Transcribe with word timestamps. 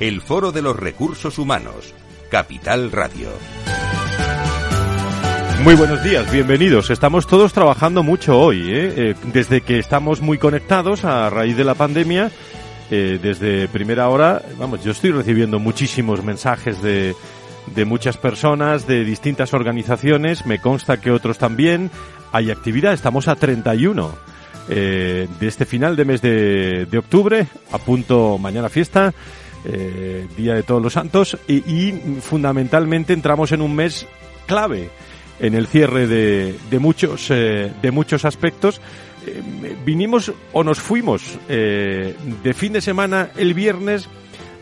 el 0.00 0.22
Foro 0.22 0.50
de 0.50 0.62
los 0.62 0.76
Recursos 0.76 1.38
Humanos, 1.38 1.92
Capital 2.30 2.90
Radio. 2.90 3.28
Muy 5.62 5.74
buenos 5.74 6.02
días, 6.02 6.32
bienvenidos. 6.32 6.88
Estamos 6.88 7.26
todos 7.26 7.52
trabajando 7.52 8.02
mucho 8.02 8.40
hoy, 8.40 8.62
¿eh? 8.70 8.94
Eh, 8.96 9.14
desde 9.24 9.60
que 9.60 9.78
estamos 9.78 10.22
muy 10.22 10.38
conectados 10.38 11.04
a 11.04 11.28
raíz 11.28 11.54
de 11.54 11.64
la 11.64 11.74
pandemia. 11.74 12.30
Eh, 12.90 13.18
desde 13.22 13.68
primera 13.68 14.08
hora, 14.08 14.40
vamos, 14.58 14.82
yo 14.82 14.92
estoy 14.92 15.10
recibiendo 15.10 15.58
muchísimos 15.58 16.24
mensajes 16.24 16.80
de, 16.80 17.14
de 17.74 17.84
muchas 17.84 18.16
personas, 18.16 18.86
de 18.86 19.04
distintas 19.04 19.52
organizaciones, 19.52 20.46
me 20.46 20.60
consta 20.60 20.98
que 20.98 21.10
otros 21.10 21.36
también. 21.36 21.90
Hay 22.32 22.50
actividad, 22.50 22.94
estamos 22.94 23.28
a 23.28 23.36
31 23.36 24.30
de 24.68 25.28
este 25.40 25.64
final 25.64 25.96
de 25.96 26.04
mes 26.04 26.22
de, 26.22 26.86
de 26.86 26.98
octubre, 26.98 27.48
a 27.72 27.78
punto 27.78 28.38
mañana 28.38 28.68
fiesta, 28.68 29.12
eh, 29.64 30.26
Día 30.36 30.54
de 30.54 30.62
Todos 30.62 30.82
los 30.82 30.92
Santos, 30.92 31.38
y, 31.46 31.92
fundamentalmente 32.20 33.12
entramos 33.12 33.52
en 33.52 33.62
un 33.62 33.74
mes 33.74 34.06
clave 34.46 34.90
en 35.38 35.54
el 35.54 35.66
cierre 35.66 36.06
de, 36.06 36.56
de 36.70 36.78
muchos, 36.78 37.30
eh, 37.30 37.72
de 37.80 37.90
muchos 37.90 38.24
aspectos. 38.24 38.80
Eh, 39.26 39.42
vinimos 39.84 40.32
o 40.52 40.64
nos 40.64 40.80
fuimos 40.80 41.38
de 41.48 42.54
fin 42.54 42.72
de 42.72 42.80
semana 42.80 43.30
el 43.36 43.52
viernes 43.54 44.08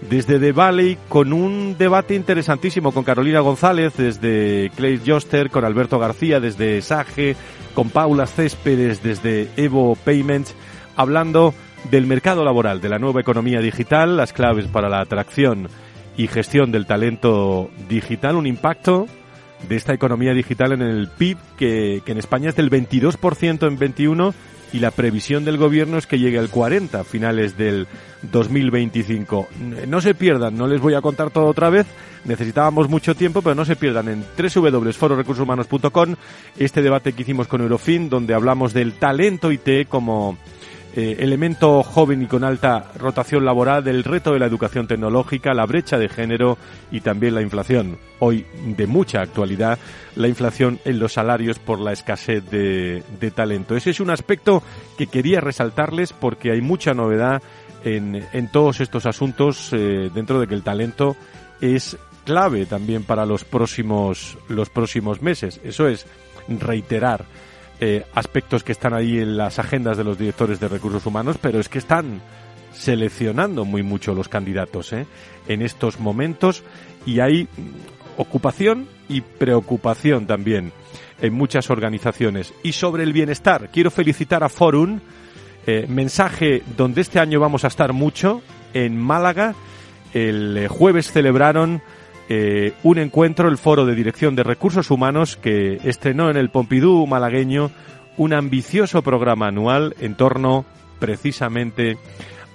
desde 0.09 0.39
The 0.39 0.53
Valley 0.53 0.99
con 1.09 1.33
un 1.33 1.77
debate 1.79 2.15
interesantísimo 2.15 2.93
con 2.93 3.05
Carolina 3.05 3.41
González 3.41 3.95
desde 3.97 4.71
Clay 4.77 5.01
Joster, 5.05 5.51
con 5.51 5.65
Alberto 5.65 5.99
García 5.99 6.41
desde 6.41 6.83
Sage, 6.83 7.37
con 7.75 7.91
Paula 7.91 8.27
Céspedes 8.27 9.03
desde 9.03 9.49
Evo 9.57 9.97
Payments, 9.97 10.55
hablando 10.97 11.55
del 11.91 12.07
mercado 12.07 12.45
laboral, 12.45 12.81
de 12.81 12.89
la 12.89 12.99
nueva 12.99 13.21
economía 13.21 13.61
digital, 13.61 14.17
las 14.17 14.33
claves 14.33 14.67
para 14.67 14.89
la 14.89 15.01
atracción 15.01 15.69
y 16.17 16.27
gestión 16.27 16.73
del 16.73 16.87
talento 16.87 17.71
digital, 17.89 18.37
un 18.37 18.47
impacto 18.47 19.07
de 19.69 19.77
esta 19.77 19.93
economía 19.93 20.35
digital 20.35 20.73
en 20.73 20.83
el 20.83 21.09
PIB 21.09 21.39
que, 21.57 22.03
en 22.05 22.19
España 22.19 22.51
es 22.51 22.57
del 22.57 22.71
22% 22.71 23.67
en 23.67 23.79
21 23.79 24.35
y 24.73 24.81
la 24.81 24.91
previsión 24.91 25.45
del 25.45 25.57
gobierno 25.57 25.97
es 25.97 26.07
que 26.07 26.19
llegue 26.19 26.39
al 26.39 26.51
40 26.51 27.01
a 27.01 27.05
finales 27.05 27.57
del 27.57 27.87
2025. 28.31 29.49
No 29.87 30.01
se 30.01 30.15
pierdan, 30.15 30.57
no 30.57 30.67
les 30.67 30.81
voy 30.81 30.95
a 30.95 31.01
contar 31.01 31.31
todo 31.31 31.47
otra 31.47 31.71
vez, 31.71 31.87
necesitábamos 32.25 32.89
mucho 32.89 33.15
tiempo, 33.15 33.41
pero 33.41 33.55
no 33.55 33.65
se 33.65 33.77
pierdan 33.77 34.09
en 34.09 34.25
www.fororecursoshumanos.com 34.37 36.17
este 36.59 36.83
debate 36.83 37.15
que 37.15 37.23
hicimos 37.23 37.49
con 37.49 37.63
Eurofin, 37.63 38.11
donde 38.11 38.35
hablamos 38.35 38.75
del 38.75 38.95
talento 38.95 39.51
IT 39.51 39.89
como 39.89 40.37
eh, 41.01 41.23
elemento 41.23 41.85
joven 41.85 42.23
y 42.23 42.27
con 42.27 42.43
alta 42.43 42.91
rotación 42.99 43.45
laboral, 43.45 43.85
del 43.85 44.03
reto 44.03 44.33
de 44.33 44.41
la 44.41 44.47
educación 44.47 44.89
tecnológica, 44.89 45.55
la 45.55 45.65
brecha 45.65 45.97
de 45.97 46.09
género 46.09 46.59
y 46.91 47.03
también 47.03 47.37
la 47.37 47.41
inflación. 47.41 47.99
Hoy 48.19 48.45
de 48.65 48.89
mucha 48.89 49.21
actualidad, 49.21 49.79
la 50.17 50.27
inflación 50.27 50.81
en 50.85 50.99
los 50.99 51.13
salarios 51.13 51.61
por 51.61 51.79
la 51.79 51.93
escasez 51.93 52.51
de, 52.51 53.31
talento. 53.33 53.77
Ese 53.77 53.91
es 53.91 54.01
un 54.01 54.11
aspecto 54.11 54.61
que 54.97 55.07
quería 55.07 55.41
resaltarles 55.41 56.13
porque 56.13 56.51
hay 56.51 56.63
mucha 56.63 56.95
novedad 56.95 57.43
en, 57.85 58.27
en 58.33 58.51
todos 58.51 58.81
estos 58.81 59.07
asuntos 59.07 59.73
eh, 59.73 60.11
dentro 60.13 60.41
de 60.41 60.49
que 60.49 60.55
el 60.55 60.65
talento 60.65 61.15
es 61.61 61.97
clave 62.25 62.67
también 62.67 63.05
para 63.05 63.25
los 63.25 63.45
próximos, 63.45 64.37
los 64.49 64.69
próximos 64.69 65.23
meses. 65.23 65.61
Eso 65.63 65.87
es 65.87 66.07
reiterar 66.49 67.25
eh, 67.81 68.05
aspectos 68.15 68.65
que 68.65 68.73
están 68.73 68.95
ahí 68.95 69.19
en 69.19 69.37
las 69.37 69.59
agendas 69.59 69.97
de 69.97 70.05
los 70.05 70.19
directores 70.19 70.59
de 70.59 70.69
recursos 70.69 71.07
humanos, 71.07 71.37
pero 71.41 71.61
es 71.61 71.69
que 71.69 71.79
están 71.79 72.21
seleccionando 72.73 73.65
muy 73.65 73.83
mucho 73.83 74.15
los 74.15 74.29
candidatos 74.29 74.93
¿eh? 74.93 75.07
en 75.47 75.63
estos 75.63 75.99
momentos 76.01 76.63
y 77.07 77.21
hay 77.21 77.49
ocupación 78.17 78.89
y 79.09 79.21
preocupación 79.21 80.27
también 80.27 80.73
en 81.21 81.33
muchas 81.33 81.71
organizaciones. 81.71 82.53
Y 82.63 82.73
sobre 82.73 83.03
el 83.03 83.13
bienestar, 83.13 83.71
quiero 83.73 83.91
felicitar 83.91 84.45
a 84.45 84.49
Forum, 84.49 85.01
eh, 85.67 85.87
mensaje 85.89 86.63
donde 86.77 87.01
este 87.01 87.21
año 87.21 87.41
vamos 87.41 87.65
a 87.65 87.69
estar 87.69 87.93
mucho, 87.93 88.43
en 88.75 88.97
Málaga. 88.97 89.55
El 90.13 90.67
jueves 90.69 91.13
celebraron 91.13 91.83
eh, 92.29 92.75
un 92.83 92.99
encuentro, 92.99 93.49
el 93.49 93.57
Foro 93.57 93.87
de 93.87 93.95
Dirección 93.95 94.37
de 94.37 94.43
Recursos 94.43 94.91
Humanos, 94.91 95.37
que 95.37 95.79
estrenó 95.85 96.31
en 96.31 96.37
el 96.37 96.51
Pompidou 96.51 97.07
malagueño 97.07 97.71
un 98.19 98.35
ambicioso 98.35 99.03
programa 99.03 99.49
anual 99.49 99.95
en 100.01 100.15
torno 100.15 100.67
precisamente 100.99 101.97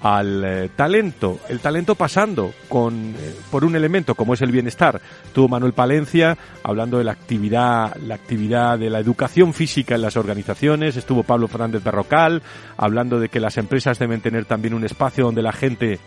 al 0.03 0.43
eh, 0.43 0.69
talento, 0.75 1.39
el 1.47 1.61
talento 1.61 1.95
pasando 1.95 2.51
con, 2.67 3.15
eh, 3.17 3.35
por 3.49 3.63
un 3.63 3.75
elemento 3.75 4.15
como 4.15 4.33
es 4.33 4.41
el 4.41 4.51
bienestar. 4.51 5.01
Tuvo 5.33 5.47
Manuel 5.47 5.71
Palencia 5.71 6.37
hablando 6.61 6.97
de 6.97 7.05
la 7.05 7.13
actividad, 7.13 7.95
la 7.95 8.15
actividad 8.15 8.77
de 8.77 8.89
la 8.89 8.99
educación 8.99 9.53
física 9.53 9.95
en 9.95 10.01
las 10.01 10.17
organizaciones, 10.17 10.97
estuvo 10.97 11.23
Pablo 11.23 11.47
Fernández 11.47 11.83
Berrocal 11.83 12.41
hablando 12.75 13.17
de 13.17 13.29
que 13.29 13.39
las 13.39 13.57
empresas 13.57 13.97
deben 13.97 14.19
tener 14.19 14.43
también 14.43 14.73
un 14.73 14.83
espacio 14.83 15.23
donde 15.23 15.41
la 15.41 15.53
gente 15.53 15.99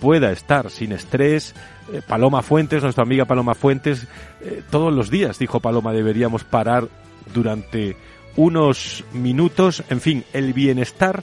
pueda 0.00 0.32
estar 0.32 0.70
sin 0.70 0.92
estrés. 0.92 1.54
Eh, 1.92 2.02
Paloma 2.06 2.42
Fuentes, 2.42 2.82
nuestra 2.82 3.04
amiga 3.04 3.26
Paloma 3.26 3.54
Fuentes, 3.54 4.06
eh, 4.40 4.62
todos 4.70 4.92
los 4.92 5.10
días, 5.10 5.38
dijo 5.38 5.60
Paloma, 5.60 5.92
deberíamos 5.92 6.44
parar 6.44 6.88
durante 7.32 7.96
unos 8.36 9.04
minutos. 9.12 9.84
En 9.90 10.00
fin, 10.00 10.24
el 10.32 10.52
bienestar, 10.52 11.22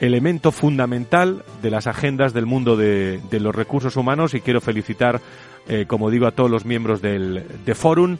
elemento 0.00 0.50
fundamental 0.50 1.44
de 1.62 1.70
las 1.70 1.86
agendas 1.86 2.32
del 2.32 2.46
mundo 2.46 2.76
de, 2.76 3.20
los 3.30 3.54
recursos 3.54 3.96
humanos 3.96 4.34
y 4.34 4.40
quiero 4.40 4.60
felicitar, 4.60 5.20
eh, 5.68 5.84
como 5.86 6.10
digo, 6.10 6.26
a 6.26 6.32
todos 6.32 6.50
los 6.50 6.64
miembros 6.64 7.02
del, 7.02 7.44
de 7.64 7.74
Forum 7.74 8.18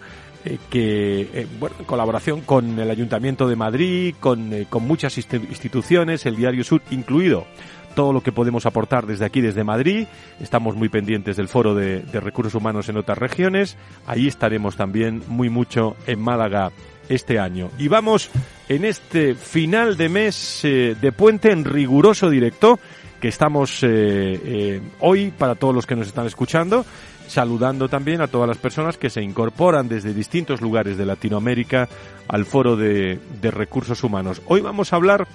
que, 0.71 1.47
bueno, 1.61 1.77
en 1.79 1.85
colaboración 1.85 2.41
con 2.41 2.77
el 2.77 2.91
Ayuntamiento 2.91 3.47
de 3.47 3.55
Madrid, 3.55 4.17
con, 4.19 4.51
con 4.69 4.85
muchas 4.85 5.17
instituciones, 5.17 6.27
el 6.27 6.35
Diario 6.35 6.65
Sur 6.65 6.83
incluido, 6.91 7.47
todo 7.95 8.13
lo 8.13 8.23
que 8.23 8.33
podemos 8.33 8.67
aportar 8.67 9.07
desde 9.07 9.25
aquí, 9.25 9.41
desde 9.41 9.65
Madrid. 9.65 10.07
Estamos 10.41 10.77
muy 10.77 10.89
pendientes 10.89 11.37
del 11.37 11.49
foro 11.49 11.75
de, 11.75 12.03
recursos 12.13 12.55
humanos 12.55 12.89
en 12.89 12.97
otras 12.97 13.19
regiones. 13.19 13.77
Ahí 14.07 14.27
estaremos 14.27 14.77
también 14.77 15.23
muy 15.29 15.49
mucho 15.49 15.97
en 16.07 16.21
Málaga 16.21 16.73
este 17.09 17.39
año. 17.39 17.71
Y 17.79 17.89
vamos 17.89 18.31
en 18.69 18.85
este 18.85 19.35
final 19.35 19.97
de 19.97 20.09
mes 20.09 20.65
eh, 20.65 20.97
de 21.01 21.13
puente 21.13 21.51
en 21.51 21.65
riguroso 21.65 22.31
directo 22.31 22.79
que 23.21 23.29
estamos 23.29 23.83
eh, 23.83 23.89
eh, 23.89 24.81
hoy 25.01 25.31
para 25.31 25.55
todos 25.55 25.75
los 25.75 25.87
que 25.87 25.95
nos 25.95 26.09
están 26.09 26.27
escuchando, 26.27 26.85
saludando 27.29 27.89
también 27.89 28.21
a 28.21 28.27
todas 28.27 28.49
las 28.49 28.59
personas 28.59 28.99
que 28.99 29.11
se 29.11 29.23
incorporan 29.23 29.89
desde 29.89 30.13
distintos 30.13 30.61
lugares 30.61 30.97
de 30.97 31.07
Latinoamérica 31.07 31.89
al 32.27 32.45
foro 32.45 32.77
de 32.77 33.19
recursos 33.43 34.03
humanos. 34.03 34.43
Hoy 34.47 34.61
vamos 34.61 34.93
a 34.93 34.97
hablar 34.97 35.29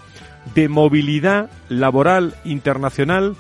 de 0.54 0.70
movilidad 0.70 1.50
laboral 1.70 2.36
internacional. 2.44 3.36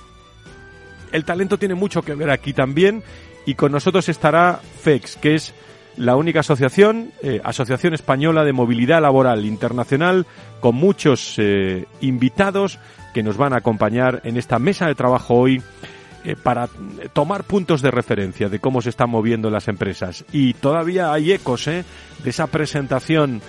El 1.11 1.25
talento 1.25 1.57
tiene 1.57 1.75
mucho 1.75 2.01
que 2.01 2.15
ver 2.15 2.29
aquí 2.29 2.53
también 2.53 3.03
y 3.45 3.55
con 3.55 3.71
nosotros 3.71 4.09
estará 4.09 4.59
FEX, 4.81 5.15
que 5.15 5.35
es 5.35 5.53
la 5.97 6.15
única 6.15 6.41
asociación, 6.41 7.11
eh, 7.23 7.41
Asociación 7.43 7.93
Española 7.93 8.43
de 8.43 8.53
Movilidad 8.53 9.01
Laboral 9.01 9.45
Internacional, 9.45 10.25
con 10.59 10.75
muchos 10.75 11.35
eh, 11.37 11.85
invitados 12.01 12.79
que 13.13 13.23
nos 13.23 13.35
van 13.35 13.53
a 13.53 13.57
acompañar 13.57 14.21
en 14.23 14.37
esta 14.37 14.59
mesa 14.59 14.85
de 14.85 14.95
trabajo 14.95 15.33
hoy 15.33 15.61
eh, 16.23 16.35
para 16.41 16.69
tomar 17.13 17.45
puntos 17.45 17.81
de 17.81 17.89
referencia 17.89 18.47
de 18.47 18.59
cómo 18.59 18.81
se 18.81 18.89
están 18.89 19.09
moviendo 19.09 19.49
las 19.49 19.67
empresas. 19.67 20.23
Y 20.31 20.53
todavía 20.53 21.11
hay 21.11 21.31
ecos 21.31 21.65
de 21.65 21.83
esa 22.25 22.47
presentación 22.47 23.41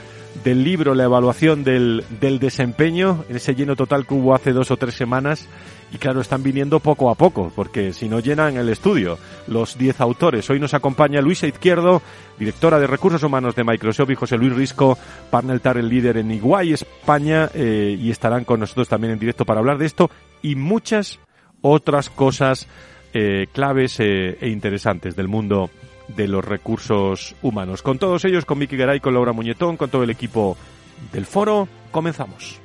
del 0.45 0.65
libro 0.65 0.95
La 0.95 1.05
evaluación 1.05 1.65
del, 1.65 2.05
del 2.21 2.39
desempeño, 2.39 3.25
ese 3.29 3.55
lleno 3.55 3.77
total 3.77 4.07
que 4.07 4.15
hubo 4.15 4.35
hace 4.35 4.53
dos 4.53 4.71
o 4.71 4.77
tres 4.77 4.95
semanas. 4.95 5.49
Y 5.91 5.97
claro, 5.97 6.21
están 6.21 6.43
viniendo 6.43 6.81
poco 6.81 7.09
a 7.09 7.15
poco, 7.15 7.51
porque 7.57 7.95
si 7.95 8.11
no 8.11 8.21
llenan 8.21 8.59
el 8.59 8.69
estudio 8.69 9.19
los 9.47 9.79
diez 9.79 10.03
autores. 10.03 10.49
Hoy 10.51 10.61
nos 10.61 10.75
acompaña 10.75 11.23
Luisa 11.23 11.47
Izquierdo, 11.47 12.03
directora 12.39 12.79
de 12.79 12.87
Recursos 12.87 13.23
Humanos 13.23 13.55
de 13.55 13.65
Microsoft, 13.65 14.11
y 14.11 14.15
José 14.15 14.37
Luis 14.37 14.55
Risco, 14.55 14.99
partner 15.31 15.63
el 15.79 15.89
líder 15.89 16.19
en 16.19 16.31
Iguay, 16.31 16.75
España, 16.75 17.49
eh, 17.55 17.97
y 17.99 18.11
estarán 18.11 18.45
con 18.45 18.61
nosotros 18.61 18.89
también 18.89 19.15
en 19.15 19.19
directo 19.19 19.47
para 19.47 19.61
hablar 19.61 19.79
de 19.79 19.87
esto 19.87 20.11
y 20.43 20.57
muchas 20.57 21.21
otras 21.63 22.11
cosas 22.11 22.69
eh, 23.15 23.47
claves 23.53 23.99
e 23.99 24.37
interesantes 24.43 25.17
del 25.17 25.29
mundo 25.29 25.71
de 26.09 26.29
los 26.29 26.45
recursos 26.45 27.35
humanos. 27.43 27.83
Con 27.83 27.99
todos 27.99 28.25
ellos, 28.25 28.45
con 28.45 28.59
Miki 28.59 28.77
Garay, 28.77 29.01
con 29.01 29.15
Laura 29.15 29.33
Muñetón, 29.33 29.77
con 29.77 29.91
todo 29.91 30.03
el 30.03 30.11
equipo 30.11 30.57
del 31.13 31.27
foro, 31.27 31.69
comenzamos. 31.91 32.61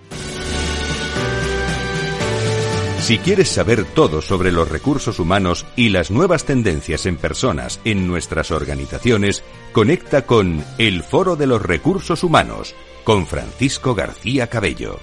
Si 3.04 3.18
quieres 3.18 3.50
saber 3.50 3.84
todo 3.84 4.22
sobre 4.22 4.54
los 4.54 4.69
recursos 4.69 5.19
humanos 5.19 5.66
y 5.75 5.90
las 5.90 6.10
nuevas 6.10 6.45
tendencias 6.45 7.06
en 7.06 7.18
personas 7.18 7.81
en 7.84 8.07
nuestras 8.07 8.50
organizaciones, 8.50 9.44
conecta 9.74 10.25
con 10.25 10.63
El 10.78 11.04
Foro 11.04 11.36
de 11.36 11.46
los 11.46 11.62
Recursos 11.62 12.24
Humanos 12.24 12.74
con 13.04 13.28
Francisco 13.28 13.94
García 13.94 14.48
Cabello. 14.48 15.00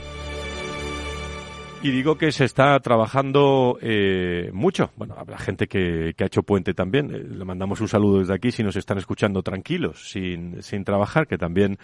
Y 1.82 1.92
digo 1.92 2.18
que 2.18 2.30
se 2.30 2.44
está 2.44 2.78
trabajando 2.80 3.78
eh, 3.80 4.50
mucho. 4.52 4.90
Bueno, 4.96 5.14
habrá 5.16 5.38
gente 5.38 5.66
que, 5.66 6.12
que, 6.14 6.24
ha 6.24 6.26
hecho 6.26 6.42
puente 6.42 6.74
también. 6.74 7.10
Eh, 7.10 7.24
le 7.26 7.42
mandamos 7.46 7.80
un 7.80 7.88
saludo 7.88 8.18
desde 8.18 8.34
aquí 8.34 8.52
si 8.52 8.62
nos 8.62 8.76
están 8.76 8.98
escuchando 8.98 9.42
tranquilos, 9.42 10.10
sin, 10.10 10.62
sin 10.62 10.84
trabajar, 10.84 11.26
que 11.26 11.38
también, 11.38 11.78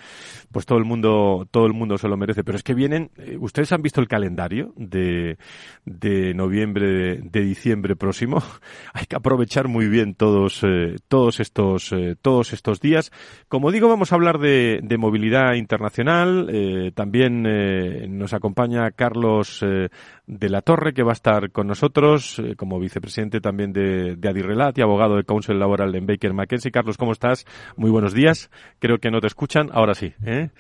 pues 0.53 0.67
todo 0.67 0.77
el 0.77 0.85
mundo, 0.85 1.49
todo 1.51 1.65
el 1.65 1.73
mundo 1.73 1.97
se 1.97 2.09
lo 2.09 2.19
merece. 2.19 2.45
Pero 2.45 2.59
es 2.59 2.63
que 2.63 2.75
vienen, 2.75 3.11
eh, 3.17 3.39
ustedes 3.41 3.73
han 3.73 3.81
visto 3.81 4.03
el 4.03 4.07
calendario 4.07 4.75
de, 4.77 5.39
de 5.87 6.35
noviembre, 6.35 6.87
de, 6.87 7.21
de 7.23 7.41
diciembre 7.41 7.97
próximo. 7.97 8.43
Hay 8.93 9.07
que 9.07 9.17
aprovechar 9.17 9.67
muy 9.67 9.89
bien 9.89 10.15
todos, 10.15 10.61
eh, 10.63 10.97
todos 11.09 11.41
estos, 11.41 11.95
todos 12.21 12.53
estos 12.53 12.81
días. 12.81 13.13
Como 13.49 13.73
digo, 13.73 13.89
vamos 13.89 14.13
a 14.13 14.17
hablar 14.17 14.41
de, 14.41 14.81
de 14.83 14.99
movilidad 14.99 15.55
internacional. 15.55 16.93
También 16.95 18.19
nos 18.19 18.35
acompaña 18.35 18.91
Carlos 18.91 19.65
de 20.27 20.49
la 20.49 20.63
Torre, 20.63 20.93
que 20.93 21.03
va 21.03 21.13
a 21.13 21.15
estar 21.15 21.51
con 21.51 21.67
nosotros 21.67 22.39
eh, 22.39 22.55
como 22.57 22.79
vicepresidente 22.79 23.41
también 23.41 23.73
de, 23.73 24.17
de 24.17 24.29
Adirrelat 24.29 24.77
y 24.79 24.83
abogado 24.83 25.17
de 25.17 25.25
Council 25.25 25.59
Laboral 25.59 25.95
en 25.95 26.07
Baker 26.07 26.33
McKenzie. 26.33 26.71
Carlos, 26.71 26.97
¿cómo 26.97 27.13
estás? 27.13 27.45
Muy 27.77 27.91
buenos 27.91 28.15
días. 28.15 28.51
Creo 28.79 28.99
que 28.99 29.11
no 29.11 29.21
te 29.21 29.27
escuchan. 29.27 29.71
Ahora 29.73 29.95
sí. 29.95 30.15
¿eh? 30.25 30.51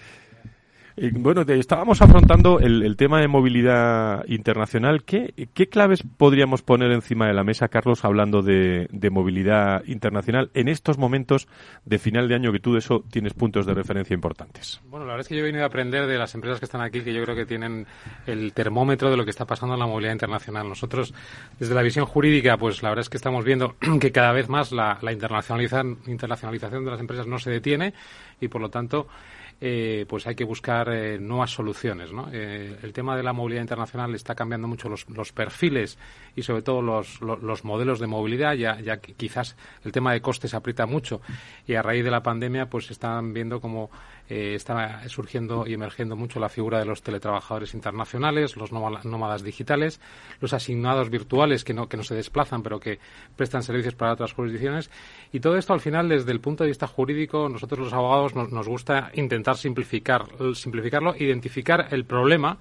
Bueno, 1.12 1.42
estábamos 1.42 2.00
afrontando 2.00 2.58
el, 2.58 2.96
tema 2.96 3.20
de 3.20 3.28
movilidad 3.28 4.24
internacional. 4.28 5.04
¿Qué, 5.04 5.30
claves 5.70 6.02
podríamos 6.16 6.62
poner 6.62 6.90
encima 6.90 7.26
de 7.26 7.34
la 7.34 7.44
mesa, 7.44 7.68
Carlos, 7.68 8.04
hablando 8.04 8.40
de, 8.40 8.88
movilidad 9.10 9.84
internacional 9.86 10.50
en 10.54 10.68
estos 10.68 10.96
momentos 10.96 11.48
de 11.84 11.98
final 11.98 12.28
de 12.28 12.34
año 12.34 12.50
que 12.50 12.60
tú 12.60 12.72
de 12.72 12.78
eso 12.78 13.04
tienes 13.10 13.34
puntos 13.34 13.66
de 13.66 13.74
referencia 13.74 14.14
importantes? 14.14 14.80
Bueno, 14.88 15.04
la 15.04 15.12
verdad 15.12 15.20
es 15.20 15.28
que 15.28 15.34
yo 15.34 15.40
he 15.40 15.44
venido 15.44 15.64
a 15.64 15.66
aprender 15.66 16.06
de 16.06 16.16
las 16.16 16.34
empresas 16.34 16.58
que 16.58 16.64
están 16.64 16.80
aquí, 16.80 17.02
que 17.02 17.12
yo 17.12 17.22
creo 17.24 17.36
que 17.36 17.44
tienen 17.44 17.86
el 18.26 18.54
termómetro 18.54 19.10
de 19.10 19.18
lo 19.18 19.24
que 19.24 19.30
está 19.30 19.44
pasando 19.44 19.74
en 19.74 19.80
la 19.80 19.86
movilidad 19.86 20.12
internacional. 20.12 20.66
Nosotros, 20.66 21.12
desde 21.58 21.74
la 21.74 21.82
visión 21.82 22.06
jurídica, 22.06 22.56
pues 22.56 22.82
la 22.82 22.88
verdad 22.88 23.02
es 23.02 23.10
que 23.10 23.18
estamos 23.18 23.44
viendo 23.44 23.76
que 24.00 24.12
cada 24.12 24.32
vez 24.32 24.48
más 24.48 24.72
la, 24.72 24.98
la 25.02 25.12
internacionalización 25.12 26.84
de 26.84 26.90
las 26.90 27.00
empresas 27.00 27.26
no 27.26 27.38
se 27.38 27.50
detiene 27.50 27.92
y, 28.40 28.48
por 28.48 28.62
lo 28.62 28.70
tanto, 28.70 29.08
eh, 29.58 30.04
pues 30.06 30.26
hay 30.26 30.34
que 30.34 30.44
buscar 30.44 30.88
eh, 30.90 31.18
nuevas 31.18 31.50
soluciones. 31.50 32.12
¿no? 32.12 32.28
Eh, 32.32 32.76
el 32.82 32.92
tema 32.92 33.16
de 33.16 33.22
la 33.22 33.32
movilidad 33.32 33.62
internacional 33.62 34.14
está 34.14 34.34
cambiando 34.34 34.68
mucho 34.68 34.88
los, 34.88 35.32
perfiles 35.32 35.98
y 36.34 36.42
sobre 36.42 36.62
todo 36.62 36.82
los, 36.82 37.20
los, 37.20 37.64
modelos 37.64 37.98
de 37.98 38.06
movilidad. 38.06 38.54
Ya, 38.54 38.78
ya 38.80 38.98
quizás 38.98 39.56
el 39.84 39.92
tema 39.92 40.12
de 40.12 40.20
costes 40.20 40.52
aprieta 40.52 40.86
mucho 40.86 41.20
y 41.66 41.74
a 41.74 41.82
raíz 41.82 42.04
de 42.04 42.10
la 42.10 42.22
pandemia 42.22 42.68
pues 42.68 42.90
están 42.90 43.32
viendo 43.32 43.60
como 43.60 43.90
eh, 44.28 44.54
está 44.54 45.08
surgiendo 45.08 45.66
y 45.66 45.74
emergiendo 45.74 46.16
mucho 46.16 46.40
la 46.40 46.48
figura 46.48 46.78
de 46.78 46.84
los 46.84 47.02
teletrabajadores 47.02 47.74
internacionales, 47.74 48.56
los 48.56 48.72
nómadas 48.72 49.42
digitales, 49.42 50.00
los 50.40 50.52
asignados 50.52 51.10
virtuales 51.10 51.62
que 51.62 51.74
no, 51.74 51.88
que 51.88 51.96
no 51.96 52.02
se 52.02 52.14
desplazan 52.14 52.62
pero 52.62 52.80
que 52.80 52.98
prestan 53.36 53.62
servicios 53.62 53.94
para 53.94 54.12
otras 54.12 54.32
jurisdicciones. 54.32 54.90
Y 55.32 55.40
todo 55.40 55.56
esto 55.56 55.72
al 55.72 55.80
final, 55.80 56.08
desde 56.08 56.32
el 56.32 56.40
punto 56.40 56.64
de 56.64 56.68
vista 56.68 56.86
jurídico, 56.86 57.48
nosotros 57.48 57.78
los 57.78 57.92
abogados 57.92 58.34
nos, 58.34 58.66
gusta 58.66 59.10
intentar 59.14 59.56
simplificar, 59.56 60.26
simplificarlo, 60.54 61.14
identificar 61.16 61.88
el 61.90 62.04
problema 62.04 62.58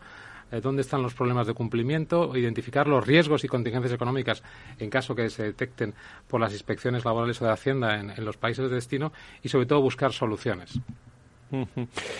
eh, 0.52 0.62
dónde 0.62 0.84
están 0.84 1.02
los 1.02 1.16
problemas 1.16 1.48
de 1.48 1.54
cumplimiento, 1.54 2.38
identificar 2.38 2.88
los 2.88 3.06
riesgos 3.06 3.44
y 3.44 3.48
contingencias 3.48 3.94
económicas 3.94 4.44
en 4.78 4.92
caso 4.92 5.16
que 5.16 5.32
se 5.32 5.44
detecten 5.44 5.96
por 6.28 6.40
las 6.40 6.54
inspecciones 6.54 7.04
laborales 7.04 7.42
o 7.42 7.46
de 7.46 7.52
Hacienda 7.52 8.00
en 8.00 8.24
los 8.24 8.38
países 8.38 8.70
de 8.70 8.76
destino 8.76 9.12
y, 9.42 9.50
sobre 9.50 9.66
todo, 9.66 9.82
buscar 9.82 10.14
soluciones. 10.14 10.80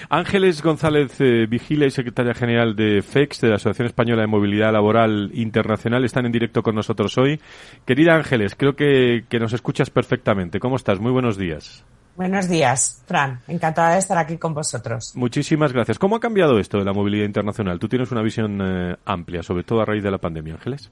Ángeles 0.10 0.62
González 0.62 1.20
eh, 1.20 1.48
Vigila 1.48 1.86
y 1.86 1.92
secretaria 1.92 2.34
general 2.34 2.76
de 2.76 3.02
FEX, 3.02 3.42
de 3.42 3.50
la 3.50 3.56
Asociación 3.56 3.88
Española 3.88 4.22
de 4.22 4.28
Movilidad 4.28 4.72
Laboral 4.72 5.32
Internacional, 5.34 6.06
están 6.06 6.26
en 6.26 6.32
directo 6.32 6.62
con 6.64 6.76
nosotros 6.76 7.18
hoy. 7.18 7.40
Querida 7.86 8.16
Ángeles, 8.16 8.56
creo 8.56 8.76
que, 8.76 9.26
nos 9.40 9.54
escuchas 9.54 9.90
perfectamente. 9.90 10.60
¿Cómo 10.60 10.76
estás? 10.76 11.00
Muy 11.00 11.12
buenos 11.12 11.38
días. 11.38 11.84
Buenos 12.16 12.48
días, 12.48 13.04
Fran. 13.06 13.42
Encantada 13.48 13.94
de 13.94 14.00
estar 14.00 14.18
aquí 14.18 14.38
con 14.38 14.54
vosotros. 14.54 15.12
Muchísimas 15.16 15.74
gracias. 15.74 16.00
¿Cómo 16.00 16.16
ha 16.16 16.20
cambiado 16.22 16.60
esto 16.60 16.78
de 16.78 16.86
la 16.86 16.94
movilidad 16.94 17.26
internacional? 17.26 17.78
Tú 17.78 17.90
tienes 17.90 18.12
una 18.12 18.22
visión 18.22 18.60
eh, 18.62 18.96
amplia, 19.06 19.44
sobre 19.44 19.64
todo 19.64 19.82
a 19.82 19.86
raíz 19.86 20.02
de 20.02 20.12
la 20.12 20.18
pandemia, 20.18 20.54
Ángeles. 20.54 20.92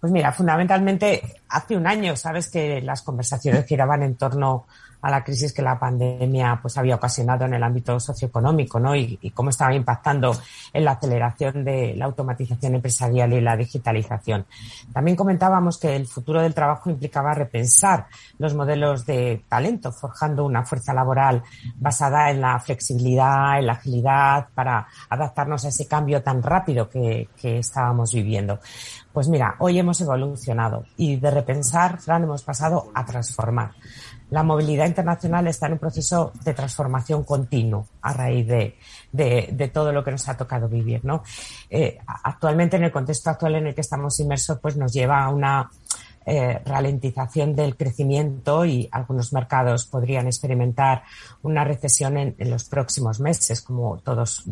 Pues 0.00 0.12
mira, 0.12 0.32
fundamentalmente 0.32 1.20
hace 1.48 1.76
un 1.76 1.86
año, 1.86 2.16
sabes 2.16 2.50
que 2.50 2.80
las 2.80 3.02
conversaciones 3.02 3.66
giraban 3.66 4.02
en 4.02 4.16
torno 4.16 4.66
a 5.06 5.10
la 5.10 5.22
crisis 5.22 5.52
que 5.52 5.62
la 5.62 5.78
pandemia 5.78 6.58
pues 6.60 6.76
había 6.78 6.96
ocasionado 6.96 7.44
en 7.44 7.54
el 7.54 7.62
ámbito 7.62 8.00
socioeconómico, 8.00 8.80
¿no? 8.80 8.96
Y, 8.96 9.16
cómo 9.32 9.50
estaba 9.50 9.72
impactando 9.72 10.36
en 10.72 10.84
la 10.84 10.92
aceleración 10.92 11.64
de 11.64 11.94
la 11.96 12.06
automatización 12.06 12.74
empresarial 12.74 13.32
y 13.32 13.40
la 13.40 13.56
digitalización. 13.56 14.46
También 14.92 15.16
comentábamos 15.16 15.78
que 15.78 15.94
el 15.94 16.08
futuro 16.08 16.42
del 16.42 16.54
trabajo 16.54 16.90
implicaba 16.90 17.34
repensar 17.34 18.06
los 18.38 18.54
modelos 18.54 19.06
de 19.06 19.44
talento, 19.48 19.92
forjando 19.92 20.44
una 20.44 20.64
fuerza 20.64 20.92
laboral 20.92 21.40
basada 21.76 22.28
en 22.32 22.40
la 22.40 22.58
flexibilidad, 22.58 23.60
en 23.60 23.66
la 23.66 23.74
agilidad, 23.74 24.48
para 24.54 24.88
adaptarnos 25.08 25.64
a 25.66 25.68
ese 25.68 25.86
cambio 25.86 26.20
tan 26.20 26.42
rápido 26.42 26.90
que, 26.90 27.28
que 27.40 27.58
estábamos 27.58 28.12
viviendo. 28.12 28.58
Pues 29.12 29.28
mira, 29.28 29.54
hoy 29.60 29.78
hemos 29.78 30.00
evolucionado 30.00 30.84
y 30.96 31.16
de 31.16 31.30
repensar, 31.30 32.00
Fran, 32.00 32.24
hemos 32.24 32.42
pasado 32.42 32.90
a 32.92 33.04
transformar 33.04 33.70
la 34.30 34.42
movilidad 34.42 34.86
internacional 34.86 35.46
está 35.46 35.66
en 35.66 35.74
un 35.74 35.78
proceso 35.78 36.32
de 36.44 36.54
transformación 36.54 37.24
continuo 37.24 37.86
a 38.02 38.12
raíz 38.12 38.46
de, 38.46 39.70
todo 39.72 39.92
lo 39.92 40.02
que 40.02 40.10
nos 40.10 40.28
ha 40.28 40.36
tocado 40.36 40.68
vivir, 40.68 41.04
¿no? 41.04 41.22
Eh, 41.70 41.98
actualmente, 42.24 42.76
en 42.76 42.84
el 42.84 42.92
contexto 42.92 43.30
actual 43.30 43.56
en 43.56 43.68
el 43.68 43.74
que 43.74 43.82
estamos 43.82 44.18
inmersos, 44.20 44.58
pues 44.60 44.76
nos 44.76 44.92
lleva 44.92 45.24
a 45.24 45.28
una 45.28 45.70
eh, 46.24 46.60
ralentización 46.64 47.54
del 47.54 47.76
crecimiento 47.76 48.64
y 48.64 48.88
algunos 48.90 49.32
mercados 49.32 49.86
podrían 49.86 50.26
experimentar 50.26 51.04
una 51.42 51.62
recesión 51.62 52.16
en 52.16 52.50
los 52.50 52.64
próximos 52.64 53.20
meses, 53.20 53.62
como 53.62 53.98
todos 53.98 54.44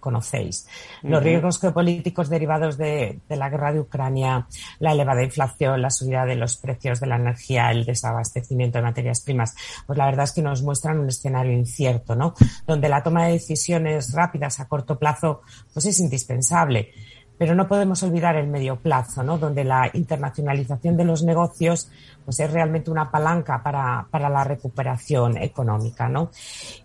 conocéis. 0.00 0.66
Los 1.02 1.22
riesgos 1.22 1.58
geopolíticos 1.60 2.28
derivados 2.28 2.76
de, 2.76 3.20
la 3.28 3.48
guerra 3.48 3.72
de 3.72 3.80
Ucrania, 3.80 4.46
la 4.78 4.92
elevada 4.92 5.22
inflación, 5.22 5.82
la 5.82 5.90
subida 5.90 6.24
de 6.24 6.36
los 6.36 6.56
precios 6.56 7.00
de 7.00 7.06
la 7.06 7.16
energía, 7.16 7.70
el 7.70 7.84
desabastecimiento 7.84 8.78
de 8.78 8.84
materias 8.84 9.20
primas, 9.20 9.54
pues 9.86 9.98
la 9.98 10.06
verdad 10.06 10.24
es 10.24 10.32
que 10.32 10.42
nos 10.42 10.62
muestran 10.62 10.98
un 10.98 11.08
escenario 11.08 11.52
incierto, 11.52 12.14
¿no? 12.14 12.34
Donde 12.66 12.88
la 12.88 13.02
toma 13.02 13.26
de 13.26 13.32
decisiones 13.32 14.12
rápidas 14.12 14.60
a 14.60 14.68
corto 14.68 14.98
plazo, 14.98 15.42
pues 15.72 15.86
es 15.86 16.00
indispensable 16.00 16.92
pero 17.38 17.54
no 17.54 17.66
podemos 17.66 18.02
olvidar 18.02 18.36
el 18.36 18.46
medio 18.46 18.76
plazo, 18.76 19.22
¿no? 19.22 19.38
donde 19.38 19.64
la 19.64 19.90
internacionalización 19.92 20.96
de 20.96 21.04
los 21.04 21.22
negocios 21.22 21.90
pues 22.24 22.40
es 22.40 22.50
realmente 22.50 22.90
una 22.90 23.10
palanca 23.10 23.62
para, 23.62 24.06
para 24.10 24.28
la 24.28 24.44
recuperación 24.44 25.36
económica. 25.36 26.08
¿no? 26.08 26.30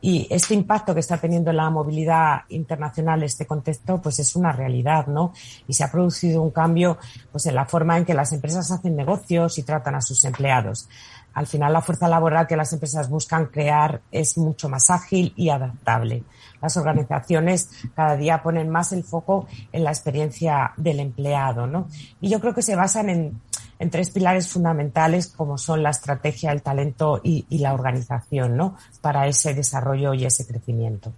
Y 0.02 0.28
este 0.30 0.54
impacto 0.54 0.94
que 0.94 1.00
está 1.00 1.18
teniendo 1.18 1.52
la 1.54 1.70
movilidad 1.70 2.42
internacional, 2.50 3.24
este 3.24 3.46
contexto, 3.46 4.02
pues 4.02 4.20
es 4.20 4.36
una 4.36 4.52
realidad. 4.52 5.08
¿no? 5.08 5.34
Y 5.68 5.74
se 5.74 5.84
ha 5.84 5.92
producido 5.92 6.42
un 6.42 6.52
cambio 6.52 6.98
pues, 7.32 7.46
en 7.46 7.56
la 7.56 7.66
forma 7.66 7.98
en 7.98 8.06
que 8.06 8.14
las 8.14 8.34
empresas 8.34 8.70
hacen 8.72 8.96
negocios 8.96 9.58
y 9.58 9.64
tratan 9.64 9.96
a 9.96 10.02
sus 10.02 10.24
empleados 10.26 10.90
al 11.34 11.48
final 11.48 11.74
la 11.74 11.82
fuerza 11.82 12.08
laboral 12.08 12.48
que 12.48 12.58
las 12.58 12.74
empresas 12.74 13.10
buscan 13.10 13.46
crear 13.46 14.02
es 14.12 14.38
mucho 14.38 14.68
más 14.68 14.90
ágil 14.90 15.34
y 15.36 15.50
adaptable. 15.50 16.24
Las 16.62 16.76
organizaciones 16.76 17.70
cada 17.96 18.18
día 18.18 18.44
ponen 18.44 18.70
más 18.70 18.92
el 18.92 19.04
foco 19.04 19.48
en 19.72 19.84
la 19.84 19.92
experiencia 19.92 20.74
del 20.76 21.00
empleado, 21.00 21.68
¿no? 21.68 21.88
Y 22.20 22.30
yo 22.30 22.42
creo 22.42 22.54
que 22.54 22.62
se 22.62 22.76
basan 22.76 23.10
en, 23.10 23.42
en 23.80 23.90
tres 23.90 24.12
pilares 24.12 24.52
fundamentales 24.52 25.28
como 25.28 25.58
son 25.58 25.82
la 25.82 25.90
estrategia, 25.90 26.52
el 26.52 26.62
talento 26.62 27.22
y, 27.24 27.46
la 27.60 27.74
organización, 27.74 28.56
¿no? 28.56 28.78
Para 29.02 29.28
ese 29.28 29.54
desarrollo 29.54 30.14
y 30.14 30.26
ese 30.26 30.46
crecimiento. 30.46 31.14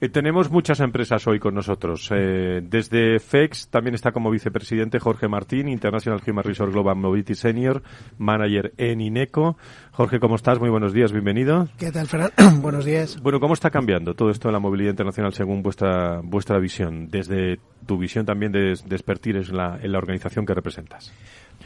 Eh, 0.00 0.08
tenemos 0.08 0.50
muchas 0.50 0.80
empresas 0.80 1.26
hoy 1.26 1.38
con 1.38 1.54
nosotros. 1.54 2.10
Eh, 2.14 2.60
desde 2.62 3.18
FEX 3.18 3.68
también 3.68 3.94
está 3.94 4.12
como 4.12 4.30
vicepresidente 4.30 4.98
Jorge 4.98 5.28
Martín, 5.28 5.68
International 5.68 6.22
Human 6.26 6.44
Resource 6.44 6.72
Global 6.72 6.96
Mobility 6.96 7.34
Senior, 7.34 7.82
manager 8.18 8.72
en 8.76 9.00
INECO. 9.00 9.56
Jorge, 9.92 10.20
¿cómo 10.20 10.36
estás? 10.36 10.58
Muy 10.58 10.70
buenos 10.70 10.92
días, 10.92 11.12
bienvenido. 11.12 11.68
¿Qué 11.78 11.90
tal, 11.90 12.06
Fran? 12.06 12.30
buenos 12.62 12.84
días. 12.84 13.20
Bueno, 13.22 13.40
¿cómo 13.40 13.54
está 13.54 13.70
cambiando 13.70 14.14
todo 14.14 14.30
esto 14.30 14.48
de 14.48 14.52
la 14.52 14.58
movilidad 14.58 14.90
internacional 14.90 15.32
según 15.32 15.62
vuestra, 15.62 16.20
vuestra 16.22 16.58
visión, 16.58 17.08
desde 17.08 17.58
tu 17.86 17.98
visión 17.98 18.24
también 18.24 18.52
de, 18.52 18.74
de 18.84 18.96
expertise 18.96 19.50
en 19.50 19.56
la, 19.56 19.78
en 19.82 19.92
la 19.92 19.98
organización 19.98 20.46
que 20.46 20.54
representas? 20.54 21.12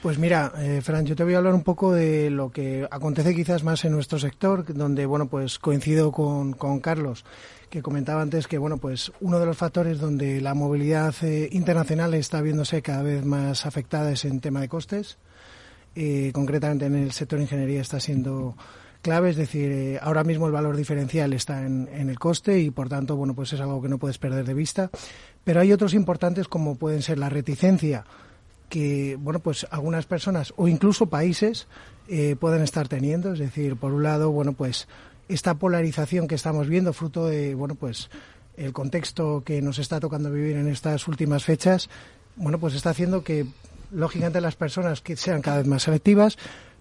Pues 0.03 0.19
mira, 0.19 0.53
eh, 0.59 0.81
Fran, 0.83 1.07
yo 1.07 1.17
te 1.17 1.25
voy 1.25 1.35
a 1.35 1.39
hablar 1.39 1.55
un 1.55 1.63
poco 1.63 1.93
de 1.93 2.31
lo 2.31 2.51
que 2.51 2.87
acontece 2.91 3.35
quizás 3.35 3.65
más 3.65 3.85
en 3.85 3.93
nuestro 3.93 4.19
sector, 4.19 4.73
donde, 4.73 5.07
bueno, 5.07 5.27
pues 5.27 5.59
coincido 5.59 6.13
con, 6.13 6.53
con 6.53 6.81
Carlos, 6.81 7.25
que 7.71 7.83
comentaba 7.83 8.23
antes 8.23 8.47
que, 8.47 8.59
bueno, 8.59 8.79
pues 8.79 9.13
uno 9.21 9.41
de 9.41 9.47
los 9.47 9.57
factores 9.57 9.99
donde 9.99 10.41
la 10.41 10.55
movilidad 10.55 11.15
eh, 11.23 11.49
internacional 11.53 12.15
está 12.15 12.41
viéndose 12.41 12.83
cada 12.83 13.03
vez 13.03 13.25
más 13.25 13.67
afectada 13.67 14.13
es 14.13 14.25
en 14.25 14.41
tema 14.41 14.61
de 14.61 14.69
costes. 14.69 15.19
Eh, 15.95 16.31
concretamente 16.35 16.87
en 16.87 16.95
el 16.95 17.13
sector 17.13 17.41
ingeniería 17.41 17.81
está 17.81 17.99
siendo 18.01 18.55
clave, 19.03 19.31
es 19.31 19.37
decir, 19.37 19.71
eh, 19.73 19.99
ahora 20.03 20.25
mismo 20.25 20.47
el 20.47 20.53
valor 20.53 20.77
diferencial 20.77 21.33
está 21.33 21.65
en, 21.65 21.89
en, 21.93 22.11
el 22.11 22.19
coste 22.19 22.61
y 22.61 22.71
por 22.71 22.89
tanto, 22.89 23.17
bueno, 23.17 23.35
pues 23.35 23.53
es 23.53 23.61
algo 23.61 23.81
que 23.81 23.89
no 23.89 23.99
puedes 23.99 24.19
perder 24.19 24.45
de 24.45 24.55
vista. 24.55 24.91
Pero 25.43 25.61
hay 25.61 25.73
otros 25.73 25.95
importantes 25.95 26.49
como 26.49 26.77
pueden 26.77 27.03
ser 27.03 27.19
la 27.19 27.29
reticencia 27.29 28.05
que, 28.69 29.17
bueno, 29.21 29.41
pues 29.41 29.67
algunas 29.71 30.07
personas 30.07 30.53
o 30.57 30.69
incluso 30.69 31.07
países 31.07 31.67
eh, 32.09 32.37
pueden 32.39 32.63
estar 32.63 32.89
teniendo. 32.89 33.33
Es 33.33 33.39
decir, 33.39 33.77
por 33.77 33.93
un 33.93 34.03
lado, 34.03 34.31
bueno, 34.31 34.53
pues 34.53 34.89
esta 35.29 35.55
polarización 35.55 36.29
que 36.29 36.35
estamos 36.35 36.69
viendo, 36.69 36.93
fruto 36.93 37.27
de, 37.27 37.55
bueno, 37.55 37.75
pues 37.75 38.11
el 38.57 38.73
contexto 38.73 39.43
que 39.45 39.61
nos 39.61 39.79
está 39.79 40.01
tocando 40.01 40.31
vivir 40.31 40.57
en 40.57 40.69
estas 40.69 41.09
últimas 41.09 41.45
fechas, 41.45 41.89
bueno, 42.37 42.59
pues 42.59 42.75
está 42.75 42.91
haciendo 42.91 43.23
que, 43.23 43.47
lógicamente, 43.91 44.41
las 44.41 44.57
personas 44.57 45.01
que 45.01 45.17
sean 45.17 45.43
cada 45.43 45.59
vez 45.59 45.67
más 45.67 45.83
selectivas, 45.83 46.39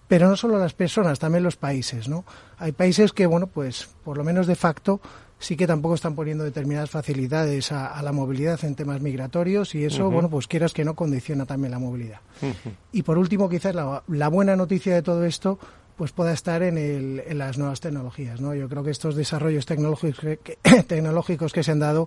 pero 0.08 0.28
no 0.28 0.36
solo 0.36 0.58
las 0.58 0.74
personas, 0.74 1.18
también 1.18 1.42
los 1.42 1.56
países, 1.56 2.08
¿no? 2.08 2.24
Hay 2.58 2.72
países 2.72 3.12
que, 3.12 3.26
bueno, 3.26 3.48
pues 3.48 3.88
por 4.04 4.16
lo 4.16 4.24
menos 4.24 4.46
de 4.46 4.54
facto 4.54 5.00
sí 5.38 5.56
que 5.56 5.66
tampoco 5.66 5.94
están 5.94 6.14
poniendo 6.14 6.44
determinadas 6.44 6.90
facilidades 6.90 7.72
a, 7.72 7.86
a 7.86 8.02
la 8.02 8.12
movilidad 8.12 8.64
en 8.64 8.74
temas 8.74 9.00
migratorios 9.00 9.74
y 9.74 9.84
eso, 9.84 10.06
uh 10.06 10.10
-huh. 10.10 10.12
bueno, 10.12 10.30
pues 10.30 10.46
quieras 10.46 10.72
que 10.72 10.84
no 10.84 10.94
condiciona 10.94 11.44
también 11.46 11.72
la 11.72 11.78
movilidad. 11.78 12.20
Uh 12.42 12.46
-huh. 12.46 12.72
Y 12.92 13.02
por 13.02 13.18
último, 13.18 13.48
quizás 13.48 13.74
la, 13.74 14.02
la, 14.08 14.28
buena 14.28 14.56
noticia 14.56 14.94
de 14.94 15.02
todo 15.02 15.24
esto 15.24 15.58
pues 15.96 16.12
pueda 16.12 16.32
estar 16.32 16.62
en, 16.62 16.76
el, 16.76 17.22
en 17.26 17.38
las 17.38 17.56
nuevas 17.56 17.80
tecnologías, 17.80 18.38
¿no? 18.38 18.54
Yo 18.54 18.68
creo 18.68 18.84
que 18.84 18.90
estos 18.90 19.14
desarrollos 19.16 19.64
tecnológicos 19.64 20.20
que, 20.20 20.58
tecnológicos 20.86 21.54
que 21.54 21.62
se 21.62 21.72
han 21.72 21.78
dado, 21.78 22.06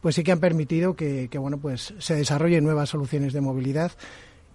pues 0.00 0.14
sí 0.14 0.22
que 0.22 0.30
han 0.30 0.38
permitido 0.38 0.94
que, 0.94 1.28
que, 1.28 1.38
bueno, 1.38 1.58
pues 1.58 1.94
se 1.98 2.14
desarrollen 2.14 2.62
nuevas 2.62 2.90
soluciones 2.90 3.32
de 3.32 3.40
movilidad 3.40 3.90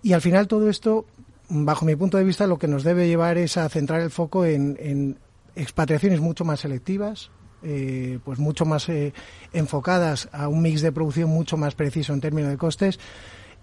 y 0.02 0.14
al 0.14 0.22
final 0.22 0.48
todo 0.48 0.70
esto, 0.70 1.06
bajo 1.50 1.86
mi 1.86 1.96
punto 1.98 2.18
de 2.18 2.24
vista, 2.24 2.48
lo 2.48 2.58
que 2.58 2.70
nos 2.70 2.84
debe 2.84 3.08
llevar 3.08 3.38
es 3.38 3.58
a 3.58 3.68
centrar 3.68 4.00
el 4.00 4.12
foco 4.12 4.46
en, 4.46 4.78
en 4.80 5.18
expatriaciones 5.58 6.22
mucho 6.22 6.46
más 6.46 6.62
selectivas, 6.62 7.32
eh, 7.64 8.20
pues 8.24 8.40
mucho 8.40 8.66
más 8.66 8.90
eh, 8.90 9.14
enfocadas 9.54 10.30
a 10.32 10.48
un 10.48 10.62
mix 10.62 10.82
de 10.82 10.92
producción 10.92 11.30
mucho 11.30 11.58
más 11.58 11.76
preciso 11.76 12.14
en 12.14 12.22
términos 12.22 12.50
de 12.50 12.58
costes 12.58 13.00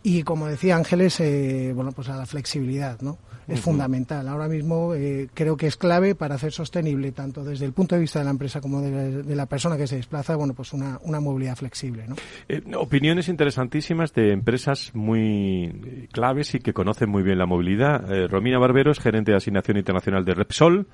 y 0.02 0.22
como 0.22 0.46
decía 0.46 0.76
Ángeles, 0.76 1.18
eh, 1.18 1.72
bueno, 1.74 1.90
pues 1.90 2.08
a 2.08 2.16
la 2.16 2.26
flexibilidad, 2.26 3.00
¿no? 3.00 3.18
Es 3.48 3.58
uh 3.58 3.60
-huh. 3.60 3.64
fundamental. 3.64 4.28
Ahora 4.28 4.46
mismo 4.46 4.94
eh, 4.94 5.28
creo 5.34 5.56
que 5.56 5.66
es 5.66 5.76
clave 5.76 6.14
para 6.14 6.36
hacer 6.36 6.52
sostenible, 6.52 7.10
tanto 7.10 7.42
desde 7.42 7.64
el 7.64 7.72
punto 7.72 7.96
de 7.96 8.02
vista 8.02 8.20
de 8.20 8.24
la 8.24 8.30
empresa 8.30 8.60
como 8.60 8.80
de 8.80 8.90
la, 8.92 9.02
de 9.02 9.34
la 9.34 9.46
persona 9.46 9.76
que 9.76 9.88
se 9.88 9.96
desplaza, 9.96 10.36
bueno, 10.36 10.54
pues 10.54 10.72
una, 10.72 11.00
una 11.02 11.18
movilidad 11.18 11.56
flexible, 11.56 12.06
¿no? 12.06 12.14
Eh, 12.48 12.62
opiniones 12.76 13.28
interesantísimas 13.28 14.14
de 14.14 14.30
empresas 14.30 14.92
muy 14.94 16.08
claves 16.12 16.54
y 16.54 16.60
que 16.60 16.72
conocen 16.72 17.10
muy 17.10 17.24
bien 17.24 17.38
la 17.38 17.46
movilidad. 17.46 18.28
Romina 18.28 18.60
Barberos, 18.60 19.00
gerente 19.00 19.32
de 19.32 19.38
asignación 19.38 19.76
internacional 19.76 20.24
de 20.24 20.34
Repsol 20.34 20.86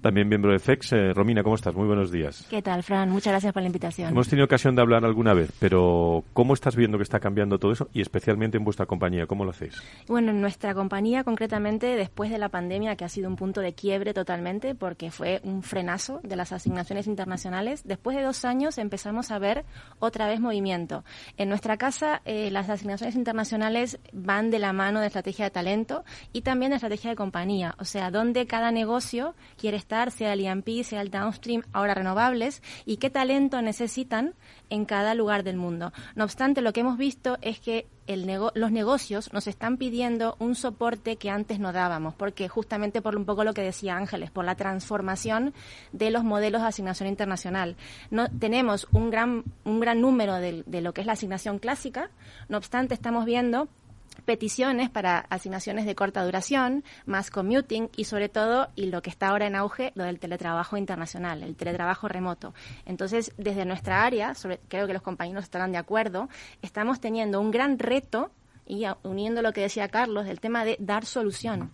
también 0.00 0.28
miembro 0.28 0.52
de 0.52 0.58
FEX. 0.58 0.92
Eh, 0.92 1.12
Romina, 1.12 1.42
¿cómo 1.42 1.54
estás? 1.54 1.74
Muy 1.74 1.86
buenos 1.86 2.10
días. 2.10 2.46
¿Qué 2.50 2.62
tal, 2.62 2.82
Fran? 2.82 3.10
Muchas 3.10 3.32
gracias 3.32 3.52
por 3.52 3.62
la 3.62 3.66
invitación. 3.66 4.10
Hemos 4.10 4.28
tenido 4.28 4.44
ocasión 4.44 4.74
de 4.74 4.82
hablar 4.82 5.04
alguna 5.04 5.34
vez, 5.34 5.50
pero 5.58 6.24
¿cómo 6.32 6.54
estás 6.54 6.76
viendo 6.76 6.98
que 6.98 7.02
está 7.02 7.20
cambiando 7.20 7.58
todo 7.58 7.72
eso 7.72 7.88
y 7.92 8.00
especialmente 8.00 8.56
en 8.56 8.64
vuestra 8.64 8.86
compañía? 8.86 9.26
¿Cómo 9.26 9.44
lo 9.44 9.50
hacéis? 9.50 9.82
Bueno, 10.06 10.30
en 10.30 10.40
nuestra 10.40 10.74
compañía, 10.74 11.24
concretamente, 11.24 11.96
después 11.96 12.30
de 12.30 12.38
la 12.38 12.48
pandemia, 12.48 12.96
que 12.96 13.04
ha 13.04 13.08
sido 13.08 13.28
un 13.28 13.36
punto 13.36 13.60
de 13.60 13.74
quiebre 13.74 14.14
totalmente, 14.14 14.74
porque 14.74 15.10
fue 15.10 15.40
un 15.44 15.62
frenazo 15.62 16.20
de 16.22 16.36
las 16.36 16.52
asignaciones 16.52 17.06
internacionales, 17.06 17.82
después 17.84 18.16
de 18.16 18.22
dos 18.22 18.44
años 18.44 18.78
empezamos 18.78 19.30
a 19.30 19.38
ver 19.38 19.64
otra 19.98 20.28
vez 20.28 20.40
movimiento. 20.40 21.04
En 21.36 21.48
nuestra 21.48 21.76
casa, 21.76 22.22
eh, 22.24 22.50
las 22.50 22.68
asignaciones 22.68 23.16
internacionales 23.16 23.98
van 24.12 24.50
de 24.50 24.58
la 24.58 24.72
mano 24.72 25.00
de 25.00 25.06
estrategia 25.06 25.46
de 25.46 25.50
talento 25.50 26.04
y 26.32 26.42
también 26.42 26.70
de 26.70 26.76
estrategia 26.76 27.10
de 27.10 27.16
compañía, 27.16 27.74
o 27.78 27.84
sea, 27.84 28.10
donde 28.10 28.46
cada 28.46 28.70
negocio 28.70 29.34
quiere 29.56 29.76
estar, 29.76 29.85
sea 30.10 30.32
el 30.32 30.44
EMP, 30.44 30.82
sea 30.82 31.00
el 31.00 31.10
downstream, 31.10 31.62
ahora 31.72 31.94
renovables, 31.94 32.62
y 32.84 32.96
qué 32.96 33.10
talento 33.10 33.62
necesitan 33.62 34.34
en 34.68 34.84
cada 34.84 35.14
lugar 35.14 35.44
del 35.44 35.56
mundo. 35.56 35.92
No 36.14 36.24
obstante, 36.24 36.60
lo 36.60 36.72
que 36.72 36.80
hemos 36.80 36.98
visto 36.98 37.38
es 37.40 37.60
que 37.60 37.86
el 38.06 38.26
nego 38.26 38.52
los 38.54 38.70
negocios 38.70 39.32
nos 39.32 39.46
están 39.46 39.78
pidiendo 39.78 40.36
un 40.38 40.54
soporte 40.54 41.16
que 41.16 41.30
antes 41.30 41.58
no 41.58 41.72
dábamos, 41.72 42.14
porque 42.14 42.48
justamente 42.48 43.02
por 43.02 43.16
un 43.16 43.24
poco 43.24 43.44
lo 43.44 43.54
que 43.54 43.62
decía 43.62 43.96
Ángeles, 43.96 44.30
por 44.30 44.44
la 44.44 44.54
transformación 44.54 45.54
de 45.92 46.10
los 46.10 46.24
modelos 46.24 46.62
de 46.62 46.68
asignación 46.68 47.08
internacional. 47.08 47.76
No, 48.10 48.28
tenemos 48.28 48.86
un 48.92 49.10
gran, 49.10 49.44
un 49.64 49.80
gran 49.80 50.00
número 50.00 50.34
de 50.34 50.80
lo 50.80 50.92
que 50.92 51.00
es 51.00 51.06
la 51.06 51.14
asignación 51.14 51.58
clásica, 51.58 52.10
no 52.48 52.58
obstante, 52.58 52.94
estamos 52.94 53.24
viendo 53.24 53.68
peticiones 54.24 54.90
para 54.90 55.18
asignaciones 55.30 55.86
de 55.86 55.94
corta 55.94 56.24
duración, 56.24 56.84
más 57.04 57.30
commuting 57.30 57.90
y 57.96 58.04
sobre 58.04 58.28
todo, 58.28 58.68
y 58.74 58.86
lo 58.86 59.02
que 59.02 59.10
está 59.10 59.28
ahora 59.28 59.46
en 59.46 59.56
auge, 59.56 59.92
lo 59.94 60.04
del 60.04 60.18
teletrabajo 60.18 60.76
internacional, 60.76 61.42
el 61.42 61.56
teletrabajo 61.56 62.08
remoto. 62.08 62.54
Entonces, 62.84 63.32
desde 63.36 63.64
nuestra 63.64 64.04
área, 64.04 64.34
sobre, 64.34 64.58
creo 64.68 64.86
que 64.86 64.92
los 64.92 65.02
compañeros 65.02 65.44
estarán 65.44 65.72
de 65.72 65.78
acuerdo, 65.78 66.28
estamos 66.62 67.00
teniendo 67.00 67.40
un 67.40 67.50
gran 67.50 67.78
reto 67.78 68.30
y 68.66 68.84
uniendo 69.02 69.42
lo 69.42 69.52
que 69.52 69.60
decía 69.60 69.88
Carlos, 69.88 70.26
del 70.26 70.40
tema 70.40 70.64
de 70.64 70.76
dar 70.80 71.04
solución 71.04 71.70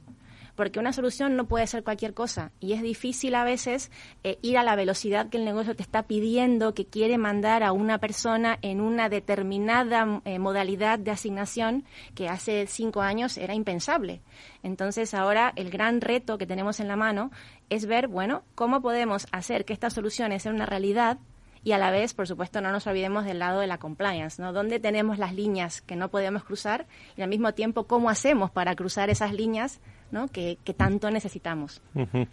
porque 0.54 0.78
una 0.78 0.92
solución 0.92 1.36
no 1.36 1.46
puede 1.46 1.66
ser 1.66 1.82
cualquier 1.82 2.14
cosa 2.14 2.52
y 2.60 2.72
es 2.72 2.82
difícil 2.82 3.34
a 3.34 3.44
veces 3.44 3.90
eh, 4.22 4.38
ir 4.42 4.58
a 4.58 4.62
la 4.62 4.76
velocidad 4.76 5.28
que 5.28 5.38
el 5.38 5.44
negocio 5.44 5.74
te 5.74 5.82
está 5.82 6.04
pidiendo, 6.04 6.74
que 6.74 6.86
quiere 6.86 7.18
mandar 7.18 7.62
a 7.62 7.72
una 7.72 7.98
persona 7.98 8.58
en 8.62 8.80
una 8.80 9.08
determinada 9.08 10.20
eh, 10.24 10.38
modalidad 10.38 10.98
de 10.98 11.10
asignación 11.10 11.84
que 12.14 12.28
hace 12.28 12.66
cinco 12.66 13.02
años 13.02 13.38
era 13.38 13.54
impensable. 13.54 14.20
Entonces 14.62 15.14
ahora 15.14 15.52
el 15.56 15.70
gran 15.70 16.00
reto 16.00 16.38
que 16.38 16.46
tenemos 16.46 16.80
en 16.80 16.88
la 16.88 16.96
mano 16.96 17.30
es 17.70 17.86
ver, 17.86 18.08
bueno, 18.08 18.42
cómo 18.54 18.82
podemos 18.82 19.26
hacer 19.32 19.64
que 19.64 19.72
estas 19.72 19.94
soluciones 19.94 20.42
sean 20.42 20.56
una 20.56 20.66
realidad 20.66 21.18
y 21.64 21.72
a 21.72 21.78
la 21.78 21.90
vez, 21.90 22.12
por 22.12 22.26
supuesto, 22.26 22.60
no 22.60 22.72
nos 22.72 22.86
olvidemos 22.88 23.24
del 23.24 23.38
lado 23.38 23.60
de 23.60 23.68
la 23.68 23.78
compliance, 23.78 24.42
¿no? 24.42 24.52
¿Dónde 24.52 24.80
tenemos 24.80 25.18
las 25.18 25.32
líneas 25.32 25.80
que 25.80 25.94
no 25.94 26.10
podemos 26.10 26.42
cruzar 26.42 26.86
y 27.16 27.22
al 27.22 27.28
mismo 27.28 27.54
tiempo 27.54 27.86
cómo 27.86 28.10
hacemos 28.10 28.50
para 28.50 28.74
cruzar 28.74 29.10
esas 29.10 29.32
líneas 29.32 29.80
¿no? 30.12 30.28
que, 30.28 30.58
que, 30.64 30.74
tanto 30.74 31.10
necesitamos. 31.10 31.82
Uh 31.94 32.02
-huh. 32.02 32.28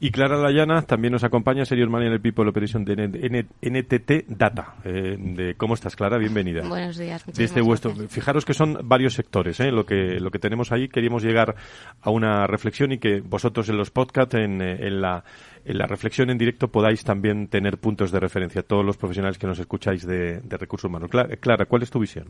Y 0.00 0.10
Clara 0.10 0.36
Layana 0.38 0.82
también 0.82 1.12
nos 1.12 1.24
acompaña, 1.24 1.64
Senior 1.64 1.90
Manager 1.90 2.20
People 2.20 2.48
Operation 2.48 2.84
de 2.84 3.46
NTT 3.60 4.28
Data. 4.28 4.76
Eh, 4.84 5.16
de, 5.18 5.54
¿Cómo 5.56 5.74
estás, 5.74 5.96
Clara? 5.96 6.18
Bienvenida. 6.18 6.66
Buenos 6.66 6.96
días. 6.96 7.24
Desde 7.26 7.60
vuestro, 7.60 7.94
fijaros 8.08 8.44
que 8.44 8.54
son 8.54 8.78
varios 8.84 9.14
sectores 9.14 9.60
¿eh? 9.60 9.70
lo, 9.70 9.84
que, 9.84 10.20
lo 10.20 10.30
que 10.30 10.38
tenemos 10.38 10.72
ahí. 10.72 10.88
Queríamos 10.88 11.22
llegar 11.22 11.54
a 12.00 12.10
una 12.10 12.46
reflexión 12.46 12.92
y 12.92 12.98
que 12.98 13.20
vosotros 13.20 13.68
en 13.68 13.76
los 13.76 13.90
podcasts, 13.90 14.34
en, 14.34 14.62
en 14.62 15.00
la 15.00 15.24
en 15.64 15.78
la 15.78 15.86
reflexión 15.86 16.30
en 16.30 16.38
directo 16.38 16.68
podáis 16.68 17.04
también 17.04 17.48
tener 17.48 17.78
puntos 17.78 18.12
de 18.12 18.20
referencia, 18.20 18.62
todos 18.62 18.84
los 18.84 18.96
profesionales 18.96 19.38
que 19.38 19.46
nos 19.46 19.58
escucháis 19.58 20.06
de, 20.06 20.40
de 20.40 20.56
recursos 20.56 20.88
humanos. 20.88 21.10
Clara, 21.40 21.64
¿cuál 21.66 21.82
es 21.82 21.90
tu 21.90 21.98
visión? 21.98 22.26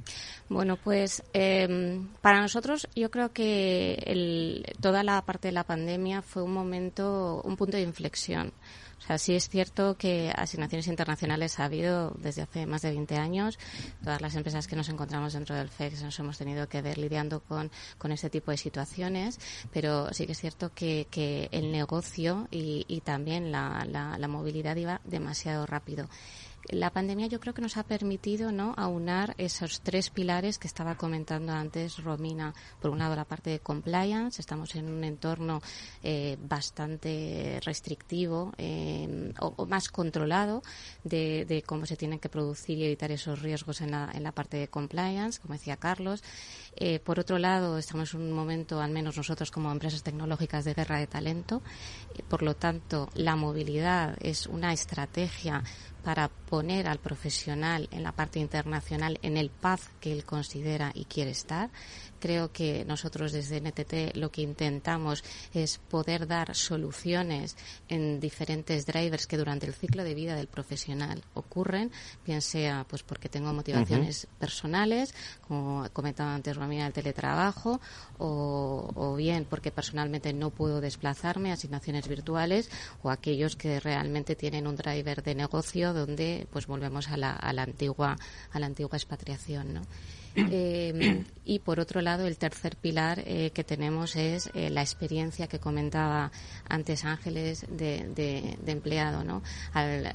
Bueno, 0.49 0.77
pues 0.83 1.23
eh, 1.33 2.01
para 2.21 2.41
nosotros 2.41 2.89
yo 2.95 3.11
creo 3.11 3.33
que 3.33 3.95
el, 4.07 4.65
toda 4.95 5.03
la 5.03 5.21
parte 5.23 5.49
de 5.49 5.53
la 5.53 5.65
pandemia 5.65 6.23
fue 6.23 6.45
un 6.45 6.53
momento, 6.53 7.43
un 7.43 7.57
punto 7.57 7.77
de 7.77 7.83
inflexión. 7.83 8.53
O 8.99 9.03
sea, 9.05 9.19
sí 9.19 9.35
es 9.35 9.49
cierto 9.49 9.97
que 9.97 10.33
asignaciones 10.37 10.87
internacionales 10.87 11.59
ha 11.59 11.65
habido 11.65 12.13
desde 12.17 12.43
hace 12.43 12.65
más 12.65 12.83
de 12.83 12.93
20 12.93 13.17
años. 13.17 13.59
Todas 14.05 14.21
las 14.21 14.37
empresas 14.37 14.69
que 14.69 14.77
nos 14.77 14.89
encontramos 14.89 15.33
dentro 15.33 15.57
del 15.57 15.69
FEX 15.69 16.05
nos 16.05 16.17
hemos 16.21 16.39
tenido 16.39 16.69
que 16.69 16.81
ver 16.81 16.97
lidiando 16.97 17.41
con, 17.41 17.73
con 17.99 18.13
este 18.13 18.31
tipo 18.31 18.53
de 18.53 18.57
situaciones, 18.57 19.41
pero 19.73 20.15
sí 20.15 20.27
que 20.27 20.33
es 20.33 20.39
cierto 20.39 20.73
que, 20.73 21.09
que 21.11 21.49
el 21.51 21.73
negocio 21.73 22.47
y, 22.53 22.85
y 22.87 23.01
también 23.01 23.51
la, 23.51 23.85
la, 23.91 24.17
la 24.17 24.29
movilidad 24.29 24.77
iba 24.77 25.01
demasiado 25.03 25.67
rápido 25.67 26.09
la 26.69 26.91
pandemia 26.91 27.27
yo 27.27 27.41
creo 27.41 27.55
que 27.55 27.63
nos 27.63 27.77
ha 27.77 27.83
permitido 27.83 28.53
no 28.53 28.75
aunar 28.77 29.35
esos 29.39 29.81
tres 29.81 30.11
pilares 30.11 30.59
que 30.59 30.67
estaba 30.67 30.97
comentando 30.97 31.53
antes 31.53 32.03
Romina. 32.03 32.55
Por 32.81 32.91
un 32.91 32.99
lado 32.99 33.17
la 33.17 33.25
parte 33.25 33.51
de 33.51 33.61
compliance 33.61 34.41
estamos 34.41 34.75
en 34.75 34.89
un 34.89 35.05
entorno 35.05 35.61
eh, 36.03 36.37
bastante 36.41 37.61
restrictivo 37.65 38.53
eh, 38.59 39.33
o, 39.41 39.67
más 39.67 39.89
controlado 39.89 40.63
de, 41.03 41.45
de, 41.45 41.63
cómo 41.63 41.87
se 41.87 41.97
tienen 41.97 42.19
que 42.19 42.29
producir 42.29 42.79
y 42.79 42.85
evitar 42.85 43.11
esos 43.11 43.43
riesgos 43.43 43.81
en 43.81 43.91
la, 43.91 44.11
en 44.15 44.23
la 44.23 44.33
parte 44.33 44.57
de 44.57 44.69
compliance 44.69 45.41
como 45.41 45.55
decía 45.55 45.77
Carlos 45.77 46.23
eh, 46.77 46.99
por 47.01 47.21
otro 47.21 47.39
lado 47.39 47.79
estamos 47.79 48.15
en 48.15 48.23
un 48.23 48.33
momento 48.33 48.81
al 48.81 48.91
menos 48.91 49.17
nosotros 49.17 49.51
como 49.51 49.71
empresas 49.71 50.03
tecnológicas 50.03 50.65
de 50.65 50.75
guerra 50.75 50.99
de 50.99 51.07
talento 51.07 51.63
por 52.29 52.43
lo 52.43 52.55
tanto 52.55 53.09
la 53.15 53.37
movilidad 53.37 54.17
es 54.21 54.47
una 54.47 54.73
estrategia 54.73 55.63
para 56.05 56.29
poner 56.29 56.87
al 56.87 56.99
profesional 56.99 57.89
en 57.91 58.03
la 58.03 58.13
parte 58.13 58.39
internacional 58.39 59.19
en 59.23 59.37
el 59.37 59.51
path 59.51 59.81
que 60.01 60.13
él 60.13 60.25
considera 60.25 60.93
y 60.95 61.07
quiere 61.07 61.31
estar, 61.31 61.71
creo 62.25 62.51
que 62.51 62.87
nosotros 62.87 63.33
desde 63.33 63.61
NTT 63.61 64.17
lo 64.17 64.31
que 64.31 64.41
intentamos 64.41 65.23
es 65.53 65.77
poder 65.77 66.27
dar 66.27 66.57
soluciones 66.57 67.55
en 67.91 68.19
diferentes 68.19 68.87
drivers 68.87 69.27
que 69.27 69.37
durante 69.37 69.67
el 69.67 69.75
ciclo 69.75 70.03
de 70.05 70.15
vida 70.15 70.35
del 70.35 70.47
profesional 70.47 71.23
ocurren, 71.35 71.93
bien 72.25 72.41
sea 72.41 72.87
pues 72.89 73.03
porque 73.03 73.29
tengo 73.29 73.53
motivaciones 73.53 74.27
personales, 74.39 75.15
como 75.47 75.87
comentaba 75.93 76.35
antes 76.35 76.57
Romina, 76.57 76.87
el 76.87 76.95
teletrabajo, 76.95 77.79
o, 78.17 78.91
o 78.95 79.17
bien 79.17 79.45
porque 79.45 79.71
personalmente 79.71 80.33
no 80.33 80.49
puedo 80.49 80.81
desplazarme, 80.81 81.53
asignaciones 81.53 82.09
virtuales, 82.09 82.71
o 83.03 83.11
aquellos 83.11 83.55
que 83.55 83.81
realmente 83.81 84.35
tienen 84.35 84.67
un 84.67 84.77
driver 84.77 85.23
de 85.23 85.35
negocio 85.35 85.93
donde 85.93 86.47
pues 86.51 86.67
volvemos 86.67 87.11
a 87.11 87.19
la, 87.19 87.33
a 87.33 87.53
la 87.53 87.65
antigua 87.65 88.17
a 88.51 88.59
la 88.59 88.65
antigua 88.65 88.97
expatriación, 88.97 89.75
¿no? 89.75 89.83
Eh, 90.37 91.25
y 91.45 91.59
por 91.61 91.81
otro 91.81 92.01
lado, 92.01 92.27
el 92.27 92.39
tercer 92.39 92.77
pilar 92.77 93.23
eh, 93.27 93.51
que 93.53 93.65
tenemos 93.65 94.17
es 94.17 94.51
eh, 94.55 94.71
la 94.71 94.81
experiencia 94.83 95.47
que 95.47 95.59
comentaba 95.59 96.33
antes 96.69 97.05
Ángeles 97.05 97.67
de, 97.69 98.57
empleado. 98.67 99.25
¿no? 99.25 99.43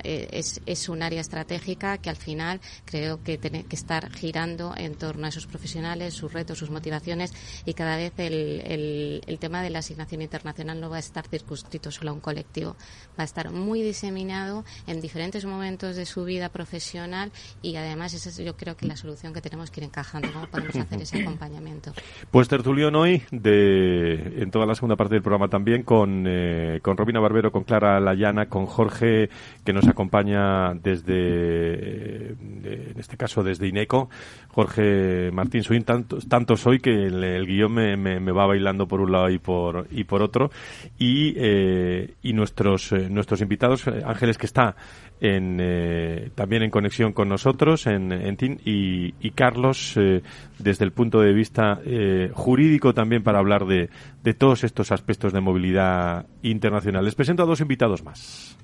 es, 0.03 0.61
es, 0.65 0.89
un 0.89 1.03
área 1.03 1.21
estratégica 1.21 1.97
que 1.99 2.09
al 2.09 2.15
final 2.15 2.59
creo 2.85 3.23
que 3.23 3.37
tiene 3.37 3.65
que 3.65 3.75
estar 3.75 4.11
girando 4.11 4.73
en 4.75 4.95
torno 4.95 5.25
a 5.25 5.29
esos 5.29 5.47
profesionales, 5.47 6.13
sus 6.13 6.33
retos, 6.33 6.57
sus 6.57 6.69
motivaciones 6.69 7.33
y 7.65 7.73
cada 7.73 7.95
vez 7.95 8.13
el, 8.17 9.21
el, 9.25 9.39
tema 9.39 9.61
de 9.61 9.69
la 9.69 9.79
asignación 9.79 10.21
internacional 10.21 10.81
no 10.81 10.89
va 10.89 10.97
a 10.97 10.99
estar 10.99 11.27
circunscrito 11.27 11.91
solo 11.91 12.11
a 12.11 12.13
un 12.13 12.19
colectivo, 12.19 12.75
va 13.17 13.23
a 13.23 13.23
estar 13.23 13.51
muy 13.51 13.81
diseminado 13.81 14.65
en 14.87 14.99
diferentes 14.99 15.45
momentos 15.45 15.95
de 15.95 16.05
su 16.05 16.25
vida 16.25 16.49
profesional 16.49 17.31
y 17.61 17.75
además 17.75 18.13
esa 18.13 18.29
es 18.29 18.37
yo 18.37 18.57
creo 18.57 18.75
que 18.75 18.85
la 18.85 18.97
solución 18.97 19.33
que 19.33 19.41
tenemos 19.41 19.71
que 19.71 19.81
ir 19.81 19.85
cómo 20.11 20.45
podemos 20.47 20.75
hacer 20.75 21.01
ese 21.01 21.21
acompañamiento. 21.21 21.91
Pues 22.31 22.47
tertulión 22.47 22.95
hoy, 22.95 23.23
de, 23.31 24.41
en 24.41 24.51
toda 24.51 24.65
la 24.65 24.75
segunda 24.75 24.95
parte 24.95 25.15
del 25.15 25.21
programa 25.21 25.47
también, 25.47 25.83
con, 25.83 26.25
eh, 26.27 26.79
con 26.81 26.97
Robina 26.97 27.19
Barbero, 27.19 27.51
con 27.51 27.63
Clara 27.63 27.99
Layana, 27.99 28.47
con 28.47 28.65
Jorge, 28.65 29.29
que 29.63 29.73
nos 29.73 29.87
acompaña 29.87 30.73
desde, 30.73 32.29
en 32.29 32.95
este 32.97 33.17
caso 33.17 33.43
desde 33.43 33.67
INECO, 33.67 34.09
Jorge 34.49 35.31
Martín 35.31 35.63
Suín, 35.63 35.83
tantos, 35.83 36.27
tantos 36.27 36.65
hoy 36.67 36.79
que 36.79 37.07
el, 37.07 37.45
guion 37.45 37.73
me, 37.73 37.97
me, 37.97 38.31
va 38.31 38.45
bailando 38.45 38.87
por 38.87 39.01
un 39.01 39.11
lado 39.11 39.29
y 39.29 39.39
por, 39.39 39.87
y 39.91 40.03
por 40.03 40.21
otro, 40.21 40.51
y, 40.97 41.33
eh, 41.37 42.15
y 42.21 42.33
nuestros, 42.33 42.91
eh, 42.91 43.09
nuestros 43.09 43.41
invitados, 43.41 43.87
Ángeles, 43.87 44.37
que 44.37 44.45
está 44.45 44.75
en, 45.21 45.57
eh, 45.61 46.29
también 46.35 46.63
en 46.63 46.71
conexión 46.71 47.13
con 47.13 47.29
nosotros 47.29 47.87
en, 47.87 48.11
en 48.11 48.37
y, 48.65 49.13
y 49.19 49.31
Carlos 49.31 49.93
eh, 49.97 50.21
desde 50.57 50.85
el 50.85 50.91
punto 50.91 51.19
de 51.21 51.33
vista 51.33 51.79
eh, 51.85 52.31
jurídico 52.33 52.93
también 52.93 53.23
para 53.23 53.39
hablar 53.39 53.65
de, 53.65 53.89
de 54.23 54.33
todos 54.33 54.63
estos 54.63 54.91
aspectos 54.91 55.33
de 55.33 55.41
movilidad 55.41 56.25
internacional. 56.41 57.03
Les 57.03 57.15
presento 57.15 57.43
a 57.43 57.45
dos 57.45 57.61
invitados 57.61 58.03
más. 58.03 58.57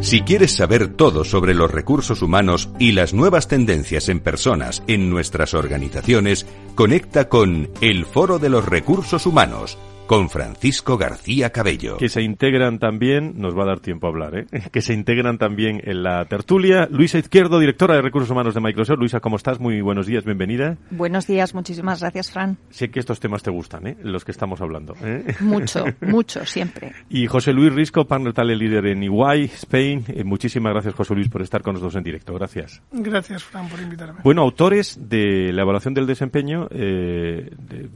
Si 0.00 0.20
quieres 0.20 0.54
saber 0.54 0.88
todo 0.88 1.24
sobre 1.24 1.54
los 1.54 1.70
recursos 1.70 2.20
humanos 2.20 2.68
y 2.78 2.92
las 2.92 3.14
nuevas 3.14 3.48
tendencias 3.48 4.10
en 4.10 4.20
personas 4.20 4.82
en 4.86 5.08
nuestras 5.08 5.54
organizaciones, 5.54 6.46
conecta 6.74 7.28
con 7.30 7.70
el 7.80 8.04
Foro 8.04 8.38
de 8.38 8.50
los 8.50 8.66
Recursos 8.66 9.24
Humanos 9.24 9.78
con 10.06 10.28
Francisco 10.28 10.98
García 10.98 11.50
Cabello. 11.50 11.96
Que 11.96 12.08
se 12.08 12.22
integran 12.22 12.78
también, 12.78 13.34
nos 13.36 13.56
va 13.56 13.62
a 13.62 13.66
dar 13.66 13.80
tiempo 13.80 14.06
a 14.06 14.10
hablar, 14.10 14.38
¿eh? 14.38 14.46
que 14.72 14.82
se 14.82 14.92
integran 14.92 15.38
también 15.38 15.80
en 15.84 16.02
la 16.02 16.24
tertulia. 16.26 16.88
Luisa 16.90 17.18
Izquierdo, 17.18 17.58
directora 17.58 17.94
de 17.94 18.02
Recursos 18.02 18.30
Humanos 18.30 18.54
de 18.54 18.60
Microsoft. 18.60 18.98
Luisa, 18.98 19.20
¿cómo 19.20 19.36
estás? 19.36 19.60
Muy 19.60 19.80
buenos 19.80 20.06
días, 20.06 20.24
bienvenida. 20.24 20.76
Buenos 20.90 21.26
días, 21.26 21.54
muchísimas 21.54 22.00
gracias, 22.00 22.30
Fran. 22.30 22.58
Sé 22.70 22.90
que 22.90 23.00
estos 23.00 23.20
temas 23.20 23.42
te 23.42 23.50
gustan, 23.50 23.86
¿eh? 23.86 23.96
los 24.02 24.24
que 24.24 24.32
estamos 24.32 24.60
hablando. 24.60 24.94
¿eh? 25.02 25.34
Mucho, 25.40 25.84
mucho, 26.00 26.44
siempre. 26.44 26.92
Y 27.08 27.26
José 27.26 27.52
Luis 27.52 27.72
Risco, 27.72 28.06
partner 28.06 28.32
talent 28.32 28.60
líder 28.60 28.86
en 28.86 29.02
EY, 29.02 29.44
Spain. 29.44 30.04
Eh, 30.08 30.24
muchísimas 30.24 30.72
gracias, 30.72 30.94
José 30.94 31.14
Luis, 31.14 31.28
por 31.28 31.42
estar 31.42 31.62
con 31.62 31.74
nosotros 31.74 31.96
en 31.96 32.04
directo. 32.04 32.34
Gracias. 32.34 32.82
Gracias, 32.92 33.44
Fran, 33.44 33.68
por 33.68 33.80
invitarme. 33.80 34.20
Bueno, 34.22 34.42
autores 34.42 34.98
de 35.08 35.52
la 35.52 35.62
evaluación 35.62 35.94
del 35.94 36.06
desempeño, 36.06 36.68
eh, 36.70 37.50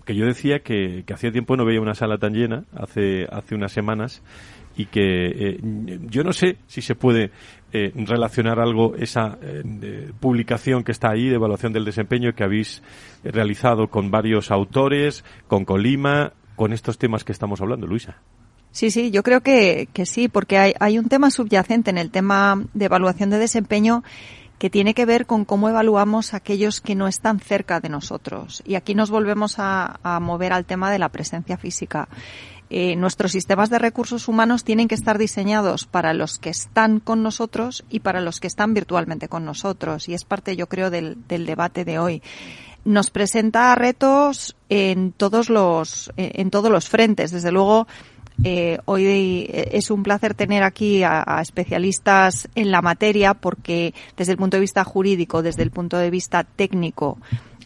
que 0.04 0.14
yo 0.14 0.24
decía 0.26 0.60
que, 0.60 1.04
que 1.06 1.14
hacía 1.14 1.32
tiempo 1.32 1.56
no 1.56 1.64
veía 1.64 1.80
una 1.80 1.94
sala 1.98 2.18
tan 2.18 2.32
llena 2.32 2.64
hace, 2.74 3.26
hace 3.30 3.54
unas 3.54 3.72
semanas 3.72 4.22
y 4.76 4.86
que 4.86 5.26
eh, 5.26 5.60
yo 6.08 6.22
no 6.22 6.32
sé 6.32 6.56
si 6.68 6.80
se 6.80 6.94
puede 6.94 7.32
eh, 7.72 7.92
relacionar 7.94 8.60
algo 8.60 8.94
esa 8.96 9.36
eh, 9.42 10.12
publicación 10.20 10.84
que 10.84 10.92
está 10.92 11.10
ahí 11.10 11.28
de 11.28 11.34
evaluación 11.34 11.72
del 11.72 11.84
desempeño 11.84 12.32
que 12.34 12.44
habéis 12.44 12.82
realizado 13.24 13.88
con 13.88 14.10
varios 14.10 14.50
autores, 14.52 15.24
con 15.48 15.64
Colima, 15.64 16.32
con 16.54 16.72
estos 16.72 16.96
temas 16.96 17.24
que 17.24 17.32
estamos 17.32 17.60
hablando, 17.60 17.86
Luisa. 17.86 18.18
Sí, 18.70 18.90
sí, 18.90 19.10
yo 19.10 19.22
creo 19.22 19.40
que, 19.40 19.88
que 19.92 20.06
sí, 20.06 20.28
porque 20.28 20.58
hay, 20.58 20.74
hay 20.78 20.98
un 20.98 21.08
tema 21.08 21.30
subyacente 21.30 21.90
en 21.90 21.98
el 21.98 22.10
tema 22.10 22.62
de 22.74 22.84
evaluación 22.84 23.30
de 23.30 23.38
desempeño 23.38 24.04
que 24.58 24.70
tiene 24.70 24.94
que 24.94 25.06
ver 25.06 25.26
con 25.26 25.44
cómo 25.44 25.68
evaluamos 25.68 26.34
a 26.34 26.38
aquellos 26.38 26.80
que 26.80 26.94
no 26.94 27.06
están 27.06 27.40
cerca 27.40 27.80
de 27.80 27.88
nosotros. 27.88 28.62
Y 28.66 28.74
aquí 28.74 28.94
nos 28.94 29.10
volvemos 29.10 29.56
a, 29.58 30.18
mover 30.20 30.52
al 30.52 30.64
tema 30.64 30.90
de 30.90 30.98
la 30.98 31.08
presencia 31.10 31.56
física. 31.56 32.08
Eh, 32.70 32.96
nuestros 32.96 33.32
sistemas 33.32 33.70
de 33.70 33.78
recursos 33.78 34.28
humanos 34.28 34.62
tienen 34.64 34.88
que 34.88 34.94
estar 34.94 35.16
diseñados 35.16 35.86
para 35.86 36.12
los 36.12 36.38
que 36.38 36.50
están 36.50 37.00
con 37.00 37.22
nosotros 37.22 37.84
y 37.88 38.00
para 38.00 38.20
los 38.20 38.40
que 38.40 38.46
están 38.46 38.74
virtualmente 38.74 39.28
con 39.28 39.44
nosotros. 39.44 40.08
Y 40.08 40.14
es 40.14 40.24
parte, 40.24 40.56
yo 40.56 40.68
creo, 40.68 40.90
del, 40.90 41.16
del 41.28 41.46
debate 41.46 41.84
de 41.84 41.98
hoy. 41.98 42.22
Nos 42.84 43.10
presenta 43.10 43.74
retos 43.74 44.56
en 44.68 45.12
todos 45.12 45.50
los, 45.50 46.12
en 46.16 46.50
todos 46.50 46.70
los 46.70 46.88
frentes. 46.88 47.30
Desde 47.30 47.52
luego, 47.52 47.86
eh, 48.44 48.78
hoy 48.84 49.04
eh, 49.06 49.70
es 49.72 49.90
un 49.90 50.02
placer 50.02 50.34
tener 50.34 50.62
aquí 50.62 51.02
a, 51.02 51.40
especialistas 51.42 52.48
en 52.54 52.70
la 52.70 52.82
materia 52.82 53.34
porque 53.34 53.94
desde 54.16 54.32
el 54.32 54.38
punto 54.38 54.56
de 54.56 54.60
vista 54.60 54.84
jurídico, 54.84 55.42
desde 55.42 55.62
el 55.62 55.70
punto 55.70 55.98
de 55.98 56.10
vista 56.10 56.44
técnico, 56.44 57.18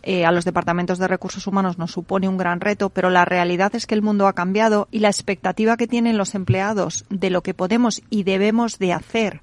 eh, 0.03 0.25
a 0.25 0.33
los 0.33 0.45
departamentos 0.45 0.99
de 0.99 1.09
recursos 1.09 1.47
humanos 1.47 1.79
nos 1.79 1.93
supone 1.93 2.29
un 2.29 2.39
gran 2.39 2.61
reto, 2.61 2.91
pero 2.91 3.11
la 3.11 3.25
realidad 3.25 3.75
es 3.75 3.87
que 3.87 3.95
el 3.95 4.03
mundo 4.03 4.27
ha 4.27 4.33
cambiado 4.33 4.89
y 4.91 5.01
la 5.01 5.09
expectativa 5.09 5.77
que 5.77 5.87
tienen 5.87 6.17
los 6.17 6.35
empleados 6.35 7.05
de 7.11 7.31
lo 7.31 7.43
que 7.43 7.55
podemos 7.55 8.03
y 8.09 8.25
debemos 8.25 8.79
de 8.79 8.95
hacer 8.95 9.43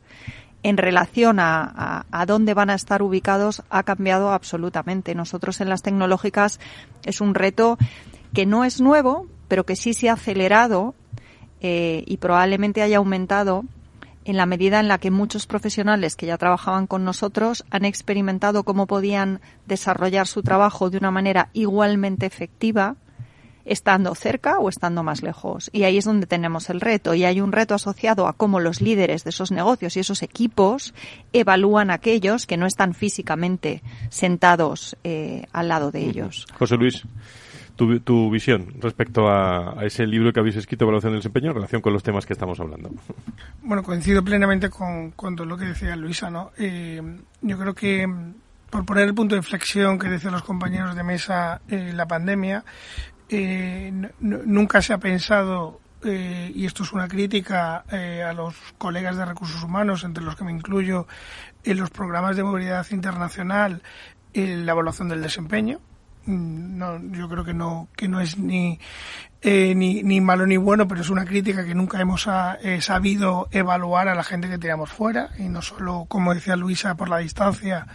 en 0.63 0.76
relación 0.76 1.39
a, 1.39 2.06
a, 2.12 2.26
dónde 2.26 2.54
van 2.54 2.70
a 2.70 2.76
estar 2.76 3.02
ubicados 3.02 3.63
ha 3.70 3.84
cambiado 3.84 4.34
absolutamente. 4.34 5.15
Nosotros 5.15 5.62
en 5.62 5.70
las 5.70 5.84
tecnológicas 5.84 6.60
es 7.06 7.22
un 7.22 7.34
reto 7.34 7.78
que 8.34 8.46
no 8.46 8.65
es 8.65 8.82
nuevo, 8.82 9.28
pero 9.48 9.65
que 9.65 9.78
sí 9.78 9.94
se 9.94 10.10
ha 10.10 10.13
acelerado 10.13 10.96
eh, 11.62 12.04
y 12.06 12.17
probablemente 12.17 12.82
haya 12.82 12.98
aumentado 12.98 13.63
en 14.26 14.38
la 14.38 14.45
medida 14.45 14.80
en 14.80 14.88
la 14.88 14.98
que 14.98 15.12
muchos 15.12 15.48
profesionales 15.48 16.15
que 16.15 16.26
ya 16.26 16.38
trabajaban 16.38 16.88
con 16.88 17.04
nosotros 17.04 17.65
han 17.72 17.86
experimentado 17.86 18.63
cómo 18.63 18.86
podían 18.86 19.41
desarrollar 19.65 20.28
su 20.28 20.43
trabajo 20.43 20.89
de 20.89 20.98
una 20.98 21.12
manera 21.12 21.50
igualmente 21.54 22.26
efectiva 22.26 22.95
estando 23.65 24.15
cerca 24.15 24.58
o 24.60 24.67
estando 24.67 25.04
más 25.04 25.22
lejos. 25.22 25.69
Y 25.72 25.84
ahí 25.84 25.98
es 25.98 26.06
donde 26.06 26.26
tenemos 26.26 26.69
el 26.69 26.82
reto. 26.82 27.13
Y 27.13 27.24
hay 27.24 27.39
un 27.39 27.52
reto 27.52 27.76
asociado 27.76 28.28
a 28.28 28.34
cómo 28.34 28.60
los 28.60 28.82
líderes 28.82 29.24
de 29.24 29.30
esos 29.30 29.52
negocios 29.52 29.95
y 29.95 30.00
esos 30.00 30.24
equipos 30.24 30.93
evalúan 31.34 31.91
a 31.91 31.95
aquellos 31.95 32.48
que 32.48 32.58
no 32.58 32.65
están 32.65 32.93
físicamente 32.93 33.84
sentados 34.10 34.98
eh, 35.04 35.45
al 35.54 35.67
lado 35.67 35.91
de 35.91 36.02
ellos. 36.02 36.48
José 36.58 36.78
Luis 36.78 37.04
tu, 37.88 38.30
visión 38.30 38.74
respecto 38.80 39.30
a, 39.30 39.78
ese 39.86 40.06
libro 40.06 40.34
que 40.34 40.39
habéis 40.39 40.58
escrito, 40.58 40.84
Evaluación 40.84 41.13
del 41.13 41.20
Desempeño, 41.20 41.50
en 41.50 41.56
relación 41.56 41.82
con 41.82 41.94
los 41.94 42.04
temas 42.04 42.26
que 42.26 42.34
estamos 42.34 42.60
hablando. 42.60 42.89
Bueno, 43.62 43.84
coincido 43.84 44.24
plenamente 44.24 44.70
con, 44.70 45.13
todo 45.13 45.46
lo 45.46 45.58
que 45.58 45.65
decía 45.65 45.96
Luisa, 45.96 46.30
¿no? 46.30 46.52
Eh, 46.58 47.02
yo 47.42 47.58
creo 47.58 47.74
que 47.74 48.08
por 48.70 48.86
poner 48.86 49.08
el 49.08 49.15
punto 49.15 49.36
de 49.36 49.39
inflexión 49.39 49.98
que 49.98 50.10
decían 50.10 50.34
los 50.34 50.44
compañeros 50.44 50.96
de 50.96 51.04
mesa, 51.04 51.62
eh, 51.70 51.92
la 51.94 52.08
pandemia, 52.08 52.63
eh, 53.30 53.92
nunca 54.20 54.82
se 54.82 54.94
ha 54.94 54.98
pensado 54.98 55.80
y 56.02 56.65
esto 56.65 56.84
es 56.84 56.94
una 56.94 57.10
crítica 57.10 57.84
a 57.89 58.32
los 58.32 58.56
colegas 58.78 59.18
de 59.18 59.26
recursos 59.26 59.62
humanos, 59.62 60.06
entre 60.06 60.24
los 60.24 60.38
que 60.38 60.46
me 60.46 60.52
incluyo, 60.54 61.08
en 61.65 61.78
los 61.78 61.89
programas 61.89 62.38
de 62.38 62.44
movilidad 62.44 62.88
internacional, 62.92 63.82
en 64.34 64.65
la 64.65 64.72
evaluación 64.72 65.10
del 65.10 65.22
desempeño. 65.22 65.82
Mm, 66.30 66.78
no, 66.78 67.02
yo 67.12 67.28
creo 67.28 67.44
que 67.44 67.56
no, 67.56 67.88
que 67.96 68.08
no 68.08 68.22
es 68.22 68.38
ni, 68.38 68.80
eh, 69.42 69.74
ni, 69.76 70.04
ni, 70.04 70.22
malo 70.22 70.46
ni 70.46 70.58
bueno, 70.58 70.88
pero 70.88 71.02
es 71.02 71.10
una 71.10 71.26
crítica 71.26 71.65
que 71.65 71.74
nunca 71.74 72.00
hemos 72.00 72.28
ah, 72.28 72.56
eh, 72.62 72.82
sabido 72.82 73.48
evaluar 73.52 74.08
a 74.08 74.13
la 74.13 74.24
gente 74.24 74.48
que 74.48 74.60
tiramos 74.60 74.92
fuera, 74.92 75.32
y 75.39 75.50
no 75.50 75.63
solo, 75.63 76.06
como 76.08 76.36
decía 76.36 76.56
Luisa, 76.56 76.94
por 76.94 77.10
la 77.10 77.18
distancia, 77.18 77.88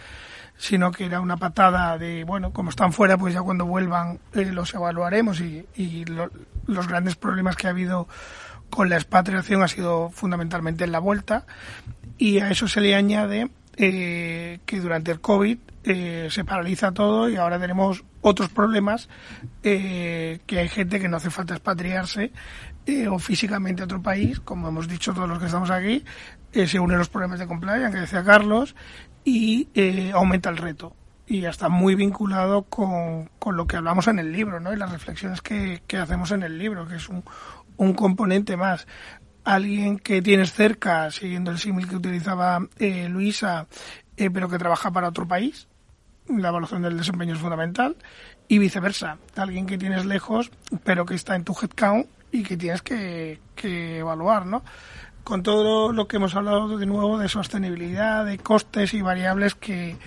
sino 0.57 0.91
que 0.91 1.05
era 1.05 1.21
una 1.21 1.37
patada 1.37 1.97
de, 1.97 2.25
bueno, 2.25 2.51
como 2.51 2.71
están 2.71 2.91
fuera, 2.91 3.17
pues 3.17 3.33
ya 3.33 3.41
cuando 3.41 3.65
vuelvan 3.65 4.19
eh, 4.33 4.51
los 4.51 4.73
evaluaremos 4.73 5.39
y, 5.39 5.65
y 5.77 6.03
los 6.03 6.87
grandes 6.89 7.15
problemas 7.15 7.55
que 7.55 7.67
ha 7.67 7.69
habido 7.69 8.09
con 8.69 8.89
la 8.89 8.97
expatriación 8.97 9.63
ha 9.63 9.69
sido 9.69 10.09
fundamentalmente 10.09 10.83
en 10.83 10.91
la 10.91 10.99
vuelta 10.99 11.45
y 12.17 12.39
a 12.39 12.49
eso 12.49 12.67
se 12.67 12.81
le 12.81 12.95
añade 12.95 13.49
que 13.77 14.59
durante 14.81 15.11
el 15.11 15.21
COVID 15.21 15.57
eh, 15.87 16.29
se 16.31 16.43
paraliza 16.43 16.91
todo 16.91 17.29
y 17.29 17.35
ahora 17.35 17.59
tenemos 17.59 18.03
otros 18.21 18.49
problemas, 18.49 19.07
eh, 19.61 20.39
que 20.47 20.57
hay 20.57 20.67
gente 20.67 20.99
que 20.99 21.07
no 21.07 21.17
hace 21.17 21.29
falta 21.29 21.53
expatriarse 21.53 22.31
eh, 22.87 23.07
o 23.07 23.19
físicamente 23.19 23.83
a 23.83 23.85
otro 23.85 24.01
país, 24.01 24.39
como 24.39 24.67
hemos 24.67 24.87
dicho 24.87 25.13
todos 25.13 25.29
los 25.29 25.37
que 25.37 25.45
estamos 25.45 25.69
aquí, 25.69 26.03
se 26.51 26.79
unen 26.79 26.97
los 26.97 27.09
problemas 27.09 27.37
de 27.37 27.45
compliance, 27.45 27.91
que 27.91 28.01
decía 28.01 28.23
Carlos, 28.23 28.75
y 29.23 29.67
aumenta 30.13 30.49
el 30.49 30.57
reto. 30.57 30.95
Y 31.27 31.45
está 31.45 31.69
muy 31.69 31.93
vinculado 31.93 32.63
con, 32.63 33.29
con, 33.37 33.55
lo 33.55 33.67
que 33.67 33.77
hablamos 33.77 34.07
en 34.07 34.19
el 34.19 34.31
libro, 34.31 34.59
¿no? 34.59 34.71
Y 34.73 34.77
las 34.77 34.91
reflexiones 34.91 35.41
que, 35.41 35.83
que 35.85 35.97
hacemos 35.97 36.31
en 36.31 36.43
el 36.43 36.57
libro, 36.57 36.87
que 36.87 36.95
es 36.95 37.09
un, 37.09 37.23
un 37.77 37.93
componente 37.93 38.57
más 38.57 38.87
alguien 39.43 39.99
que 39.99 40.21
tienes 40.21 40.53
cerca, 40.53 41.11
siguiendo 41.11 41.51
el 41.51 41.59
símil 41.59 41.87
que 41.87 41.95
utilizaba 41.95 42.59
Luisa, 43.09 43.67
pero 44.15 44.49
que 44.49 44.57
trabaja 44.57 44.91
para 44.91 45.09
otro 45.09 45.27
país, 45.27 45.67
la 46.27 46.49
evaluación 46.49 46.81
del 46.81 46.97
desempeño 46.97 47.33
es 47.33 47.39
fundamental 47.39 47.95
y 48.47 48.57
viceversa, 48.57 49.17
alguien 49.35 49.65
que 49.65 49.77
tienes 49.77 50.05
lejos 50.05 50.51
pero 50.83 51.05
que 51.05 51.15
está 51.15 51.35
en 51.35 51.43
tu 51.43 51.53
headcount 51.53 52.07
y 52.31 52.43
que 52.43 52.57
tienes 52.57 52.81
que, 52.81 53.39
evaluar, 53.63 54.45
¿no? 54.45 54.63
Con 55.23 55.41
todo 55.41 55.91
lo 55.91 56.07
que 56.07 56.17
hemos 56.17 56.35
hablado 56.35 56.77
de 56.77 56.85
nuevo 56.85 57.17
de 57.17 57.29
sostenibilidad, 57.29 58.25
de 58.25 58.37
costes 58.37 58.93
y 58.93 59.01
variables 59.01 59.55
que, 59.55 59.97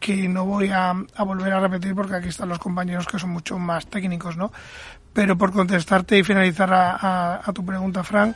que 0.00 0.28
no 0.28 0.46
voy 0.46 0.70
a, 0.70 0.94
volver 1.18 1.52
a 1.52 1.60
repetir 1.60 1.94
porque 1.94 2.14
aquí 2.14 2.28
están 2.28 2.48
los 2.48 2.58
compañeros 2.58 3.06
que 3.06 3.18
son 3.18 3.30
mucho 3.30 3.58
más 3.58 3.86
técnicos, 3.86 4.36
¿no? 4.36 4.52
Pero 5.12 5.36
por 5.36 5.52
contestarte 5.52 6.18
y 6.18 6.22
finalizar 6.22 6.70
a, 6.72 7.52
tu 7.54 7.64
pregunta, 7.66 8.02
Frank, 8.02 8.34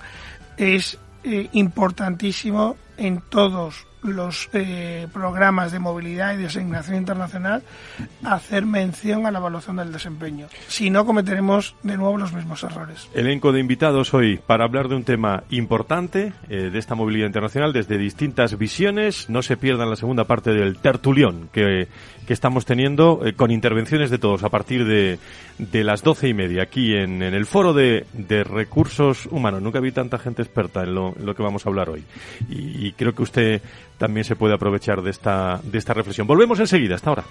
es 0.59 0.99
eh, 1.25 1.49
importantísimo 1.53 2.77
en 2.99 3.23
todos 3.23 3.86
los 4.03 4.49
eh, 4.53 5.07
programas 5.13 5.73
de 5.73 5.79
movilidad 5.79 6.35
y 6.35 6.39
de 6.39 6.47
asignación 6.47 6.97
internacional 6.97 7.63
hacer 8.25 8.67
mención 8.67 9.27
a 9.27 9.31
la 9.31 9.39
evaluación 9.39 9.77
del 9.77 9.93
desempeño. 9.93 10.47
Si 10.69 10.91
no, 10.91 11.05
cometeremos 11.05 11.75
de 11.83 11.97
nuevo 11.97 12.17
los 12.17 12.33
mismos 12.33 12.63
errores. 12.63 13.09
Elenco 13.15 13.53
de 13.53 13.61
invitados 13.61 14.15
hoy 14.15 14.39
para 14.39 14.65
hablar 14.65 14.89
de 14.89 14.97
un 14.97 15.05
tema 15.05 15.45
importante 15.51 16.33
eh, 16.49 16.71
de 16.71 16.79
esta 16.79 16.95
movilidad 16.95 17.27
internacional 17.27 17.73
desde 17.73 17.99
distintas 17.99 18.59
visiones. 18.59 19.29
No 19.29 19.43
se 19.43 19.57
pierdan 19.57 19.91
la 19.91 19.97
segunda 19.97 20.25
parte 20.25 20.53
del 20.53 20.79
tertulión 20.79 21.49
que, 21.53 21.89
que 22.27 22.33
estamos 22.33 22.65
teniendo 22.65 23.21
eh, 23.25 23.35
con 23.35 23.51
intervenciones 23.51 24.11
de 24.11 24.19
todos 24.19 24.43
a 24.45 24.49
partir 24.49 24.85
de, 24.85 25.19
de 25.59 25.85
las 25.85 26.03
doce 26.03 26.29
y 26.29 26.35
media 26.35 26.63
aquí 26.63 26.95
en, 26.95 27.23
en 27.23 27.35
el 27.35 27.47
foro 27.47 27.73
de, 27.73 28.07
de, 28.13 28.45
recursos 28.45 29.27
humanos. 29.27 29.63
Nunca 29.63 29.81
vi 29.81 29.93
tanta 29.93 30.19
gente 30.19 30.43
experta 30.43 30.83
en 30.83 30.95
lo, 30.95 31.15
lo 31.19 31.35
que 31.35 31.43
vamos 31.43 31.67
a 31.67 31.69
hablar 31.69 31.91
hoy. 31.91 32.05
Y 32.49 32.93
creo 32.93 33.15
que 33.15 33.23
usted 33.23 33.63
también 33.99 34.25
se 34.25 34.37
puede 34.37 34.55
aprovechar 34.55 35.03
de 35.03 35.11
esta, 35.11 35.61
de 35.63 35.79
esta 35.79 35.95
reflexión. 35.95 36.27
Volvemos 36.27 36.61
enseguida, 36.61 36.95
hasta 36.97 37.11
ahora. 37.11 37.25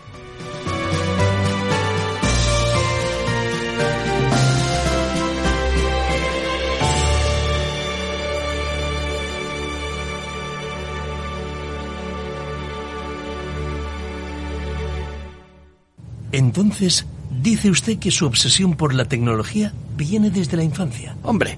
Entonces, 16.31 17.05
dice 17.41 17.69
usted 17.69 17.97
que 17.97 18.11
su 18.11 18.25
obsesión 18.25 18.75
por 18.75 18.93
la 18.93 19.05
tecnología 19.05 19.71
viene 19.95 20.29
desde 20.29 20.57
la 20.57 20.63
infancia. 20.63 21.15
Hombre, 21.23 21.57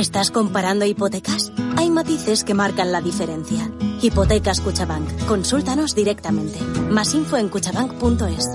¿Estás 0.00 0.30
comparando 0.30 0.86
hipotecas? 0.86 1.52
Hay 1.76 1.90
matices 1.90 2.42
que 2.42 2.54
marcan 2.54 2.90
la 2.90 3.02
diferencia. 3.02 3.70
Hipotecas 4.00 4.62
Cuchabank. 4.62 5.26
Consúltanos 5.26 5.94
directamente. 5.94 6.58
Más 6.88 7.12
info 7.14 7.36
en 7.36 7.50
cuchabank.es. 7.50 8.48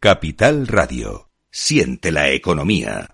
Capital 0.00 0.66
Radio. 0.66 1.30
Siente 1.52 2.10
la 2.10 2.30
economía. 2.30 3.13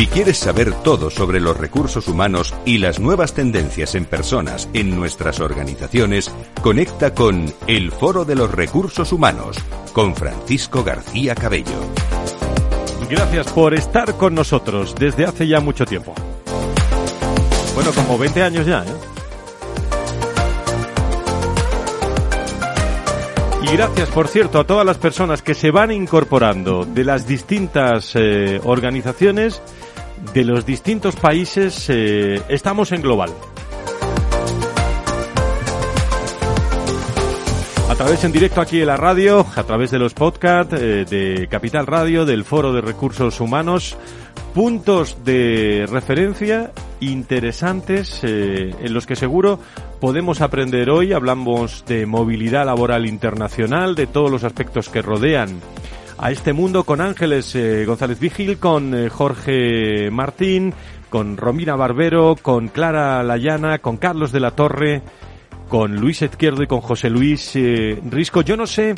Si 0.00 0.06
quieres 0.06 0.38
saber 0.38 0.72
todo 0.82 1.10
sobre 1.10 1.40
los 1.40 1.58
recursos 1.58 2.08
humanos 2.08 2.54
y 2.64 2.78
las 2.78 2.98
nuevas 3.00 3.34
tendencias 3.34 3.94
en 3.94 4.06
personas 4.06 4.66
en 4.72 4.96
nuestras 4.96 5.40
organizaciones, 5.40 6.34
conecta 6.62 7.12
con 7.12 7.52
El 7.66 7.92
Foro 7.92 8.24
de 8.24 8.34
los 8.34 8.50
Recursos 8.50 9.12
Humanos 9.12 9.58
con 9.92 10.16
Francisco 10.16 10.82
García 10.82 11.34
Cabello. 11.34 11.78
Gracias 13.10 13.52
por 13.52 13.74
estar 13.74 14.16
con 14.16 14.34
nosotros 14.34 14.94
desde 14.98 15.26
hace 15.26 15.46
ya 15.46 15.60
mucho 15.60 15.84
tiempo. 15.84 16.14
Bueno, 17.74 17.92
como 17.92 18.16
20 18.16 18.42
años 18.42 18.64
ya, 18.64 18.82
¿eh? 18.82 19.20
Y 23.62 23.66
gracias, 23.76 24.08
por 24.08 24.28
cierto, 24.28 24.60
a 24.60 24.66
todas 24.66 24.86
las 24.86 24.96
personas 24.96 25.42
que 25.42 25.52
se 25.52 25.70
van 25.70 25.92
incorporando 25.92 26.86
de 26.86 27.04
las 27.04 27.26
distintas 27.26 28.12
eh, 28.14 28.58
organizaciones, 28.64 29.60
de 30.34 30.44
los 30.44 30.64
distintos 30.66 31.16
países. 31.16 31.86
Eh, 31.88 32.40
estamos 32.48 32.92
en 32.92 33.02
global. 33.02 33.30
A 37.88 37.94
través 37.96 38.24
en 38.24 38.32
directo 38.32 38.60
aquí 38.60 38.80
en 38.80 38.86
la 38.86 38.96
radio, 38.96 39.44
a 39.56 39.64
través 39.64 39.90
de 39.90 39.98
los 39.98 40.14
podcasts 40.14 40.74
eh, 40.78 41.04
de 41.04 41.48
Capital 41.48 41.86
Radio, 41.86 42.24
del 42.24 42.44
Foro 42.44 42.72
de 42.72 42.80
Recursos 42.80 43.40
Humanos, 43.40 43.96
puntos 44.54 45.24
de 45.24 45.86
referencia 45.90 46.70
interesantes 47.00 48.20
eh, 48.22 48.74
en 48.80 48.94
los 48.94 49.06
que 49.06 49.16
seguro 49.16 49.58
podemos 50.00 50.40
aprender 50.40 50.88
hoy. 50.88 51.12
Hablamos 51.12 51.84
de 51.86 52.06
movilidad 52.06 52.66
laboral 52.66 53.06
internacional, 53.06 53.94
de 53.94 54.06
todos 54.06 54.30
los 54.30 54.44
aspectos 54.44 54.88
que 54.88 55.02
rodean 55.02 55.60
a 56.20 56.30
este 56.30 56.52
mundo 56.52 56.84
con 56.84 57.00
Ángeles 57.00 57.54
eh, 57.54 57.84
González 57.86 58.20
Vigil, 58.20 58.58
con 58.58 59.08
Jorge 59.08 60.10
Martín, 60.10 60.74
con 61.08 61.36
Romina 61.36 61.76
Barbero, 61.76 62.36
con 62.40 62.68
Clara 62.68 63.22
Layana, 63.22 63.78
con 63.78 63.96
Carlos 63.96 64.30
de 64.30 64.40
la 64.40 64.50
Torre 64.52 65.02
con 65.70 65.94
Luis 65.94 66.20
Izquierdo 66.20 66.64
y 66.64 66.66
con 66.66 66.80
José 66.80 67.08
Luis 67.08 67.52
eh, 67.54 67.98
Risco. 68.10 68.42
Yo 68.42 68.56
no 68.56 68.66
sé 68.66 68.96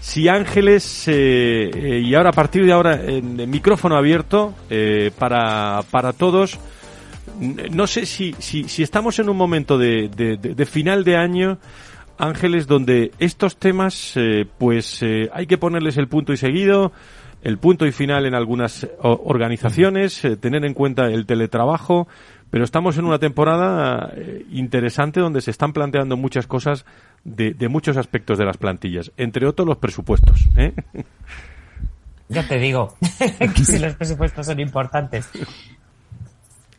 si 0.00 0.28
Ángeles, 0.28 1.08
eh, 1.08 1.68
eh, 1.74 2.00
y 2.02 2.14
ahora 2.14 2.30
a 2.30 2.32
partir 2.32 2.64
de 2.64 2.72
ahora, 2.72 3.02
en, 3.04 3.50
micrófono 3.50 3.96
abierto 3.96 4.54
para, 5.18 5.82
para 5.90 6.12
todos, 6.12 6.58
no 7.72 7.86
sé 7.88 8.06
si, 8.06 8.34
si, 8.38 8.68
si, 8.68 8.84
estamos 8.84 9.18
en 9.18 9.28
un 9.28 9.36
momento 9.36 9.76
de, 9.76 10.08
de, 10.08 10.36
de, 10.36 10.66
final 10.66 11.02
de 11.02 11.16
año, 11.16 11.58
Ángeles, 12.18 12.66
donde 12.66 13.12
estos 13.18 13.56
temas, 13.56 14.14
pues 14.58 15.04
hay 15.32 15.46
que 15.46 15.58
ponerles 15.58 15.96
el 15.96 16.08
punto 16.08 16.32
y 16.32 16.36
seguido, 16.36 16.92
el 17.42 17.58
punto 17.58 17.86
y 17.86 17.92
final 17.92 18.26
en 18.26 18.34
algunas 18.34 18.86
organizaciones, 19.00 20.22
tener 20.40 20.64
en 20.64 20.74
cuenta 20.74 21.06
el 21.06 21.26
teletrabajo, 21.26 22.08
pero 22.50 22.64
estamos 22.64 22.96
en 22.96 23.04
una 23.04 23.18
temporada 23.18 24.12
eh, 24.14 24.46
interesante 24.50 25.20
donde 25.20 25.40
se 25.40 25.50
están 25.50 25.72
planteando 25.72 26.16
muchas 26.16 26.46
cosas 26.46 26.84
de, 27.24 27.54
muchos 27.68 27.96
aspectos 27.96 28.38
de 28.38 28.44
las 28.44 28.56
plantillas, 28.56 29.10
entre 29.16 29.46
otros 29.46 29.66
los 29.66 29.78
presupuestos. 29.78 30.48
¿eh? 30.56 30.72
Ya 32.28 32.46
te 32.46 32.58
digo 32.58 32.96
que 33.54 33.64
si 33.64 33.78
los 33.78 33.94
presupuestos 33.94 34.46
son 34.46 34.60
importantes. 34.60 35.28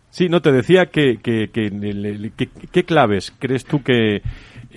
Sí, 0.10 0.30
no, 0.30 0.41
te 0.41 0.52
decía 0.52 0.88
que, 0.88 1.19
qué 1.21 2.84
claves 2.84 3.34
crees 3.38 3.65
tú 3.65 3.84
que, 3.84 4.21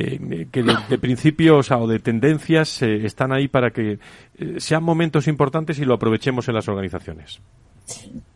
eh, 0.00 0.48
que 0.50 0.62
de, 0.62 0.98
principios 0.98 1.70
o 1.70 1.86
de 1.86 1.98
tendencias 1.98 2.82
están 2.82 3.32
ahí 3.32 3.48
para 3.48 3.70
que 3.70 3.98
sean 4.58 4.82
momentos 4.82 5.28
importantes 5.28 5.78
y 5.78 5.84
lo 5.84 5.94
aprovechemos 5.94 6.48
en 6.48 6.54
las 6.54 6.68
organizaciones. 6.68 7.40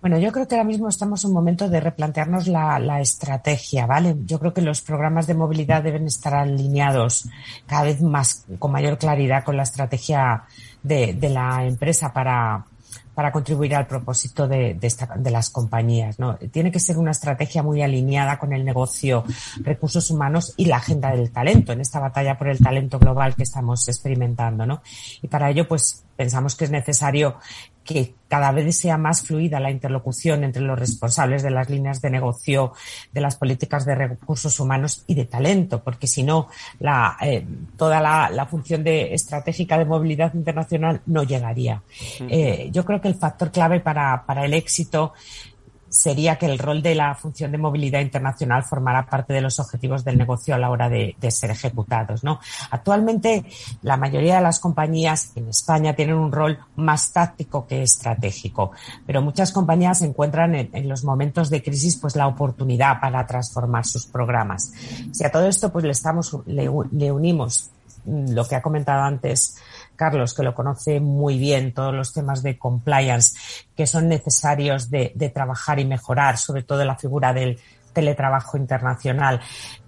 Bueno, 0.00 0.18
yo 0.18 0.32
creo 0.32 0.46
que 0.46 0.54
ahora 0.54 0.66
mismo 0.66 0.88
estamos 0.88 1.24
en 1.24 1.28
un 1.28 1.34
momento 1.34 1.68
de 1.68 1.80
replantearnos 1.80 2.46
la, 2.46 3.00
estrategia, 3.00 3.86
¿vale? 3.86 4.16
Yo 4.26 4.38
creo 4.38 4.52
que 4.52 4.60
los 4.60 4.82
programas 4.82 5.26
de 5.26 5.34
movilidad 5.34 5.82
deben 5.82 6.06
estar 6.06 6.34
alineados 6.34 7.28
cada 7.66 7.84
vez 7.84 8.02
más 8.02 8.44
con 8.58 8.72
mayor 8.72 8.98
claridad 8.98 9.44
con 9.44 9.56
la 9.56 9.62
estrategia 9.62 10.44
de, 10.82 11.16
la 11.30 11.64
empresa 11.64 12.12
para, 12.12 12.66
para 13.14 13.32
contribuir 13.32 13.74
al 13.74 13.86
propósito 13.86 14.48
de, 14.48 14.74
de, 14.74 15.30
las 15.30 15.50
compañías. 15.50 16.18
¿no? 16.18 16.36
Tiene 16.36 16.72
que 16.72 16.80
ser 16.80 16.98
una 16.98 17.12
estrategia 17.12 17.62
muy 17.62 17.82
alineada 17.82 18.38
con 18.38 18.52
el 18.52 18.64
negocio, 18.64 19.24
recursos 19.60 20.10
humanos 20.10 20.54
y 20.56 20.66
la 20.66 20.76
agenda 20.76 21.10
del 21.10 21.30
talento, 21.30 21.72
en 21.72 21.80
esta 21.80 22.00
batalla 22.00 22.36
por 22.36 22.48
el 22.48 22.58
talento 22.58 22.98
global 22.98 23.34
que 23.34 23.44
estamos 23.44 23.88
experimentando. 23.88 24.66
¿no? 24.66 24.82
Y 25.22 25.28
para 25.28 25.50
ello, 25.50 25.66
pues 25.68 26.04
pensamos 26.16 26.54
que 26.54 26.64
es 26.64 26.70
necesario 26.70 27.36
que 27.84 28.14
cada 28.28 28.50
vez 28.50 28.78
sea 28.78 28.96
más 28.96 29.22
fluida 29.22 29.60
la 29.60 29.70
interlocución 29.70 30.42
entre 30.42 30.62
los 30.62 30.78
responsables 30.78 31.42
de 31.42 31.50
las 31.50 31.68
líneas 31.68 32.00
de 32.00 32.10
negocio, 32.10 32.72
de 33.12 33.20
las 33.20 33.36
políticas 33.36 33.84
de 33.84 33.94
recursos 33.94 34.58
humanos 34.58 35.04
y 35.06 35.14
de 35.14 35.26
talento, 35.26 35.82
porque 35.84 36.06
si 36.06 36.22
no, 36.22 36.48
la, 36.80 37.16
eh, 37.20 37.46
toda 37.76 38.00
la, 38.00 38.46
función 38.46 38.82
de, 38.82 39.12
estratégica 39.14 39.78
de 39.78 39.84
movilidad 39.84 40.34
internacional 40.34 41.02
no 41.06 41.22
llegaría. 41.22 41.82
Eh, 42.28 42.70
yo 42.72 42.84
creo 42.84 43.00
que 43.00 43.08
el 43.08 43.16
factor 43.16 43.52
clave 43.52 43.80
para, 43.80 44.24
para 44.24 44.46
el 44.46 44.54
éxito 44.54 45.12
sería 45.94 46.36
que 46.36 46.46
el 46.46 46.58
rol 46.58 46.82
de 46.82 46.96
la 46.96 47.14
función 47.14 47.52
de 47.52 47.58
movilidad 47.58 48.00
internacional 48.00 48.64
formará 48.64 49.06
parte 49.06 49.32
de 49.32 49.40
los 49.40 49.60
objetivos 49.60 50.04
del 50.04 50.18
negocio 50.18 50.52
a 50.52 50.58
la 50.58 50.68
hora 50.68 50.88
de, 50.88 51.14
ser 51.30 51.52
ejecutados. 51.52 52.24
¿no? 52.24 52.40
Actualmente, 52.70 53.44
la 53.82 53.96
mayoría 53.96 54.36
de 54.36 54.42
las 54.42 54.58
compañías 54.58 55.30
en 55.36 55.48
España 55.48 55.94
tienen 55.94 56.16
un 56.16 56.32
rol 56.32 56.58
más 56.74 57.12
táctico 57.12 57.66
que 57.66 57.82
estratégico, 57.82 58.72
pero 59.06 59.22
muchas 59.22 59.52
compañías 59.52 60.02
encuentran 60.02 60.54
en, 60.56 60.88
los 60.88 61.04
momentos 61.04 61.48
de 61.48 61.62
crisis 61.62 61.96
pues 61.96 62.16
la 62.16 62.26
oportunidad 62.26 63.00
para 63.00 63.24
transformar 63.24 63.86
sus 63.86 64.04
programas. 64.06 64.72
Si 65.12 65.24
a 65.24 65.30
todo 65.30 65.46
esto 65.46 65.72
pues 65.72 65.84
le 65.84 65.92
estamos 65.92 66.36
le 66.46 67.12
unimos 67.12 67.70
lo 68.04 68.44
que 68.44 68.56
ha 68.56 68.62
comentado 68.62 69.02
antes 69.02 69.56
Carlos, 69.96 70.34
que 70.34 70.42
lo 70.42 70.54
conoce 70.54 71.00
muy 71.00 71.38
bien, 71.38 71.72
todos 71.72 71.94
los 71.94 72.12
temas 72.12 72.42
de 72.42 72.58
compliance 72.58 73.36
que 73.76 73.86
son 73.86 74.08
necesarios 74.08 74.90
de, 74.90 75.12
trabajar 75.34 75.78
y 75.80 75.84
mejorar, 75.84 76.38
sobre 76.38 76.62
todo 76.62 76.84
la 76.84 76.96
figura 76.96 77.32
del 77.32 77.58
teletrabajo 77.92 78.56
internacional 78.56 79.40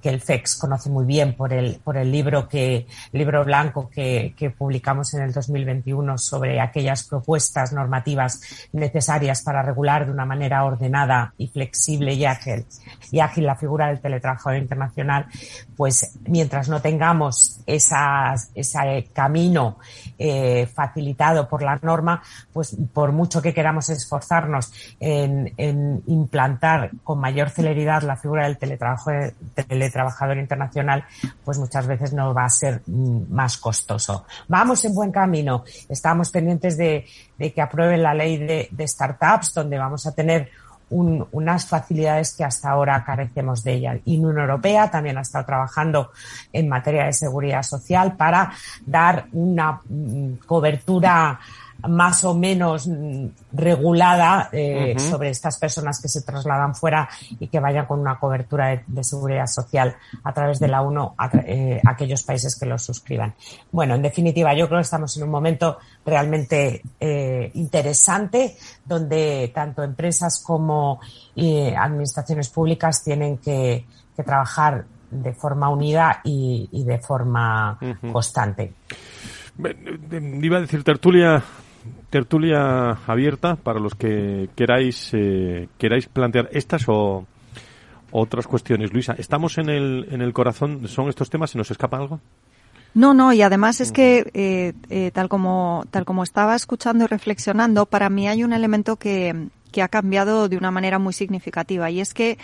que 0.07 0.11
el 0.11 0.21
FEX 0.21 0.55
conoce 0.55 0.89
muy 0.89 1.05
bien 1.05 1.35
por 1.35 1.53
el, 1.53 1.81
por 1.83 1.97
el 1.97 2.13
libro 2.13 2.49
que, 2.49 2.87
libro 3.11 3.45
blanco 3.45 3.91
que, 3.91 4.55
publicamos 4.57 5.13
en 5.15 5.23
el 5.23 5.33
2021 5.33 6.17
sobre 6.17 6.61
aquellas 6.61 7.03
propuestas 7.03 7.73
normativas 7.73 8.41
necesarias 8.73 9.43
para 9.43 9.63
regular 9.63 10.07
de 10.07 10.13
una 10.13 10.25
manera 10.25 10.65
ordenada 10.65 11.35
y 11.39 11.49
flexible 11.49 12.15
y 12.15 12.25
ágil, 12.25 12.65
y 13.11 13.19
ágil 13.19 13.47
la 13.47 13.57
figura 13.57 13.89
del 13.89 14.01
teletrabajo 14.01 14.55
internacional, 14.55 15.27
pues 15.77 16.13
mientras 16.29 16.69
no 16.69 16.81
tengamos 16.81 17.59
esas, 17.67 18.53
ese 18.55 19.09
camino 19.13 19.79
eh, 20.19 20.69
facilitado 20.73 21.49
por 21.49 21.65
la 21.65 21.81
norma, 21.83 22.23
pues 22.53 22.77
por 22.95 23.11
mucho 23.11 23.43
que 23.43 23.53
queramos 23.53 23.91
esforzarnos 23.91 24.73
en, 25.01 25.53
implantar 26.07 26.93
con 27.03 27.19
mayor 27.19 27.51
celeridad 27.51 28.03
la 28.03 28.17
figura 28.17 28.45
del 28.45 28.57
teletrabajo, 28.57 29.11
teletrabajador 29.97 30.39
internacional, 30.39 31.05
pues 31.45 31.59
muchas 31.59 31.87
veces 31.87 32.13
no 32.13 32.35
va 32.35 32.45
a 32.45 32.51
ser 32.51 32.83
mm, 32.87 33.33
más 33.33 33.57
costoso. 33.57 34.27
Vamos 34.49 34.85
en 34.85 34.95
buen 34.95 35.11
camino. 35.11 35.65
Estamos 35.89 36.31
pendientes 36.31 36.77
de, 36.77 37.07
que 37.39 37.63
aprueben 37.63 38.03
la 38.03 38.15
ley 38.15 38.37
de, 38.37 38.89
startups, 38.89 39.55
donde 39.55 39.79
vamos 39.79 40.07
a 40.07 40.13
tener 40.13 40.51
unas 40.89 41.67
facilidades 41.67 42.37
que 42.37 42.45
hasta 42.45 42.71
ahora 42.71 43.03
carecemos 43.05 43.65
de 43.65 43.73
ellas. 43.73 43.99
Y 44.05 44.19
Unión 44.19 44.39
Europea 44.39 44.89
también 44.89 45.19
ha 45.19 45.23
estado 45.23 45.45
trabajando 45.45 46.13
en 46.53 46.69
materia 46.69 47.07
de 47.07 47.13
seguridad 47.13 47.63
social 47.65 48.17
para 48.17 48.53
dar 48.85 49.27
una 49.33 49.81
mm, 49.89 50.35
cobertura 50.47 51.41
más 51.89 52.25
o 52.25 52.35
menos 52.35 52.87
mm, 52.87 53.27
regulada 53.53 54.49
eh, 54.53 54.95
sobre 54.99 55.31
estas 55.31 55.59
personas 55.59 56.01
que 56.01 56.09
se 56.09 56.23
trasladan 56.23 56.75
fuera 56.75 57.09
y 57.39 57.49
que 57.49 57.61
vayan 57.61 57.87
con 57.87 58.01
una 58.01 58.19
cobertura 58.19 58.83
de, 58.87 59.05
seguridad 59.05 59.47
social 59.47 59.97
a 60.25 60.33
través 60.33 60.59
de 60.59 60.69
la 60.69 60.83
UNO 60.83 61.15
a 61.17 61.31
eh, 61.47 61.81
aquellos 61.87 62.23
países 62.23 62.59
que 62.59 62.67
lo 62.67 62.79
suscriban. 62.79 63.35
Bueno, 63.71 63.95
en 63.95 64.03
definitiva, 64.03 64.55
yo 64.55 64.67
creo 64.67 64.79
que 64.79 64.85
estamos 64.85 65.17
en 65.17 65.25
un 65.25 65.31
momento 65.31 65.79
realmente 66.05 66.83
eh, 66.99 67.51
interesante 67.55 68.57
donde 68.85 69.51
tanto 69.55 69.83
empresas 69.83 70.43
como 70.45 71.01
administraciones 71.37 72.49
públicas 72.49 73.03
tienen 73.05 73.39
que, 73.39 73.85
trabajar 74.25 74.87
de 75.11 75.35
forma 75.35 75.69
unida 75.69 76.23
y, 76.25 76.85
de 76.85 76.99
forma 76.99 77.79
constante. 78.11 78.73
Iba 79.59 80.57
a 80.57 80.61
decir 80.61 80.83
tertulia 80.83 81.43
tertulia 82.11 82.91
abierta 83.07 83.57
para 83.57 83.81
los 83.81 83.95
que 83.95 84.49
queráis 84.55 85.11
eh, 85.13 85.69
queráis 85.79 86.07
plantear 86.07 86.49
estas 86.53 86.85
o 86.89 87.27
otras 88.11 88.47
cuestiones. 88.47 88.93
Luisa, 88.93 89.15
estamos 89.19 89.59
en 89.59 89.69
el, 89.69 90.07
en 90.11 90.23
el 90.23 90.33
corazón, 90.33 90.87
¿son 90.89 91.09
estos 91.09 91.31
temas? 91.31 91.51
¿Se 91.51 91.59
nos 91.59 91.71
escapa 91.71 91.99
algo? 91.99 92.21
No, 92.95 93.13
no, 93.13 93.33
y 93.33 93.43
además 93.43 93.81
es 93.83 93.93
que 93.93 94.31
eh, 94.33 94.73
eh, 94.89 95.11
tal 95.13 95.29
como 95.29 95.85
tal 95.91 96.07
como 96.07 96.23
estaba 96.23 96.55
escuchando 96.55 97.05
y 97.05 97.07
reflexionando, 97.09 97.85
para 97.85 98.09
mí 98.09 98.27
hay 98.27 98.43
un 98.43 98.55
elemento 98.55 98.97
que, 98.97 99.49
que 99.71 99.83
ha 99.83 99.89
cambiado 99.89 100.49
de 100.49 100.57
una 100.57 100.71
manera 100.71 100.99
muy 100.99 101.13
significativa 101.13 101.91
y 101.91 102.01
es 102.01 102.15
que 102.15 102.39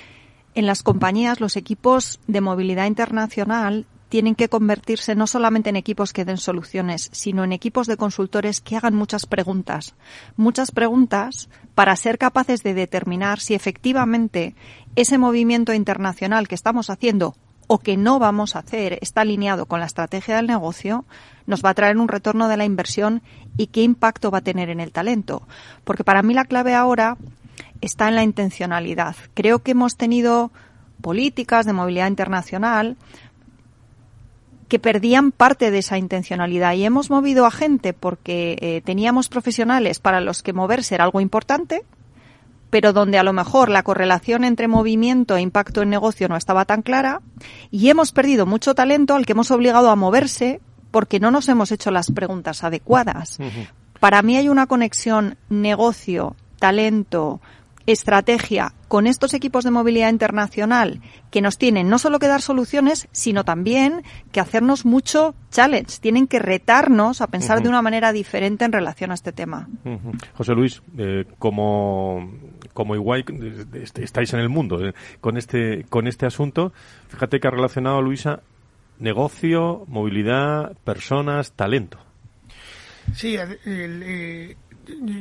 en 0.55 0.67
las 0.67 0.83
compañías 0.83 1.41
los 1.41 1.57
equipos 1.57 2.21
de 2.27 2.43
movilidad 2.43 2.85
internacional 2.85 3.87
tienen 4.13 4.35
que 4.35 4.51
convertirse 4.51 5.15
no 5.15 5.27
solamente 5.27 5.71
en 5.71 5.77
equipos 5.77 6.13
que 6.13 6.27
den 6.27 6.37
soluciones, 6.37 7.09
sino 7.13 7.45
en 7.45 7.53
equipos 7.53 7.87
de 7.87 7.97
consultores 7.97 8.61
que 8.61 8.77
hagan 8.77 8.95
muchas 8.95 9.25
preguntas. 9.25 9.95
Muchas 10.37 10.71
preguntas 10.71 11.49
para 11.75 11.97
ser 11.97 12.19
capaces 12.19 12.63
de 12.63 12.75
determinar 12.75 13.41
si 13.41 13.55
efectivamente 13.55 14.55
ese 14.97 15.17
movimiento 15.17 15.73
internacional 15.73 16.47
que 16.47 16.55
estamos 16.55 16.91
haciendo 16.91 17.35
o 17.69 17.79
que 17.79 17.97
no 17.97 18.19
vamos 18.19 18.55
a 18.55 18.59
hacer 18.59 18.99
está 19.01 19.23
alineado 19.23 19.65
con 19.65 19.81
la 19.81 19.87
estrategia 19.87 20.37
del 20.37 20.47
negocio, 20.47 21.07
nos 21.47 21.65
va 21.65 21.71
a 21.71 21.75
traer 21.75 21.97
un 21.97 22.09
retorno 22.09 22.49
de 22.49 22.59
la 22.59 22.67
inversión 22.67 23.23
y 23.57 23.69
qué 23.69 23.83
impacto 23.83 24.31
va 24.31 24.41
a 24.41 24.43
tener 24.43 24.69
en 24.69 24.81
el 24.81 24.93
talento. 24.93 25.49
Porque 25.85 26.05
para 26.05 26.23
mí 26.23 26.35
la 26.35 26.45
clave 26.45 26.75
ahora 26.75 27.17
está 27.81 28.09
en 28.09 28.17
la 28.17 28.25
intencionalidad. 28.25 29.17
Creo 29.33 29.61
que 29.61 29.71
hemos 29.71 29.97
tenido 29.97 30.53
políticas 31.03 31.67
de 31.67 31.73
movilidad 31.73 32.09
internacional 32.09 32.97
que 34.73 34.79
perdían 34.79 35.33
parte 35.33 35.71
de 35.71 35.81
esa 35.81 35.99
intencionalidad 35.99 36.73
y 36.73 36.87
hemos 36.87 37.11
movido 37.11 37.45
a 37.45 37.51
gente 37.51 37.93
porque 37.93 38.57
eh, 38.59 38.81
teníamos 38.83 39.29
profesionales 39.29 39.99
para 39.99 40.23
los 40.23 40.43
que 40.43 40.55
moverse 40.55 40.95
era 40.95 41.05
algo 41.05 41.21
importante, 41.21 41.85
pero 42.71 42.95
donde 42.95 43.19
a 43.19 43.23
lo 43.23 43.35
mejor 43.35 43.69
la 43.69 43.83
correlación 43.83 44.45
entre 44.45 44.69
movimiento 44.69 45.37
e 45.37 45.43
impacto 45.43 45.83
en 45.83 45.91
negocio 45.91 46.27
no 46.27 46.39
estaba 46.39 46.65
tan 46.65 46.81
clara 46.81 47.21
y 47.71 47.91
hemos 47.91 48.13
perdido 48.13 48.47
mucho 48.47 48.75
talento 48.75 49.15
al 49.15 49.27
que 49.27 49.33
hemos 49.33 49.51
obligado 49.51 49.91
a 49.91 49.95
moverse 49.95 50.63
porque 50.91 51.21
no 51.21 51.31
nos 51.31 51.51
hemos 51.51 51.71
hecho 51.71 51.91
las 51.91 52.11
preguntas 52.11 52.65
adecuadas. 52.65 53.41
Para 54.01 54.23
mí 54.23 54.39
hay 54.39 54.49
una 54.49 54.69
conexión 54.69 55.37
negocio, 55.51 56.35
talento, 56.59 57.43
estrategia 57.87 58.75
con 58.89 59.07
estos 59.07 59.35
equipos 59.35 59.65
de 59.65 59.71
movilidad 59.71 60.11
internacional 60.11 61.01
que 61.31 61.41
nos 61.41 61.59
tienen 61.59 61.89
no 61.89 61.99
solo 61.99 62.19
que 62.19 62.29
dar 62.29 62.43
soluciones, 62.43 63.09
sino 63.13 63.45
también 63.45 64.03
que 64.33 64.41
hacernos 64.41 64.85
mucho 64.85 65.35
challenge. 65.51 65.99
Tienen 66.01 66.27
que 66.27 66.39
retarnos 66.39 67.21
a 67.21 67.27
pensar 67.27 67.63
de 67.63 67.69
una 67.69 67.83
manera 67.83 68.13
diferente 68.13 68.65
en 68.65 68.73
relación 68.73 69.11
a 69.11 69.15
este 69.15 69.33
tema. 69.33 69.69
José 70.35 70.53
Luis, 70.53 70.83
eh, 70.99 71.25
como, 71.39 72.33
como 72.75 72.95
igual 72.95 73.25
estáis 73.95 74.33
en 74.35 74.41
el 74.41 74.49
mundo 74.49 74.87
eh, 74.87 74.95
con, 75.21 75.37
este, 75.37 75.85
con 75.89 76.07
este 76.07 76.27
asunto, 76.27 76.73
fíjate 77.09 77.41
que 77.41 77.49
ha 77.49 77.51
relacionado, 77.51 78.03
Luisa, 78.03 78.41
negocio, 78.99 79.85
movilidad, 79.89 80.77
personas, 80.85 81.53
talento. 81.53 81.99
Sí, 83.15 83.37
el, 83.37 83.59
eh, 83.65 84.57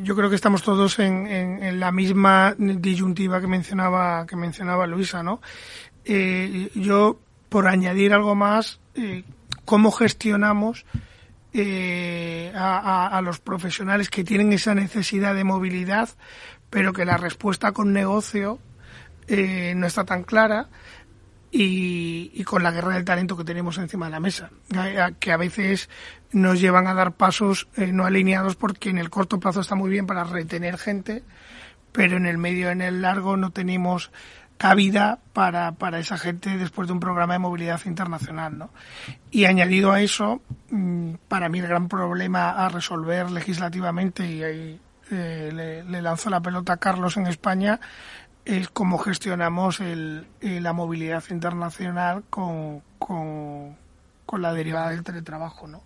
yo 0.03 0.15
creo 0.15 0.29
que 0.29 0.35
estamos 0.35 0.63
todos 0.63 0.99
en, 0.99 1.27
en, 1.27 1.79
la 1.79 1.91
misma 1.91 2.55
disyuntiva 2.57 3.41
que 3.41 3.47
mencionaba 3.47 4.25
que 4.25 4.35
mencionaba 4.35 4.87
Luisa, 4.87 5.23
¿no? 5.23 5.41
Eh, 6.05 6.69
yo 6.75 7.19
por 7.49 7.67
añadir 7.67 8.13
algo 8.13 8.35
más, 8.35 8.79
eh, 8.95 9.23
cómo 9.65 9.91
gestionamos 9.91 10.85
eh, 11.53 12.51
a, 12.55 13.07
a, 13.07 13.21
los 13.21 13.39
profesionales 13.39 14.09
que 14.09 14.23
tienen 14.23 14.53
esa 14.53 14.73
necesidad 14.73 15.35
de 15.35 15.43
movilidad, 15.43 16.09
pero 16.69 16.93
que 16.93 17.05
la 17.05 17.17
respuesta 17.17 17.71
con 17.71 17.93
negocio 17.93 18.59
no 19.27 19.87
está 19.87 20.03
tan 20.03 20.23
clara 20.23 20.67
y, 21.51 22.43
con 22.45 22.63
la 22.63 22.71
guerra 22.71 22.93
del 22.93 23.05
talento 23.05 23.35
que 23.35 23.43
tenemos 23.43 23.77
encima 23.77 24.05
de 24.05 24.11
la 24.11 24.19
mesa, 24.19 24.49
que 25.19 25.31
a 25.31 25.37
veces 25.37 25.89
nos 26.31 26.59
llevan 26.61 26.87
a 26.87 26.93
dar 26.93 27.13
pasos 27.13 27.67
eh, 27.75 27.91
no 27.91 28.05
alineados 28.05 28.55
porque 28.55 28.89
en 28.89 28.97
el 28.97 29.09
corto 29.09 29.39
plazo 29.39 29.59
está 29.59 29.75
muy 29.75 29.89
bien 29.89 30.07
para 30.07 30.23
retener 30.23 30.77
gente, 30.77 31.23
pero 31.91 32.17
en 32.17 32.25
el 32.25 32.37
medio 32.37 32.69
y 32.69 32.71
en 32.71 32.81
el 32.81 33.01
largo 33.01 33.35
no 33.35 33.51
tenemos 33.51 34.11
cabida 34.57 35.19
para, 35.33 35.73
para 35.73 35.99
esa 35.99 36.17
gente 36.17 36.55
después 36.57 36.87
de 36.87 36.93
un 36.93 36.99
programa 36.99 37.33
de 37.33 37.39
movilidad 37.39 37.81
internacional. 37.85 38.57
¿no? 38.57 38.69
Y 39.31 39.45
añadido 39.45 39.91
a 39.91 40.01
eso, 40.01 40.41
mm, 40.69 41.15
para 41.27 41.49
mí 41.49 41.59
el 41.59 41.67
gran 41.67 41.89
problema 41.89 42.51
a 42.51 42.69
resolver 42.69 43.29
legislativamente, 43.31 44.25
y 44.25 44.43
ahí 44.43 44.79
eh, 45.09 45.51
le, 45.53 45.83
le 45.83 46.01
lanzo 46.01 46.29
la 46.29 46.41
pelota 46.41 46.73
a 46.73 46.77
Carlos 46.77 47.17
en 47.17 47.27
España, 47.27 47.79
es 48.45 48.69
cómo 48.69 48.97
gestionamos 48.97 49.79
el, 49.79 50.27
eh, 50.41 50.59
la 50.61 50.73
movilidad 50.73 51.23
internacional 51.29 52.23
con, 52.29 52.81
con, 52.97 53.77
la 54.39 54.53
derivada 54.53 54.91
del 54.91 55.03
teletrabajo, 55.03 55.67
¿no? 55.67 55.83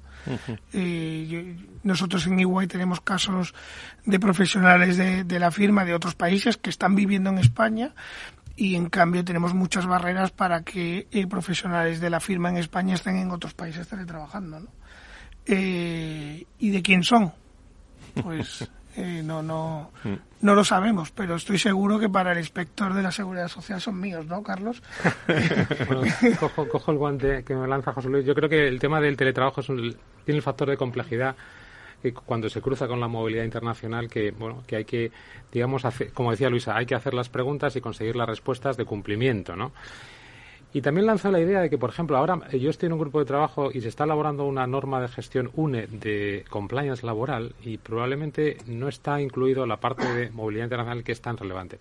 Eh, 0.72 1.56
nosotros 1.84 2.28
en 2.28 2.40
Iguay 2.40 2.68
tenemos 2.68 3.02
casos 3.02 3.56
de 4.06 4.20
profesionales 4.20 4.98
de, 4.98 5.24
de, 5.24 5.40
la 5.40 5.50
firma 5.52 5.84
de 5.84 5.96
otros 5.96 6.14
países 6.14 6.58
que 6.58 6.70
están 6.70 6.96
viviendo 6.96 7.32
en 7.32 7.40
España 7.40 7.94
y 8.56 8.76
en 8.76 8.90
cambio 8.90 9.26
tenemos 9.26 9.54
muchas 9.56 9.88
barreras 9.88 10.32
para 10.32 10.62
que 10.62 11.08
eh, 11.12 11.28
profesionales 11.28 12.00
de 12.00 12.10
la 12.12 12.20
firma 12.20 12.50
en 12.50 12.58
España 12.58 12.94
estén 12.94 13.18
en 13.18 13.32
otros 13.32 13.56
países 13.56 13.88
teletrabajando, 13.88 14.60
¿no? 14.60 14.70
¿Y 15.48 16.70
de 16.70 16.82
quién 16.84 17.04
son? 17.04 17.34
Pues 18.22 18.70
eh, 18.98 19.22
no, 19.24 19.44
no, 19.44 19.92
mm. 20.04 20.14
no 20.42 20.56
lo 20.56 20.64
sabemos, 20.64 21.12
pero 21.12 21.36
estoy 21.36 21.58
seguro 21.58 22.00
que 22.00 22.10
para 22.10 22.32
el 22.32 22.40
inspector 22.40 22.94
de 22.94 23.04
la 23.04 23.12
Seguridad 23.12 23.48
Social 23.48 23.82
son 23.82 24.00
míos, 24.00 24.26
¿no, 24.26 24.42
Carlos? 24.42 24.82
cojo, 26.40 26.92
el 26.92 26.98
guante 26.98 27.44
que 27.44 27.56
me 27.56 27.68
lanza 27.68 27.92
José 27.92 28.10
Luis. 28.10 28.26
Yo 28.26 28.36
creo 28.36 28.50
que 28.50 28.68
el 28.68 28.80
tema 28.80 29.02
del 29.02 29.18
teletrabajo 29.18 29.62
es 29.62 29.68
tiene 29.68 30.38
el 30.38 30.42
factor 30.42 30.70
de 30.70 30.78
complejidad 30.78 31.36
que 32.02 32.14
cuando 32.14 32.50
se 32.50 32.62
cruza 32.62 32.88
con 32.88 33.00
la 33.00 33.08
movilidad 33.08 33.44
internacional 33.44 34.10
que 34.10 34.32
bueno 34.32 34.64
que 34.68 34.76
hay 34.76 34.86
que 34.86 35.12
digamos 35.52 35.84
como 36.14 36.32
decía 36.32 36.50
Luisa 36.50 36.76
hay 36.76 36.86
que 36.86 36.96
hacer 36.96 37.14
las 37.14 37.30
preguntas 37.30 37.76
y 37.76 37.82
conseguir 37.82 38.16
las 38.16 38.28
respuestas 38.28 38.78
de 38.78 38.86
cumplimiento 38.86 39.56
no 39.56 39.72
y 40.76 40.82
también 40.82 41.06
lanza 41.06 41.32
la 41.32 41.40
idea 41.40 41.62
de 41.62 41.70
que, 41.70 41.78
por 41.78 41.90
ejemplo, 41.90 42.18
ahora 42.18 42.38
eh, 42.52 42.60
yo 42.60 42.70
estoy 42.70 42.88
en 42.88 42.94
un 42.94 43.00
grupo 43.00 43.20
de 43.20 43.26
trabajo 43.26 43.70
y 43.72 43.80
se 43.80 43.88
está 43.88 44.04
elaborando 44.04 44.44
una 44.44 44.68
norma 44.68 45.00
de 45.00 45.08
gestión 45.08 45.50
UNE 45.56 45.88
de 45.88 46.44
compliance 46.50 47.06
laboral 47.06 47.56
y 47.64 47.78
probablemente 47.78 48.58
no 48.68 48.90
está 48.90 49.22
incluido 49.22 49.66
la 49.66 49.78
parte 49.78 50.06
de 50.14 50.32
movilidad 50.32 50.66
internacional 50.66 51.02
que 51.02 51.14
es 51.14 51.22
tan 51.22 51.38
relevante. 51.38 51.80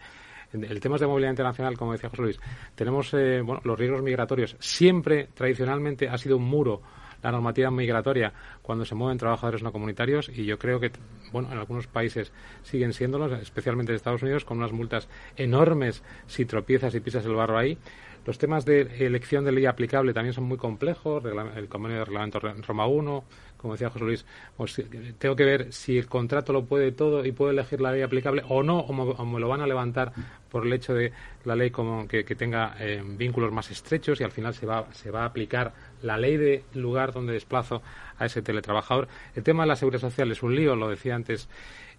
El 0.52 0.78
tema 0.78 0.96
de 0.96 1.08
movilidad 1.08 1.32
internacional, 1.32 1.76
como 1.76 1.90
decía 1.90 2.08
José 2.08 2.22
Luis, 2.22 2.40
tenemos 2.76 3.12
eh, 3.14 3.40
bueno, 3.44 3.60
los 3.64 3.76
riesgos 3.76 4.00
migratorios. 4.00 4.54
Siempre, 4.60 5.26
tradicionalmente, 5.34 6.08
ha 6.08 6.16
sido 6.16 6.36
un 6.36 6.44
muro 6.44 6.80
la 7.24 7.32
normativa 7.32 7.72
migratoria 7.72 8.32
cuando 8.62 8.84
se 8.84 8.94
mueven 8.94 9.18
trabajadores 9.18 9.62
no 9.62 9.72
comunitarios 9.72 10.28
y 10.28 10.44
yo 10.44 10.58
creo 10.58 10.78
que 10.78 10.92
bueno 11.32 11.50
en 11.50 11.58
algunos 11.58 11.86
países 11.86 12.30
siguen 12.62 12.92
siéndolos 12.92 13.32
especialmente 13.40 13.92
en 13.92 13.96
Estados 13.96 14.22
Unidos 14.22 14.44
con 14.44 14.58
unas 14.58 14.72
multas 14.72 15.08
enormes 15.34 16.02
si 16.26 16.44
tropiezas 16.44 16.94
y 16.94 17.00
pisas 17.00 17.24
el 17.24 17.34
barro 17.34 17.56
ahí 17.56 17.78
los 18.24 18.38
temas 18.38 18.64
de 18.64 18.82
elección 19.04 19.44
de 19.44 19.52
ley 19.52 19.66
aplicable 19.66 20.12
también 20.12 20.32
son 20.32 20.44
muy 20.44 20.56
complejos, 20.56 21.22
el 21.24 21.68
convenio 21.68 21.98
de 21.98 22.04
reglamento 22.04 22.40
Roma 22.40 22.86
1, 22.86 23.24
como 23.56 23.74
decía 23.74 23.90
José 23.90 24.04
Luis, 24.04 24.26
pues, 24.56 24.82
tengo 25.18 25.36
que 25.36 25.44
ver 25.44 25.72
si 25.72 25.96
el 25.96 26.06
contrato 26.06 26.52
lo 26.52 26.64
puede 26.64 26.92
todo 26.92 27.24
y 27.24 27.32
puede 27.32 27.52
elegir 27.52 27.80
la 27.80 27.92
ley 27.92 28.02
aplicable 28.02 28.42
o 28.48 28.62
no, 28.62 28.80
o 28.80 29.24
me, 29.24 29.40
lo 29.40 29.48
van 29.48 29.60
a 29.60 29.66
levantar 29.66 30.12
por 30.50 30.66
el 30.66 30.72
hecho 30.72 30.94
de 30.94 31.12
la 31.44 31.56
ley 31.56 31.70
como 31.70 32.06
que, 32.06 32.24
tenga 32.24 32.76
eh, 32.78 33.02
vínculos 33.04 33.52
más 33.52 33.70
estrechos 33.70 34.20
y 34.20 34.24
al 34.24 34.32
final 34.32 34.54
se 34.54 34.66
va, 34.66 34.86
se 34.92 35.10
va 35.10 35.22
a 35.22 35.26
aplicar 35.26 35.72
la 36.02 36.16
ley 36.18 36.36
de 36.36 36.64
lugar 36.74 37.12
donde 37.12 37.32
desplazo 37.32 37.82
a 38.18 38.26
ese 38.26 38.42
teletrabajador. 38.42 39.08
El 39.34 39.42
tema 39.42 39.62
de 39.62 39.68
la 39.68 39.76
seguridad 39.76 40.00
social 40.00 40.30
es 40.30 40.42
un 40.42 40.54
lío, 40.54 40.76
lo 40.76 40.88
decía 40.88 41.14
antes 41.14 41.48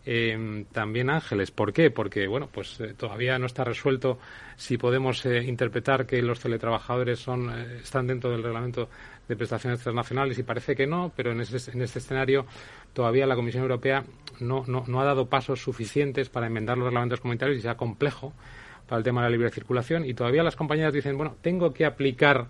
eh, 0.05 0.65
también 0.71 1.09
Ángeles. 1.09 1.51
¿Por 1.51 1.73
qué? 1.73 1.89
Porque 1.89 2.27
bueno, 2.27 2.47
pues 2.51 2.79
eh, 2.79 2.93
todavía 2.95 3.39
no 3.39 3.47
está 3.47 3.63
resuelto 3.63 4.19
si 4.55 4.77
podemos 4.77 5.25
eh, 5.25 5.43
interpretar 5.43 6.05
que 6.05 6.21
los 6.21 6.39
teletrabajadores 6.39 7.19
son 7.19 7.49
eh, 7.49 7.79
están 7.83 8.07
dentro 8.07 8.29
del 8.29 8.43
reglamento 8.43 8.89
de 9.27 9.35
prestaciones 9.35 9.79
internacionales 9.79 10.37
y 10.37 10.43
parece 10.43 10.75
que 10.75 10.85
no, 10.85 11.11
pero 11.15 11.31
en, 11.31 11.41
ese, 11.41 11.71
en 11.71 11.81
este 11.81 11.99
escenario 11.99 12.45
todavía 12.93 13.25
la 13.25 13.35
Comisión 13.35 13.63
Europea 13.63 14.05
no, 14.39 14.63
no, 14.67 14.83
no 14.87 15.01
ha 15.01 15.05
dado 15.05 15.27
pasos 15.27 15.61
suficientes 15.61 16.29
para 16.29 16.47
enmendar 16.47 16.77
los 16.77 16.85
reglamentos 16.85 17.21
comunitarios 17.21 17.57
y 17.57 17.61
sea 17.61 17.75
complejo 17.75 18.33
para 18.87 18.99
el 18.99 19.03
tema 19.03 19.21
de 19.21 19.29
la 19.29 19.31
libre 19.31 19.49
circulación 19.49 20.05
y 20.05 20.13
todavía 20.13 20.43
las 20.43 20.55
compañías 20.55 20.93
dicen, 20.93 21.17
bueno, 21.17 21.35
tengo 21.41 21.73
que 21.73 21.85
aplicar 21.85 22.47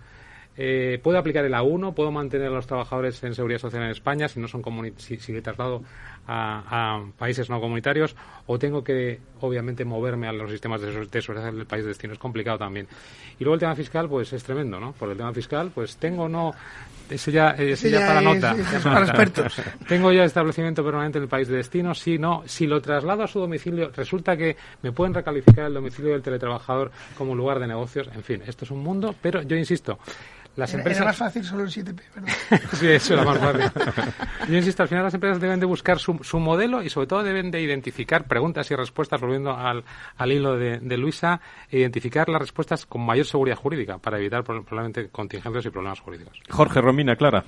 eh, 0.58 0.98
¿Puedo 1.02 1.18
aplicar 1.18 1.44
el 1.44 1.52
A1? 1.52 1.94
¿Puedo 1.94 2.10
mantener 2.10 2.48
a 2.48 2.50
los 2.50 2.66
trabajadores 2.66 3.22
en 3.24 3.34
seguridad 3.34 3.60
social 3.60 3.82
en 3.82 3.90
España 3.90 4.28
si 4.28 4.40
no 4.40 4.48
son 4.48 4.62
si, 4.96 5.18
si 5.18 5.36
he 5.36 5.42
traslado 5.42 5.82
a, 6.26 7.04
países 7.18 7.50
no 7.50 7.60
comunitarios? 7.60 8.16
¿O 8.46 8.58
tengo 8.58 8.82
que, 8.82 9.20
obviamente, 9.40 9.84
moverme 9.84 10.28
a 10.28 10.32
los 10.32 10.50
sistemas 10.50 10.80
de, 10.80 11.22
seguridad 11.22 11.52
del 11.52 11.66
país 11.66 11.84
de 11.84 11.88
destino? 11.88 12.14
Es 12.14 12.18
complicado 12.18 12.58
también. 12.58 12.88
Y 13.38 13.44
luego 13.44 13.54
el 13.54 13.60
tema 13.60 13.74
fiscal, 13.74 14.08
pues 14.08 14.32
es 14.32 14.42
tremendo, 14.44 14.80
¿no? 14.80 14.92
Por 14.92 15.10
el 15.10 15.16
tema 15.16 15.32
fiscal, 15.32 15.70
pues 15.74 15.96
tengo 15.96 16.24
o 16.24 16.28
no 16.28 16.54
eso 17.08 17.30
ya, 17.30 17.50
eso 17.50 17.88
ya, 17.88 18.06
para 18.06 18.20
nota. 18.20 18.56
para 18.82 19.06
expertos. 19.06 19.54
Tengo 19.88 20.10
ya 20.12 20.24
establecimiento 20.24 20.84
permanente 20.84 21.18
en 21.18 21.24
el 21.24 21.28
país 21.28 21.46
de 21.46 21.56
destino. 21.56 21.94
Si 21.94 22.18
no, 22.18 22.42
si 22.46 22.66
lo 22.66 22.80
traslado 22.80 23.22
a 23.22 23.28
su 23.28 23.38
domicilio, 23.38 23.92
resulta 23.94 24.36
que 24.36 24.56
me 24.82 24.90
pueden 24.90 25.14
recalificar 25.14 25.66
el 25.66 25.74
domicilio 25.74 26.12
del 26.12 26.22
teletrabajador 26.22 26.90
como 27.16 27.34
lugar 27.34 27.60
de 27.60 27.68
negocios. 27.68 28.08
En 28.12 28.24
fin, 28.24 28.42
esto 28.46 28.64
es 28.64 28.72
un 28.72 28.80
mundo, 28.80 29.14
pero 29.22 29.42
yo 29.42 29.56
insisto, 29.56 30.00
Las 30.56 30.72
empresas... 30.72 30.98
Era 31.02 31.06
más 31.10 31.16
fácil 31.18 31.44
solo 31.44 31.64
el 31.64 31.70
7P, 31.70 32.00
¿verdad? 32.14 32.32
sí, 32.72 32.86
eso 32.88 33.14
era 33.14 33.24
más 33.24 33.38
fácil. 33.38 33.70
Yo 34.48 34.56
insisto, 34.56 34.82
al 34.82 34.88
final 34.88 35.04
las 35.04 35.12
empresas 35.14 35.38
deben 35.40 35.60
de 35.60 35.66
buscar 35.66 35.98
su, 35.98 36.18
su 36.22 36.38
modelo 36.40 36.82
y 36.82 36.88
sobre 36.88 37.06
todo 37.06 37.22
deben 37.22 37.50
de 37.50 37.60
identificar 37.60 38.24
preguntas 38.26 38.70
y 38.70 38.74
respuestas, 38.74 39.20
volviendo 39.20 39.54
al, 39.56 39.84
al 40.16 40.32
hilo 40.32 40.56
de, 40.56 40.78
de 40.78 40.96
Luisa, 40.96 41.40
identificar 41.70 42.28
las 42.30 42.40
respuestas 42.40 42.86
con 42.86 43.02
mayor 43.04 43.26
seguridad 43.26 43.56
jurídica 43.56 43.98
para 43.98 44.18
evitar 44.18 44.44
pro- 44.44 44.64
probablemente 44.64 45.08
contingencias 45.10 45.66
y 45.66 45.70
problemas 45.70 46.00
jurídicos. 46.00 46.38
Jorge, 46.48 46.80
Romina, 46.80 47.16
Clara. 47.16 47.44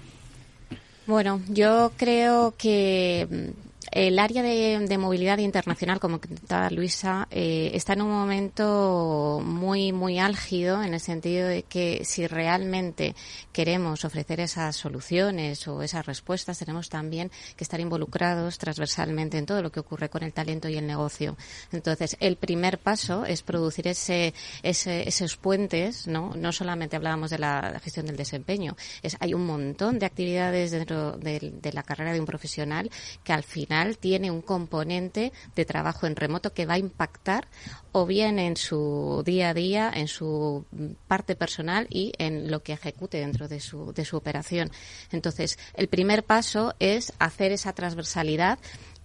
Bueno, 1.06 1.40
yo 1.48 1.92
creo 1.96 2.54
que 2.58 3.52
el 3.92 4.18
área 4.18 4.42
de, 4.42 4.98
movilidad 4.98 5.38
internacional, 5.38 6.00
como 6.00 6.20
comentaba 6.20 6.70
Luisa, 6.70 7.28
eh, 7.30 7.70
está 7.74 7.92
en 7.92 8.02
un 8.02 8.10
momento 8.10 9.40
muy, 9.44 9.92
muy 9.92 10.18
álgido 10.18 10.82
en 10.82 10.94
el 10.94 11.00
sentido 11.00 11.46
de 11.46 11.62
que 11.62 12.04
si 12.04 12.26
realmente 12.26 13.14
queremos 13.52 14.04
ofrecer 14.04 14.40
esas 14.40 14.74
soluciones 14.76 15.66
o 15.68 15.82
esas 15.82 16.04
respuestas, 16.06 16.58
tenemos 16.58 16.88
también 16.88 17.30
que 17.56 17.62
estar 17.64 17.78
involucrados 17.80 18.58
transversalmente 18.58 19.38
en 19.38 19.46
todo 19.46 19.62
lo 19.62 19.70
que 19.70 19.80
ocurre 19.80 20.08
con 20.08 20.22
el 20.22 20.32
talento 20.32 20.68
y 20.68 20.76
el 20.76 20.86
negocio. 20.86 21.36
Entonces, 21.70 22.16
el 22.20 22.36
primer 22.36 22.78
paso 22.78 23.24
es 23.24 23.42
producir 23.42 23.86
ese, 23.88 24.34
ese- 24.62 25.08
esos 25.08 25.36
puentes, 25.36 26.06
¿no? 26.08 26.32
No 26.36 26.50
solamente 26.52 26.96
hablábamos 26.96 27.30
de 27.30 27.38
la 27.38 27.80
gestión 27.82 28.06
del 28.06 28.16
desempeño, 28.16 28.76
es, 29.02 29.16
hay 29.20 29.34
un 29.34 29.46
montón 29.46 29.98
de 29.98 30.06
actividades 30.06 30.72
dentro 30.72 31.12
de 31.18 31.70
la 31.72 31.82
carrera 31.84 32.12
de 32.12 32.20
un 32.20 32.26
profesional 32.26 32.90
que 33.22 33.32
al 33.32 33.44
final 33.44 33.77
tiene 33.98 34.30
un 34.30 34.42
componente 34.42 35.32
de 35.54 35.64
trabajo 35.64 36.06
en 36.06 36.16
remoto 36.16 36.52
que 36.52 36.66
va 36.66 36.74
a 36.74 36.78
impactar 36.78 37.48
o 37.92 38.06
bien 38.06 38.38
en 38.38 38.56
su 38.56 39.22
día 39.24 39.50
a 39.50 39.54
día, 39.54 39.90
en 39.94 40.08
su 40.08 40.64
parte 41.06 41.36
personal 41.36 41.86
y 41.90 42.12
en 42.18 42.50
lo 42.50 42.62
que 42.62 42.74
ejecute 42.74 43.18
dentro 43.18 43.48
de 43.48 43.60
su, 43.60 43.92
de 43.92 44.04
su 44.04 44.16
operación. 44.16 44.70
Entonces, 45.10 45.58
el 45.74 45.88
primer 45.88 46.24
paso 46.24 46.74
es 46.78 47.12
hacer 47.18 47.52
esa 47.52 47.72
transversalidad 47.72 48.58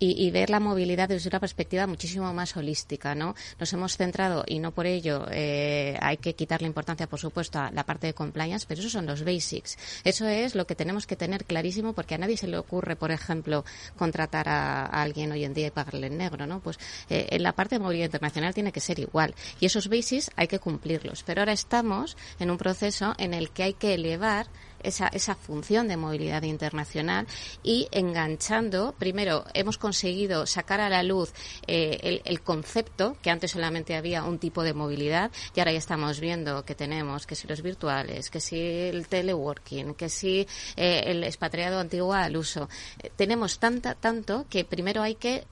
y, 0.03 0.27
y 0.27 0.31
ver 0.31 0.49
la 0.49 0.59
movilidad 0.59 1.07
desde 1.07 1.29
una 1.29 1.39
perspectiva 1.39 1.87
muchísimo 1.87 2.33
más 2.33 2.57
holística, 2.57 3.15
¿no? 3.15 3.35
Nos 3.57 3.71
hemos 3.71 3.95
centrado, 3.95 4.43
y 4.45 4.59
no 4.59 4.71
por 4.71 4.85
ello 4.85 5.25
eh, 5.31 5.97
hay 6.01 6.17
que 6.17 6.35
quitarle 6.35 6.67
importancia, 6.67 7.07
por 7.07 7.19
supuesto, 7.19 7.59
a 7.59 7.71
la 7.71 7.85
parte 7.85 8.07
de 8.07 8.13
compliance, 8.13 8.65
pero 8.67 8.81
esos 8.81 8.91
son 8.91 9.05
los 9.05 9.23
basics. 9.23 9.77
Eso 10.03 10.27
es 10.27 10.55
lo 10.55 10.67
que 10.67 10.75
tenemos 10.75 11.07
que 11.07 11.15
tener 11.15 11.45
clarísimo 11.45 11.93
porque 11.93 12.15
a 12.15 12.17
nadie 12.17 12.35
se 12.35 12.47
le 12.47 12.57
ocurre, 12.57 12.97
por 12.97 13.11
ejemplo, 13.11 13.63
contratar 13.95 14.49
a, 14.49 14.85
alguien 14.87 15.31
hoy 15.31 15.45
en 15.45 15.53
día 15.53 15.67
y 15.67 15.71
pagarle 15.71 16.07
en 16.07 16.17
negro, 16.17 16.47
¿no? 16.47 16.59
Pues 16.59 16.79
eh, 17.09 17.27
en 17.29 17.41
la 17.41 17.53
parte 17.53 17.75
de 17.75 17.79
movilidad 17.79 18.07
internacional 18.07 18.53
tiene 18.53 18.73
que 18.73 18.81
ser 18.81 18.99
igual. 18.99 19.33
Y 19.61 19.67
esos 19.67 19.87
basics 19.87 20.31
hay 20.35 20.49
que 20.49 20.59
cumplirlos. 20.59 21.23
Pero 21.23 21.41
ahora 21.41 21.53
estamos 21.53 22.17
en 22.39 22.51
un 22.51 22.57
proceso 22.57 23.13
en 23.17 23.33
el 23.33 23.51
que 23.51 23.63
hay 23.63 23.73
que 23.73 23.93
elevar 23.93 24.47
esa, 24.83 25.07
esa 25.07 25.35
función 25.35 25.87
de 25.87 25.97
movilidad 25.97 26.43
internacional 26.43 27.27
y 27.63 27.87
enganchando, 27.91 28.93
primero, 28.97 29.45
hemos 29.53 29.77
conseguido 29.77 30.45
sacar 30.45 30.81
a 30.81 30.89
la 30.89 31.03
luz 31.03 31.33
eh, 31.67 31.99
el, 32.03 32.21
el 32.25 32.41
concepto, 32.41 33.17
que 33.21 33.29
antes 33.29 33.51
solamente 33.51 33.95
había 33.95 34.23
un 34.23 34.39
tipo 34.39 34.63
de 34.63 34.73
movilidad, 34.73 35.31
y 35.55 35.59
ahora 35.59 35.71
ya 35.71 35.77
estamos 35.77 36.19
viendo 36.19 36.65
que 36.65 36.75
tenemos 36.75 37.25
que 37.25 37.35
si 37.35 37.47
los 37.47 37.61
virtuales, 37.61 38.29
que 38.29 38.39
si 38.39 38.59
el 38.59 39.07
teleworking, 39.07 39.93
que 39.95 40.09
si 40.09 40.47
eh, 40.75 41.03
el 41.05 41.23
expatriado 41.23 41.79
antiguo 41.79 42.13
al 42.13 42.37
uso. 42.37 42.69
Eh, 43.01 43.11
tenemos 43.15 43.59
tanta, 43.59 43.95
tanto 43.95 44.45
que 44.49 44.65
primero 44.65 45.01
hay 45.01 45.15
que 45.15 45.45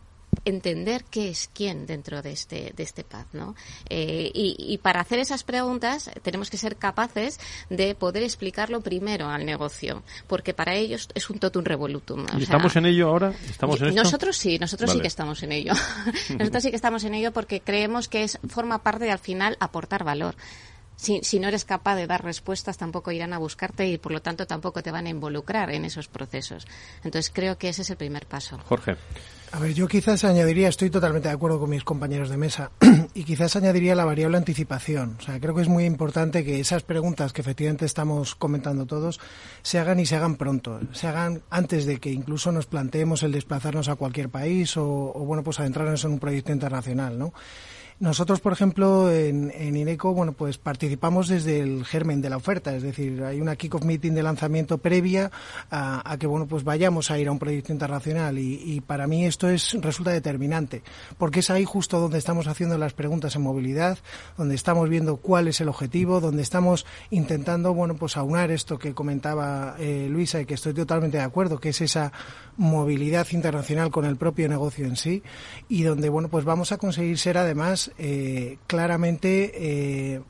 entender 0.45 1.03
qué 1.09 1.29
es 1.29 1.49
quién 1.53 1.86
dentro 1.86 2.21
de 2.21 2.32
este 2.32 2.73
de 2.75 2.84
este 2.84 3.03
path, 3.03 3.27
¿no? 3.34 3.55
Eh, 3.89 4.32
y, 4.34 4.55
y 4.57 4.77
para 4.77 5.01
hacer 5.01 5.19
esas 5.19 5.43
preguntas 5.43 6.09
tenemos 6.23 6.49
que 6.49 6.57
ser 6.57 6.77
capaces 6.77 7.39
de 7.69 7.95
poder 7.95 8.23
explicarlo 8.23 8.82
primero 8.82 9.29
al 9.29 9.45
negocio, 9.45 10.03
porque 10.27 10.53
para 10.53 10.75
ellos 10.75 11.09
es 11.13 11.29
un 11.29 11.39
totum 11.39 11.63
revolutum. 11.63 12.25
¿Y 12.25 12.29
sea, 12.29 12.39
estamos 12.39 12.75
en 12.75 12.86
ello 12.86 13.09
ahora? 13.09 13.34
¿Estamos 13.49 13.79
en 13.82 13.89
esto? 13.89 14.03
nosotros 14.03 14.38
sí, 14.38 14.57
nosotros 14.59 14.91
sí 14.91 14.99
que 14.99 15.07
estamos 15.07 15.43
en 15.43 15.51
ello. 15.51 15.73
nosotros 16.38 16.63
sí 16.63 16.69
que 16.69 16.75
estamos 16.75 17.03
en 17.03 17.13
ello 17.13 17.32
porque 17.32 17.61
creemos 17.61 18.07
que 18.07 18.23
es 18.23 18.39
forma 18.47 18.84
parte 18.84 19.05
de 19.05 19.11
al 19.11 19.19
final 19.19 19.57
aportar 19.59 20.03
valor. 20.03 20.36
Si, 20.95 21.21
si 21.23 21.39
no 21.39 21.47
eres 21.47 21.65
capaz 21.65 21.95
de 21.95 22.05
dar 22.05 22.23
respuestas, 22.23 22.77
tampoco 22.77 23.11
irán 23.11 23.34
a 23.34 23.39
buscarte 23.39 23.88
y 23.88 23.97
por 23.97 24.11
lo 24.11 24.21
tanto 24.21 24.45
tampoco 24.45 24.84
te 24.84 24.91
van 24.91 25.07
a 25.07 25.09
involucrar 25.09 25.71
en 25.71 25.84
esos 25.84 26.07
procesos. 26.07 26.67
Entonces 27.03 27.32
creo 27.34 27.57
que 27.57 27.69
ese 27.69 27.82
es 27.82 27.89
el 27.89 27.97
primer 27.97 28.27
paso. 28.27 28.59
Jorge. 28.67 28.97
A 29.53 29.59
ver, 29.59 29.73
yo 29.73 29.85
quizás 29.89 30.23
añadiría, 30.23 30.69
estoy 30.69 30.89
totalmente 30.89 31.27
de 31.27 31.33
acuerdo 31.33 31.59
con 31.59 31.69
mis 31.69 31.83
compañeros 31.83 32.29
de 32.29 32.37
mesa, 32.37 32.71
y 33.13 33.25
quizás 33.25 33.57
añadiría 33.57 33.95
la 33.95 34.05
variable 34.05 34.37
anticipación. 34.37 35.17
O 35.19 35.21
sea, 35.21 35.41
creo 35.41 35.53
que 35.53 35.61
es 35.61 35.67
muy 35.67 35.83
importante 35.83 36.45
que 36.45 36.61
esas 36.61 36.83
preguntas 36.83 37.33
que 37.33 37.41
efectivamente 37.41 37.85
estamos 37.85 38.33
comentando 38.33 38.85
todos 38.85 39.19
se 39.61 39.77
hagan 39.77 39.99
y 39.99 40.05
se 40.05 40.15
hagan 40.15 40.37
pronto, 40.37 40.79
se 40.93 41.07
hagan 41.07 41.41
antes 41.49 41.85
de 41.85 41.99
que 41.99 42.11
incluso 42.11 42.53
nos 42.53 42.65
planteemos 42.65 43.23
el 43.23 43.33
desplazarnos 43.33 43.89
a 43.89 43.95
cualquier 43.95 44.29
país 44.29 44.77
o, 44.77 44.85
bueno, 45.25 45.43
pues 45.43 45.59
adentrarnos 45.59 46.05
en 46.05 46.11
un 46.11 46.19
proyecto 46.19 46.53
internacional, 46.53 47.19
¿no? 47.19 47.33
Nosotros, 48.01 48.39
por 48.39 48.51
ejemplo, 48.51 49.11
en, 49.11 49.53
en 49.55 49.77
INECO, 49.77 50.15
bueno, 50.15 50.33
pues 50.33 50.57
participamos 50.57 51.27
desde 51.27 51.59
el 51.59 51.85
germen 51.85 52.19
de 52.19 52.31
la 52.31 52.37
oferta, 52.37 52.75
es 52.75 52.81
decir, 52.81 53.23
hay 53.23 53.39
una 53.39 53.55
kick-off 53.55 53.83
meeting 53.83 54.13
de 54.13 54.23
lanzamiento 54.23 54.79
previa 54.79 55.29
a, 55.69 56.17
que, 56.19 56.25
bueno, 56.25 56.47
pues 56.47 56.63
vayamos 56.63 57.11
a 57.11 57.19
ir 57.19 57.27
a 57.27 57.31
un 57.31 57.37
proyecto 57.37 57.71
internacional. 57.71 58.39
Y, 58.39 58.59
y 58.65 58.81
para 58.81 59.05
mí 59.05 59.25
esto 59.25 59.47
es 59.49 59.77
resulta 59.79 60.09
determinante, 60.09 60.81
porque 61.19 61.41
es 61.41 61.51
ahí 61.51 61.63
justo 61.63 61.99
donde 61.99 62.17
estamos 62.17 62.47
haciendo 62.47 62.75
las 62.79 62.93
preguntas 62.93 63.35
en 63.35 63.43
movilidad, 63.43 63.99
donde 64.35 64.55
estamos 64.55 64.89
viendo 64.89 65.17
cuál 65.17 65.47
es 65.47 65.61
el 65.61 65.69
objetivo, 65.69 66.19
donde 66.21 66.41
estamos 66.41 66.87
intentando, 67.11 67.75
bueno, 67.75 67.97
pues 67.97 68.17
aunar 68.17 68.49
esto 68.49 68.79
que 68.79 68.95
comentaba 68.95 69.75
eh, 69.77 70.07
Luisa 70.09 70.41
y 70.41 70.47
que 70.47 70.55
estoy 70.55 70.73
totalmente 70.73 71.17
de 71.17 71.23
acuerdo, 71.23 71.59
que 71.59 71.69
es 71.69 71.81
esa 71.81 72.11
movilidad 72.57 73.27
internacional 73.31 73.91
con 73.91 74.05
el 74.05 74.17
propio 74.17 74.49
negocio 74.49 74.85
en 74.85 74.95
sí 74.95 75.21
y 75.69 75.83
donde, 75.83 76.09
bueno, 76.09 76.29
pues 76.29 76.45
vamos 76.45 76.71
a 76.71 76.77
conseguir 76.77 77.19
ser 77.19 77.37
además 77.37 77.90
eh, 77.97 78.57
claramente 78.67 79.51
eh, 79.55 80.21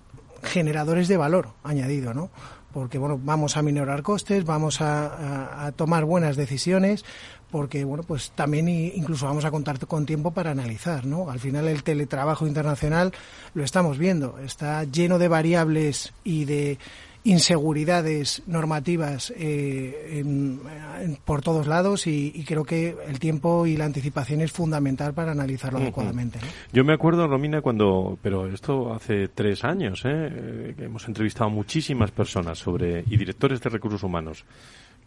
generadores 0.44 1.08
de 1.08 1.18
valor 1.18 1.50
añadido, 1.64 2.14
¿no? 2.14 2.30
Porque, 2.74 2.98
bueno, 2.98 3.20
vamos 3.22 3.58
a 3.58 3.62
minorar 3.62 4.02
costes, 4.02 4.46
vamos 4.46 4.80
a, 4.80 5.66
a- 5.66 5.72
tomar 5.74 6.06
buenas 6.06 6.38
decisiones, 6.38 7.04
porque, 7.52 7.84
bueno, 7.84 8.04
pues 8.04 8.32
también 8.32 8.70
incluso 8.70 9.26
vamos 9.26 9.44
a 9.44 9.52
contar 9.52 9.78
con 9.88 10.06
tiempo 10.06 10.32
para 10.32 10.52
analizar, 10.52 11.06
¿no? 11.06 11.30
Al 11.30 11.40
final 11.42 11.68
el 11.68 11.84
teletrabajo 11.84 12.48
internacional 12.48 13.12
lo 13.54 13.64
estamos 13.66 13.98
viendo, 13.98 14.40
está 14.40 14.86
lleno 14.86 15.20
de 15.20 15.28
variables 15.28 16.14
y 16.24 16.46
de 16.46 16.80
inseguridades 17.24 18.44
normativas 18.48 19.32
eh, 19.38 20.20
en- 20.20 20.60
en- 21.02 21.16
por 21.24 21.42
todos 21.42 21.68
lados 21.68 22.08
y, 22.08 22.32
y 22.36 22.44
creo 22.44 22.64
que 22.64 22.96
el 23.08 23.20
tiempo 23.20 23.66
y 23.68 23.78
la 23.78 23.86
anticipación 23.86 24.42
es 24.42 24.52
fundamental 24.52 25.14
para 25.14 25.32
analizarlo 25.32 25.80
adecuadamente. 25.80 26.40
¿no? 26.40 26.48
Yo 26.74 26.84
me 26.84 26.94
acuerdo, 26.94 27.28
Romina, 27.28 27.62
cuando, 27.62 28.18
pero 28.22 28.48
esto 28.48 28.94
hace 28.94 29.28
tres 29.28 29.64
años, 29.64 30.04
¿eh? 30.06 30.10
Eh, 30.32 30.74
que 30.78 30.86
hemos 30.86 31.08
entrevistado 31.08 31.46
a 31.50 31.54
muchísimas 31.54 32.12
personas 32.12 32.58
sobre 32.58 33.04
y 33.08 33.18
directores 33.18 33.62
de 33.62 33.70
recursos 33.70 34.04
humanos 34.04 34.46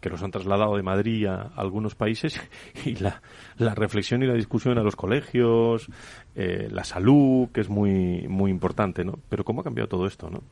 que 0.01 0.09
los 0.09 0.21
han 0.21 0.29
trasladado 0.29 0.75
de 0.75 0.83
Madrid 0.83 1.25
a 1.25 1.51
algunos 1.55 1.95
países 1.95 2.39
y 2.85 2.95
la, 2.95 3.21
la 3.57 3.73
reflexión 3.73 4.21
y 4.21 4.27
la 4.27 4.33
discusión 4.33 4.77
a 4.77 4.83
los 4.83 4.95
colegios, 4.95 5.87
eh, 6.35 6.67
la 6.69 6.83
salud, 6.83 7.47
que 7.53 7.61
es 7.61 7.69
muy 7.69 8.27
muy 8.27 8.51
importante, 8.51 9.03
¿no? 9.03 9.17
Pero 9.29 9.43
cómo 9.43 9.61
ha 9.61 9.63
cambiado 9.63 9.87
todo 9.87 10.05
esto, 10.05 10.29
¿no? 10.29 10.43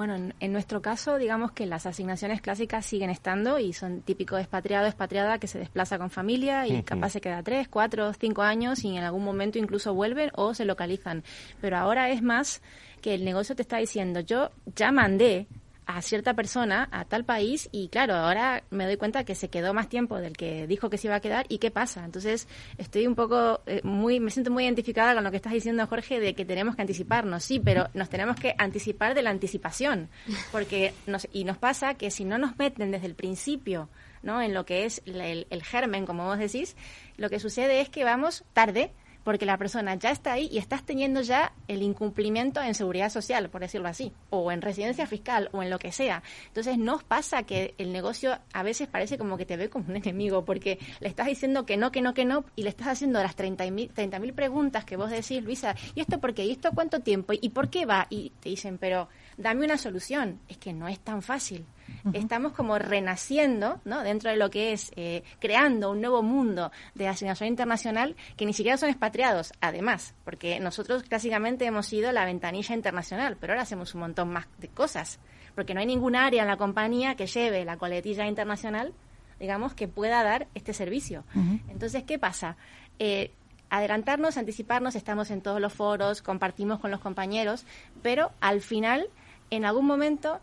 Bueno, 0.00 0.14
en, 0.14 0.32
en 0.40 0.50
nuestro 0.50 0.80
caso, 0.80 1.18
digamos 1.18 1.52
que 1.52 1.66
las 1.66 1.84
asignaciones 1.84 2.40
clásicas 2.40 2.86
siguen 2.86 3.10
estando 3.10 3.58
y 3.58 3.74
son 3.74 4.00
típico 4.00 4.38
expatriado, 4.38 4.86
expatriada 4.86 5.38
que 5.38 5.46
se 5.46 5.58
desplaza 5.58 5.98
con 5.98 6.08
familia 6.08 6.66
y 6.66 6.82
capaz 6.84 7.10
se 7.10 7.20
queda 7.20 7.42
tres, 7.42 7.68
cuatro, 7.68 8.10
cinco 8.14 8.40
años 8.40 8.82
y 8.82 8.96
en 8.96 9.04
algún 9.04 9.22
momento 9.22 9.58
incluso 9.58 9.92
vuelven 9.92 10.30
o 10.36 10.54
se 10.54 10.64
localizan. 10.64 11.22
Pero 11.60 11.76
ahora 11.76 12.08
es 12.08 12.22
más 12.22 12.62
que 13.02 13.12
el 13.12 13.26
negocio 13.26 13.54
te 13.54 13.60
está 13.60 13.76
diciendo, 13.76 14.20
yo 14.20 14.48
ya 14.74 14.90
mandé 14.90 15.48
a 15.96 16.02
cierta 16.02 16.34
persona 16.34 16.88
a 16.92 17.04
tal 17.04 17.24
país 17.24 17.68
y 17.72 17.88
claro, 17.88 18.14
ahora 18.14 18.62
me 18.70 18.84
doy 18.84 18.96
cuenta 18.96 19.24
que 19.24 19.34
se 19.34 19.48
quedó 19.48 19.74
más 19.74 19.88
tiempo 19.88 20.18
del 20.18 20.36
que 20.36 20.66
dijo 20.66 20.88
que 20.88 20.98
se 20.98 21.08
iba 21.08 21.16
a 21.16 21.20
quedar 21.20 21.46
y 21.48 21.58
qué 21.58 21.70
pasa. 21.70 22.04
Entonces, 22.04 22.46
estoy 22.78 23.06
un 23.06 23.14
poco 23.14 23.60
eh, 23.66 23.80
muy 23.82 24.20
me 24.20 24.30
siento 24.30 24.50
muy 24.50 24.64
identificada 24.64 25.14
con 25.14 25.24
lo 25.24 25.30
que 25.30 25.36
estás 25.36 25.52
diciendo 25.52 25.86
Jorge 25.86 26.20
de 26.20 26.34
que 26.34 26.44
tenemos 26.44 26.76
que 26.76 26.82
anticiparnos, 26.82 27.42
sí, 27.42 27.60
pero 27.60 27.88
nos 27.94 28.08
tenemos 28.08 28.36
que 28.36 28.54
anticipar 28.58 29.14
de 29.14 29.22
la 29.22 29.30
anticipación, 29.30 30.08
porque 30.52 30.94
nos 31.06 31.26
y 31.32 31.44
nos 31.44 31.58
pasa 31.58 31.94
que 31.94 32.10
si 32.10 32.24
no 32.24 32.38
nos 32.38 32.56
meten 32.56 32.90
desde 32.90 33.06
el 33.06 33.14
principio, 33.14 33.88
¿no? 34.22 34.42
en 34.42 34.54
lo 34.54 34.64
que 34.64 34.84
es 34.84 35.02
el 35.06 35.62
germen, 35.62 36.06
como 36.06 36.24
vos 36.24 36.38
decís, 36.38 36.76
lo 37.16 37.28
que 37.30 37.40
sucede 37.40 37.80
es 37.80 37.88
que 37.88 38.04
vamos 38.04 38.44
tarde 38.52 38.92
porque 39.24 39.46
la 39.46 39.58
persona 39.58 39.94
ya 39.94 40.10
está 40.10 40.32
ahí 40.32 40.48
y 40.50 40.58
estás 40.58 40.84
teniendo 40.84 41.20
ya 41.22 41.52
el 41.68 41.82
incumplimiento 41.82 42.62
en 42.62 42.74
seguridad 42.74 43.10
social, 43.10 43.50
por 43.50 43.60
decirlo 43.60 43.88
así, 43.88 44.12
o 44.30 44.50
en 44.52 44.62
residencia 44.62 45.06
fiscal, 45.06 45.48
o 45.52 45.62
en 45.62 45.70
lo 45.70 45.78
que 45.78 45.92
sea. 45.92 46.22
Entonces, 46.46 46.78
nos 46.78 47.04
pasa 47.04 47.42
que 47.44 47.74
el 47.78 47.92
negocio 47.92 48.38
a 48.52 48.62
veces 48.62 48.88
parece 48.88 49.18
como 49.18 49.36
que 49.36 49.46
te 49.46 49.56
ve 49.56 49.68
como 49.68 49.86
un 49.88 49.96
enemigo, 49.96 50.44
porque 50.44 50.78
le 51.00 51.08
estás 51.08 51.26
diciendo 51.26 51.66
que 51.66 51.76
no, 51.76 51.92
que 51.92 52.02
no, 52.02 52.14
que 52.14 52.24
no, 52.24 52.44
y 52.56 52.62
le 52.62 52.70
estás 52.70 52.88
haciendo 52.88 53.22
las 53.22 53.36
30.000 53.36 54.20
mil 54.20 54.32
preguntas 54.34 54.84
que 54.84 54.96
vos 54.96 55.10
decís, 55.10 55.42
Luisa, 55.42 55.74
¿y 55.94 56.00
esto 56.00 56.20
por 56.20 56.34
qué? 56.34 56.44
¿Y 56.44 56.52
esto 56.52 56.70
cuánto 56.74 57.00
tiempo? 57.00 57.32
¿Y 57.40 57.50
por 57.50 57.70
qué 57.70 57.86
va? 57.86 58.06
Y 58.10 58.30
te 58.40 58.48
dicen, 58.48 58.78
pero 58.78 59.08
dame 59.40 59.64
una 59.64 59.78
solución. 59.78 60.40
Es 60.48 60.58
que 60.58 60.72
no 60.72 60.88
es 60.88 61.00
tan 61.00 61.22
fácil. 61.22 61.66
Estamos 62.12 62.52
como 62.52 62.78
renaciendo, 62.78 63.80
¿no? 63.84 64.02
Dentro 64.02 64.30
de 64.30 64.36
lo 64.36 64.48
que 64.48 64.72
es 64.72 64.92
eh, 64.96 65.24
creando 65.40 65.90
un 65.90 66.00
nuevo 66.00 66.22
mundo 66.22 66.70
de 66.94 67.08
asignación 67.08 67.48
internacional 67.48 68.16
que 68.36 68.46
ni 68.46 68.52
siquiera 68.52 68.76
son 68.76 68.90
expatriados, 68.90 69.52
además, 69.60 70.14
porque 70.24 70.60
nosotros 70.60 71.02
clásicamente 71.02 71.66
hemos 71.66 71.86
sido 71.86 72.12
la 72.12 72.24
ventanilla 72.24 72.74
internacional, 72.74 73.36
pero 73.40 73.52
ahora 73.52 73.62
hacemos 73.62 73.94
un 73.94 74.02
montón 74.02 74.30
más 74.30 74.46
de 74.58 74.68
cosas, 74.68 75.18
porque 75.54 75.74
no 75.74 75.80
hay 75.80 75.86
ningún 75.86 76.14
área 76.14 76.42
en 76.42 76.48
la 76.48 76.56
compañía 76.56 77.16
que 77.16 77.26
lleve 77.26 77.64
la 77.64 77.76
coletilla 77.76 78.26
internacional 78.26 78.94
digamos, 79.40 79.72
que 79.72 79.88
pueda 79.88 80.22
dar 80.22 80.46
este 80.54 80.74
servicio. 80.74 81.24
Entonces, 81.68 82.04
¿qué 82.04 82.18
pasa? 82.18 82.56
Eh, 82.98 83.32
adelantarnos, 83.70 84.36
anticiparnos, 84.36 84.94
estamos 84.94 85.30
en 85.30 85.40
todos 85.40 85.60
los 85.60 85.72
foros, 85.72 86.22
compartimos 86.22 86.78
con 86.78 86.90
los 86.90 87.00
compañeros, 87.00 87.64
pero 88.02 88.32
al 88.40 88.60
final, 88.60 89.08
en 89.50 89.64
algún 89.64 89.86
momento, 89.86 90.40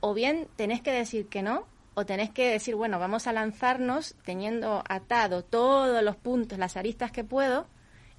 o 0.00 0.14
bien 0.14 0.48
tenés 0.56 0.82
que 0.82 0.92
decir 0.92 1.28
que 1.28 1.42
no, 1.42 1.66
o 1.94 2.04
tenés 2.04 2.30
que 2.30 2.50
decir, 2.50 2.74
bueno, 2.74 2.98
vamos 2.98 3.26
a 3.26 3.32
lanzarnos 3.32 4.14
teniendo 4.24 4.82
atado 4.88 5.44
todos 5.44 6.02
los 6.02 6.16
puntos, 6.16 6.58
las 6.58 6.76
aristas 6.76 7.12
que 7.12 7.24
puedo, 7.24 7.66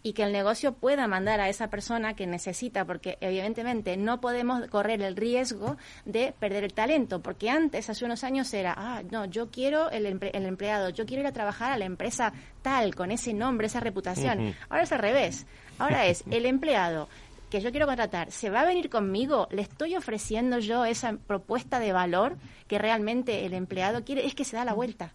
y 0.06 0.14
que 0.14 0.22
el 0.22 0.32
negocio 0.32 0.74
pueda 0.76 1.08
mandar 1.08 1.42
a 1.42 1.50
esa 1.50 1.72
persona 1.72 2.16
que 2.16 2.28
necesita, 2.28 2.86
porque 2.86 3.18
evidentemente 3.22 3.98
no 3.98 4.22
podemos 4.22 4.68
correr 4.68 5.02
el 5.02 5.16
riesgo 5.16 5.78
de 6.06 6.32
perder 6.40 6.64
el 6.64 6.76
talento, 6.76 7.24
porque 7.24 7.50
antes, 7.50 7.90
hace 7.90 8.06
unos 8.06 8.24
años 8.24 8.54
era, 8.54 8.76
ah, 8.78 9.02
no, 9.10 9.26
yo 9.26 9.50
quiero 9.50 9.90
el, 9.90 10.06
el 10.06 10.46
empleado, 10.46 10.90
yo 10.90 11.08
quiero 11.08 11.22
ir 11.22 11.28
a 11.28 11.32
trabajar 11.32 11.72
a 11.72 11.78
la 11.78 11.86
empresa 11.86 12.34
tal, 12.62 12.94
con 12.94 13.10
ese 13.10 13.34
nombre, 13.34 13.66
esa 13.66 13.80
reputación. 13.80 14.54
Ahora 14.70 14.84
es 14.84 14.92
al 14.92 15.00
revés. 15.00 15.48
Ahora 15.80 16.06
es 16.06 16.24
el 16.30 16.46
empleado 16.46 17.10
que 17.56 17.62
yo 17.62 17.72
quiero 17.72 17.86
contratar, 17.86 18.34
¿se 18.34 18.50
va 18.50 18.62
a 18.62 18.66
venir 18.66 18.90
conmigo? 18.90 19.48
¿Le 19.50 19.62
estoy 19.62 19.96
ofreciendo 19.96 20.60
yo 20.60 20.84
esa 20.84 21.14
propuesta 21.26 21.80
de 21.80 21.94
valor 21.94 22.36
que 22.68 22.78
realmente 22.78 23.46
el 23.46 23.54
empleado 23.54 24.04
quiere? 24.04 24.26
Es 24.26 24.36
que 24.36 24.44
se 24.44 24.58
da 24.58 24.66
la 24.66 24.74
vuelta. 24.74 25.14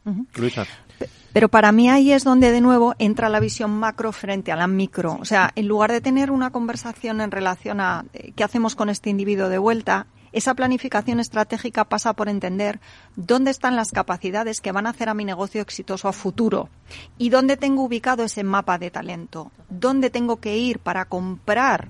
Pero 1.34 1.50
para 1.50 1.70
mí 1.70 1.90
ahí 1.90 2.12
es 2.12 2.24
donde 2.24 2.50
de 2.50 2.62
nuevo 2.62 2.94
entra 2.98 3.28
la 3.28 3.40
visión 3.40 3.72
macro 3.72 4.10
frente 4.12 4.52
a 4.52 4.56
la 4.56 4.66
micro. 4.66 5.18
O 5.20 5.26
sea, 5.26 5.52
en 5.54 5.68
lugar 5.68 5.92
de 5.92 6.00
tener 6.00 6.30
una 6.30 6.48
conversación 6.48 7.20
en 7.20 7.30
relación 7.30 7.78
a 7.78 8.06
eh, 8.14 8.32
qué 8.34 8.42
hacemos 8.42 8.74
con 8.74 8.88
este 8.88 9.10
individuo 9.10 9.50
de 9.50 9.58
vuelta, 9.58 10.06
esa 10.32 10.54
planificación 10.54 11.20
estratégica 11.20 11.84
pasa 11.84 12.14
por 12.14 12.30
entender 12.30 12.80
dónde 13.16 13.50
están 13.50 13.76
las 13.76 13.90
capacidades 13.90 14.62
que 14.62 14.72
van 14.72 14.86
a 14.86 14.90
hacer 14.90 15.10
a 15.10 15.14
mi 15.14 15.26
negocio 15.26 15.60
exitoso 15.60 16.08
a 16.08 16.14
futuro 16.14 16.70
y 17.18 17.28
dónde 17.28 17.58
tengo 17.58 17.82
ubicado 17.82 18.24
ese 18.24 18.44
mapa 18.44 18.78
de 18.78 18.90
talento, 18.90 19.52
dónde 19.68 20.08
tengo 20.08 20.36
que 20.36 20.56
ir 20.56 20.78
para 20.78 21.04
comprar 21.04 21.88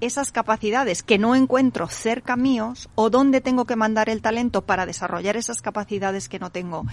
esas 0.00 0.32
capacidades 0.32 1.02
que 1.02 1.18
no 1.18 1.34
encuentro 1.34 1.88
cerca 1.88 2.36
míos 2.36 2.88
o 2.94 3.10
dónde 3.10 3.40
tengo 3.40 3.64
que 3.64 3.76
mandar 3.76 4.08
el 4.08 4.22
talento 4.22 4.62
para 4.62 4.86
desarrollar 4.86 5.36
esas 5.36 5.62
capacidades 5.62 6.28
que 6.28 6.38
no 6.38 6.50
tengo. 6.50 6.86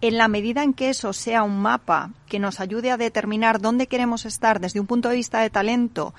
En 0.00 0.18
la 0.18 0.28
medida 0.28 0.62
en 0.62 0.74
que 0.74 0.90
eso 0.90 1.12
sea 1.12 1.42
un 1.42 1.60
mapa 1.60 2.10
que 2.26 2.38
nos 2.38 2.60
ayude 2.60 2.90
a 2.90 2.96
determinar 2.96 3.60
dónde 3.60 3.86
queremos 3.86 4.26
estar 4.26 4.60
desde 4.60 4.80
un 4.80 4.86
punto 4.86 5.08
de 5.08 5.16
vista 5.16 5.40
de 5.40 5.50
talento, 5.50 6.14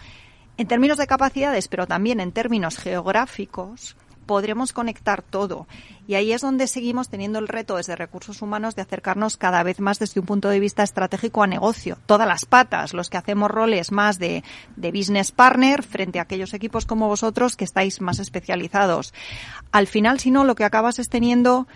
en 0.57 0.67
términos 0.67 0.97
de 0.97 1.07
capacidades, 1.07 1.67
pero 1.67 1.85
también 1.85 2.19
en 2.19 2.31
términos 2.31 2.77
geográficos, 2.77 3.95
podremos 4.27 4.73
conectar 4.73 5.23
todo. 5.23 5.67
Y 6.07 6.13
ahí 6.15 6.31
es 6.31 6.41
donde 6.41 6.67
seguimos 6.67 7.09
teniendo 7.09 7.39
el 7.39 7.47
reto 7.47 7.77
desde 7.77 7.95
recursos 7.95 8.41
humanos 8.41 8.75
de 8.75 8.83
acercarnos 8.83 9.35
cada 9.37 9.63
vez 9.63 9.79
más 9.79 9.97
desde 9.97 10.19
un 10.19 10.27
punto 10.27 10.49
de 10.49 10.59
vista 10.59 10.83
estratégico 10.83 11.41
a 11.41 11.47
negocio. 11.47 11.97
Todas 12.05 12.27
las 12.27 12.45
patas, 12.45 12.93
los 12.93 13.09
que 13.09 13.17
hacemos 13.17 13.49
roles 13.49 13.91
más 13.91 14.19
de, 14.19 14.43
de 14.75 14.91
business 14.91 15.31
partner 15.31 15.81
frente 15.81 16.19
a 16.19 16.23
aquellos 16.23 16.53
equipos 16.53 16.85
como 16.85 17.07
vosotros 17.07 17.55
que 17.55 17.65
estáis 17.65 17.99
más 17.99 18.19
especializados. 18.19 19.13
Al 19.71 19.87
final, 19.87 20.19
si 20.19 20.29
no, 20.29 20.43
lo 20.43 20.55
que 20.55 20.63
acabas 20.63 20.99
es 20.99 21.09
teniendo 21.09 21.67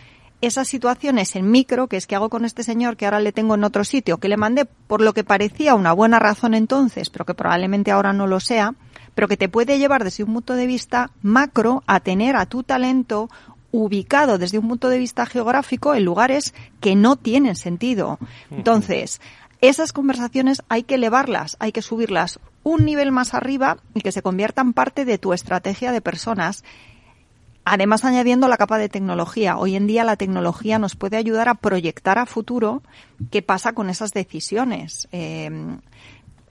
esas 0.42 0.68
situaciones 0.68 1.36
en 1.36 1.50
micro, 1.52 1.88
que 1.88 1.98
es 1.98 2.08
que 2.08 2.16
hago 2.16 2.30
con 2.30 2.46
este 2.46 2.64
señor 2.64 2.98
que 2.98 3.06
ahora 3.06 3.20
le 3.20 3.32
tengo 3.32 3.56
en 3.56 3.64
otro 3.64 3.84
sitio, 3.84 4.18
que 4.18 4.28
le 4.28 4.38
mandé 4.38 4.66
por 4.66 5.02
lo 5.02 5.14
que 5.14 5.24
parecía 5.24 5.76
una 5.76 5.94
buena 5.94 6.20
razón 6.20 6.56
entonces, 6.56 7.10
pero 7.10 7.26
que 7.26 7.36
probablemente 7.36 7.92
ahora 7.92 8.12
no 8.12 8.28
lo 8.28 8.40
sea, 8.40 8.74
pero 9.16 9.28
que 9.28 9.38
te 9.38 9.50
puede 9.50 9.78
llevar 9.78 10.04
desde 10.04 10.24
un 10.24 10.34
punto 10.34 10.56
de 10.56 10.68
vista 10.68 11.12
macro 11.22 11.84
a 11.88 12.00
tener 12.00 12.36
a 12.36 12.46
tu 12.46 12.64
talento 12.64 13.30
ubicado 13.72 14.38
desde 14.38 14.60
un 14.60 14.68
punto 14.68 14.90
de 14.90 15.00
vista 15.00 15.26
geográfico 15.26 15.96
en 15.96 16.06
lugares 16.06 16.54
que 16.80 16.96
no 16.96 17.16
tienen 17.16 17.56
sentido. 17.56 18.20
Entonces, 18.50 19.22
esas 19.62 19.94
conversaciones 19.94 20.62
hay 20.70 20.84
que 20.84 20.96
elevarlas, 20.96 21.56
hay 21.60 21.72
que 21.72 21.82
subirlas 21.82 22.40
un 22.64 22.86
nivel 22.86 23.12
más 23.12 23.34
arriba 23.34 23.78
y 23.94 24.02
que 24.02 24.12
se 24.12 24.22
conviertan 24.22 24.74
parte 24.74 25.06
de 25.06 25.18
tu 25.18 25.34
estrategia 25.34 25.92
de 25.92 26.02
personas. 26.02 26.64
Además, 27.64 28.04
añadiendo 28.04 28.48
la 28.48 28.58
capa 28.58 28.78
de 28.78 28.90
tecnología. 28.90 29.58
Hoy 29.58 29.76
en 29.76 29.88
día 29.88 30.04
la 30.04 30.18
tecnología 30.18 30.80
nos 30.80 30.96
puede 30.96 31.18
ayudar 31.18 31.48
a 31.48 31.56
proyectar 31.56 32.18
a 32.18 32.26
futuro 32.26 32.82
qué 33.30 33.42
pasa 33.42 33.74
con 33.74 33.90
esas 33.90 34.14
decisiones. 34.14 35.08
Eh, 35.12 35.50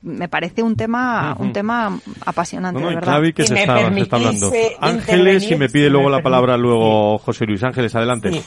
me 0.02 0.28
parece 0.28 0.62
un 0.62 0.76
tema 0.76 1.36
un 1.38 1.52
tema 1.52 1.98
apasionante, 2.24 2.80
de 2.80 2.94
verdad. 2.94 3.22
que 3.34 3.44
se 3.44 3.54
está, 3.60 3.76
hablando. 4.16 4.50
Ángeles 4.80 5.50
y 5.50 5.56
me 5.56 5.68
pide 5.68 5.90
luego 5.90 6.08
la 6.08 6.22
palabra 6.22 6.56
luego 6.56 7.18
José 7.18 7.46
Luis 7.46 7.62
Ángeles, 7.62 7.94
adelante. 7.94 8.42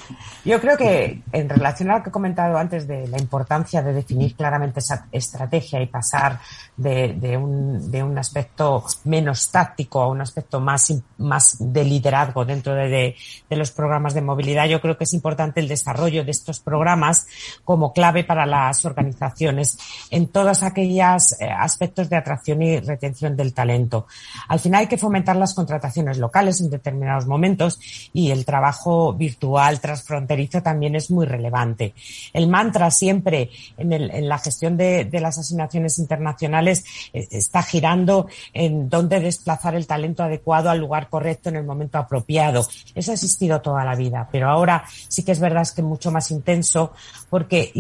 Yo 0.45 0.60
creo 0.60 0.78
que 0.78 1.22
en 1.32 1.49
relación 1.49 1.91
a 1.91 1.97
lo 1.97 2.04
que 2.04 2.10
he 2.10 2.12
comentado 2.12 2.58
antes 2.58 2.88
de 2.88 3.08
la 3.08 3.20
importancia 3.20 3.82
de 3.82 3.93
definir 3.93 4.36
claramente 4.36 4.80
esa 4.80 5.08
estrategia 5.12 5.82
y 5.82 5.88
pasar 5.88 6.39
de, 6.76 7.14
de, 7.14 7.38
un, 7.38 7.91
de 7.91 8.04
un 8.04 8.18
aspecto 8.18 8.84
menos 9.06 9.51
táctico 9.51 10.01
a 10.01 10.08
un 10.08 10.22
aspecto 10.22 10.60
más, 10.60 10.93
más 11.18 11.58
de 11.60 11.84
liderazgo 11.84 12.45
dentro 12.45 12.74
de, 12.74 13.16
de 13.49 13.56
los 13.56 13.72
programas 13.72 14.14
de 14.14 14.22
movilidad, 14.22 14.68
yo 14.68 14.82
creo 14.82 14.97
que 14.97 15.04
es 15.04 15.14
importante 15.14 15.60
el 15.60 15.68
desarrollo 15.68 16.24
de 16.24 16.32
estos 16.32 16.60
programas 16.60 17.28
como 17.64 17.93
clave 17.93 18.24
para 18.24 18.45
las 18.45 18.84
organizaciones 18.86 19.78
en 20.10 20.28
todas 20.28 20.64
aquellas 20.64 21.39
eh, 21.39 21.43
aspectos 21.50 22.10
de 22.10 22.16
atracción 22.16 22.62
y 22.62 22.80
retención 22.80 23.36
del 23.36 23.54
talento. 23.54 24.08
Al 24.48 24.60
final 24.60 24.82
hay 24.82 24.88
que 24.88 24.98
fomentar 24.98 25.36
las 25.36 25.54
contrataciones 25.54 26.18
locales 26.18 26.62
en 26.62 26.70
determinados 26.70 27.26
momentos 27.26 27.80
y 28.14 28.32
el 28.32 28.46
trabajo 28.46 29.14
virtual 29.14 29.80
transfronterizo 29.80 30.62
también 30.62 30.96
es 30.96 31.12
muy 31.12 31.26
relevante. 31.26 31.94
El 32.34 32.48
mantra 32.48 32.91
siempre 32.91 33.50
en, 33.78 34.28
la 34.28 34.38
gestión 34.38 34.78
de, 34.78 35.10
las 35.14 35.38
asignaciones 35.38 36.00
internacionales 36.00 36.84
eh, 37.14 37.28
está 37.32 37.64
girando 37.64 38.28
en 38.54 38.89
dónde 38.89 39.20
desplazar 39.20 39.76
el 39.76 39.88
talento 39.88 40.24
adecuado 40.24 40.70
al 40.70 40.80
lugar 40.80 41.10
correcto 41.10 41.50
en 41.50 41.56
el 41.56 41.64
momento 41.64 41.98
apropiado. 41.98 42.66
Eso 42.96 43.12
ha 43.12 43.14
existido 43.14 43.62
toda 43.62 43.86
la 43.86 43.96
vida, 43.96 44.28
pero 44.32 44.50
ahora 44.50 44.84
sí 45.08 45.24
que 45.24 45.32
es 45.32 45.39
verdad 45.39 45.68
que 45.74 45.82
es 45.82 45.88
mucho 45.88 46.12
más 46.12 46.32
intenso 46.32 46.94
porque 47.30 47.72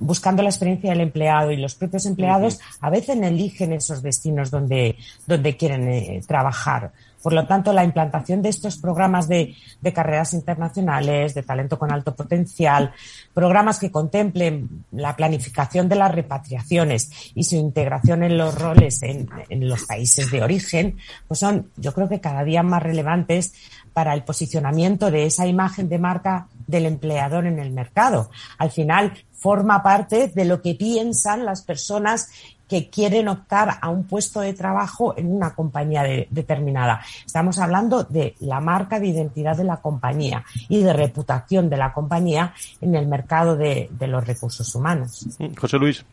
buscando 0.00 0.42
la 0.42 0.48
experiencia 0.48 0.90
del 0.90 1.02
empleado 1.02 1.52
y 1.52 1.56
los 1.56 1.74
propios 1.74 2.06
empleados 2.06 2.58
a 2.80 2.90
veces 2.90 3.16
eligen 3.20 3.72
esos 3.72 4.02
destinos 4.02 4.50
donde, 4.50 4.96
donde 5.26 5.56
quieren 5.56 5.88
eh, 5.88 6.20
trabajar. 6.26 6.92
Por 7.22 7.34
lo 7.34 7.46
tanto, 7.46 7.74
la 7.74 7.84
implantación 7.84 8.40
de 8.40 8.48
estos 8.48 8.78
programas 8.78 9.28
de, 9.28 9.54
de, 9.80 9.92
carreras 9.92 10.32
internacionales, 10.32 11.34
de 11.34 11.42
talento 11.42 11.78
con 11.78 11.92
alto 11.92 12.16
potencial, 12.16 12.92
programas 13.34 13.78
que 13.78 13.90
contemplen 13.90 14.86
la 14.92 15.14
planificación 15.16 15.86
de 15.88 15.96
las 15.96 16.14
repatriaciones 16.14 17.10
y 17.34 17.44
su 17.44 17.56
integración 17.56 18.22
en 18.22 18.38
los 18.38 18.58
roles 18.58 19.02
en, 19.02 19.28
en 19.50 19.68
los 19.68 19.84
países 19.84 20.30
de 20.30 20.42
origen, 20.42 20.96
pues 21.28 21.40
son, 21.40 21.70
yo 21.76 21.92
creo 21.92 22.08
que 22.08 22.20
cada 22.20 22.42
día 22.42 22.62
más 22.62 22.82
relevantes 22.82 23.52
para 23.92 24.14
el 24.14 24.22
posicionamiento 24.22 25.10
de 25.10 25.26
esa 25.26 25.46
imagen 25.46 25.88
de 25.90 25.98
marca 25.98 26.48
del 26.66 26.86
empleador 26.86 27.46
en 27.46 27.58
el 27.58 27.70
mercado. 27.72 28.30
Al 28.56 28.70
final, 28.70 29.12
forma 29.40 29.82
parte 29.82 30.28
de 30.28 30.44
lo 30.44 30.60
que 30.60 30.74
piensan 30.74 31.44
las 31.44 31.62
personas 31.62 32.28
que 32.70 32.88
quieren 32.88 33.26
optar 33.26 33.78
a 33.80 33.88
un 33.88 34.04
puesto 34.04 34.40
de 34.40 34.54
trabajo 34.54 35.12
en 35.18 35.34
una 35.34 35.54
compañía 35.54 36.04
determinada. 36.30 37.02
Estamos 37.26 37.58
hablando 37.58 38.04
de 38.04 38.36
la 38.38 38.60
marca 38.60 39.00
de 39.00 39.08
identidad 39.08 39.56
de 39.56 39.64
la 39.64 39.78
compañía 39.78 40.44
y 40.68 40.80
de 40.80 40.92
reputación 40.92 41.68
de 41.68 41.76
la 41.76 41.92
compañía 41.92 42.54
en 42.80 42.94
el 42.94 43.08
mercado 43.08 43.56
de, 43.56 43.90
los 44.06 44.24
recursos 44.24 44.72
humanos. 44.76 45.26
José 45.58 45.78
Luis. 45.78 46.04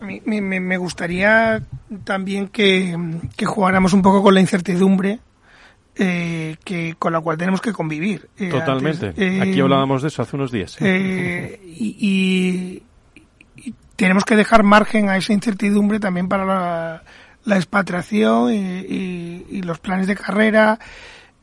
Me, 0.00 0.40
me, 0.40 0.76
gustaría 0.76 1.62
también 2.04 2.48
que, 2.48 2.96
jugáramos 3.44 3.92
un 3.92 4.02
poco 4.02 4.22
con 4.22 4.34
la 4.34 4.40
incertidumbre 4.40 5.18
eh, 5.96 6.56
que 6.64 6.96
con 6.98 7.12
la 7.12 7.20
cual 7.20 7.38
tenemos 7.38 7.60
que 7.60 7.72
convivir. 7.72 8.28
Eh, 8.36 8.48
Totalmente. 8.48 9.10
Aquí 9.10 9.58
eh, 9.58 9.62
hablábamos 9.62 10.02
de 10.02 10.08
eso 10.08 10.22
hace 10.22 10.34
unos 10.34 10.50
días. 10.50 10.76
y, 10.80 12.82
tenemos 13.94 14.24
que 14.24 14.34
dejar 14.34 14.64
margen 14.64 15.08
a 15.08 15.16
esa 15.16 15.32
incertidumbre 15.32 16.00
también 16.00 16.28
para 16.28 17.04
la, 17.44 17.56
expatriación 17.56 18.52
y, 18.52 19.62
los 19.62 19.78
planes 19.78 20.08
de 20.08 20.16
carrera 20.16 20.80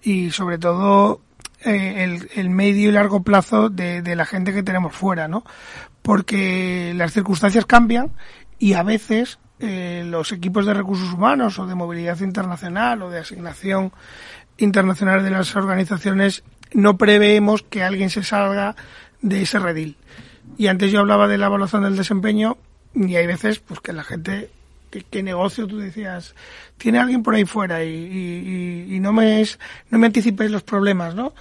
y 0.03 0.31
sobre 0.31 0.57
todo 0.57 1.21
el, 1.61 2.49
medio 2.49 2.89
y 2.89 2.91
largo 2.91 3.23
plazo 3.23 3.69
de, 3.69 4.01
de 4.01 4.15
la 4.17 4.25
gente 4.25 4.51
que 4.51 4.63
tenemos 4.63 4.93
fuera, 4.93 5.29
¿no? 5.29 5.45
Porque 6.01 6.91
las 6.93 7.13
circunstancias 7.13 7.65
cambian 7.65 8.11
y 8.59 8.73
a 8.73 8.83
veces 8.83 9.39
los 9.61 10.33
equipos 10.33 10.65
de 10.65 10.73
recursos 10.73 11.13
humanos 11.13 11.57
o 11.57 11.67
de 11.67 11.75
movilidad 11.75 12.19
internacional 12.19 13.01
o 13.03 13.09
de 13.09 13.19
asignación 13.19 13.93
internacionales 14.57 15.23
de 15.23 15.31
las 15.31 15.55
organizaciones 15.55 16.43
no 16.73 16.97
preveemos 16.97 17.63
que 17.63 17.83
alguien 17.83 18.09
se 18.09 18.23
salga 18.23 18.75
de 19.21 19.41
ese 19.41 19.59
redil. 19.59 19.97
Y 20.57 20.67
antes 20.67 20.91
yo 20.91 20.99
hablaba 20.99 21.27
de 21.27 21.37
la 21.37 21.47
evaluación 21.47 21.83
del 21.83 21.97
desempeño 21.97 22.57
y 22.93 23.15
hay 23.15 23.27
veces 23.27 23.59
pues 23.59 23.79
que 23.79 23.93
la 23.93 24.03
gente 24.03 24.49
qué, 25.09 25.23
negocio 25.23 25.67
tú 25.67 25.77
decías 25.77 26.35
tiene 26.77 26.99
alguien 26.99 27.23
por 27.23 27.35
ahí 27.35 27.45
fuera 27.45 27.83
y, 27.85 28.87
y, 28.89 28.99
no 28.99 29.13
me 29.13 29.39
es, 29.39 29.59
no 29.89 29.97
me 29.97 30.07
anticipéis 30.07 30.51
los 30.51 30.63
problemas 30.63 31.15
no 31.15 31.33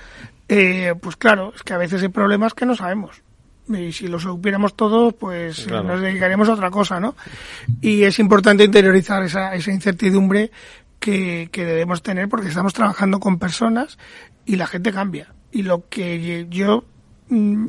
eh, 0.48 0.94
pues 1.00 1.16
claro 1.16 1.52
es 1.54 1.62
que 1.64 1.72
a 1.72 1.78
veces 1.78 2.02
hay 2.02 2.08
problemas 2.08 2.54
que 2.54 2.66
no 2.66 2.74
sabemos. 2.74 3.22
Y 3.68 3.92
si 3.92 4.08
lo 4.08 4.18
supiéramos 4.18 4.74
todos, 4.74 5.14
pues 5.14 5.68
nos 5.68 6.00
dedicaríamos 6.00 6.48
a 6.48 6.54
otra 6.54 6.72
cosa, 6.72 6.98
¿no? 6.98 7.14
Y 7.80 8.02
es 8.02 8.18
importante 8.18 8.64
interiorizar 8.64 9.22
esa, 9.22 9.54
esa 9.54 9.70
incertidumbre 9.70 10.50
que, 11.00 11.48
que 11.50 11.64
debemos 11.64 12.02
tener 12.02 12.28
porque 12.28 12.48
estamos 12.48 12.72
trabajando 12.72 13.18
con 13.18 13.38
personas 13.38 13.98
y 14.44 14.56
la 14.56 14.66
gente 14.66 14.92
cambia. 14.92 15.34
Y 15.50 15.62
lo 15.62 15.88
que 15.88 16.46
yo 16.48 16.84
mm, 17.28 17.66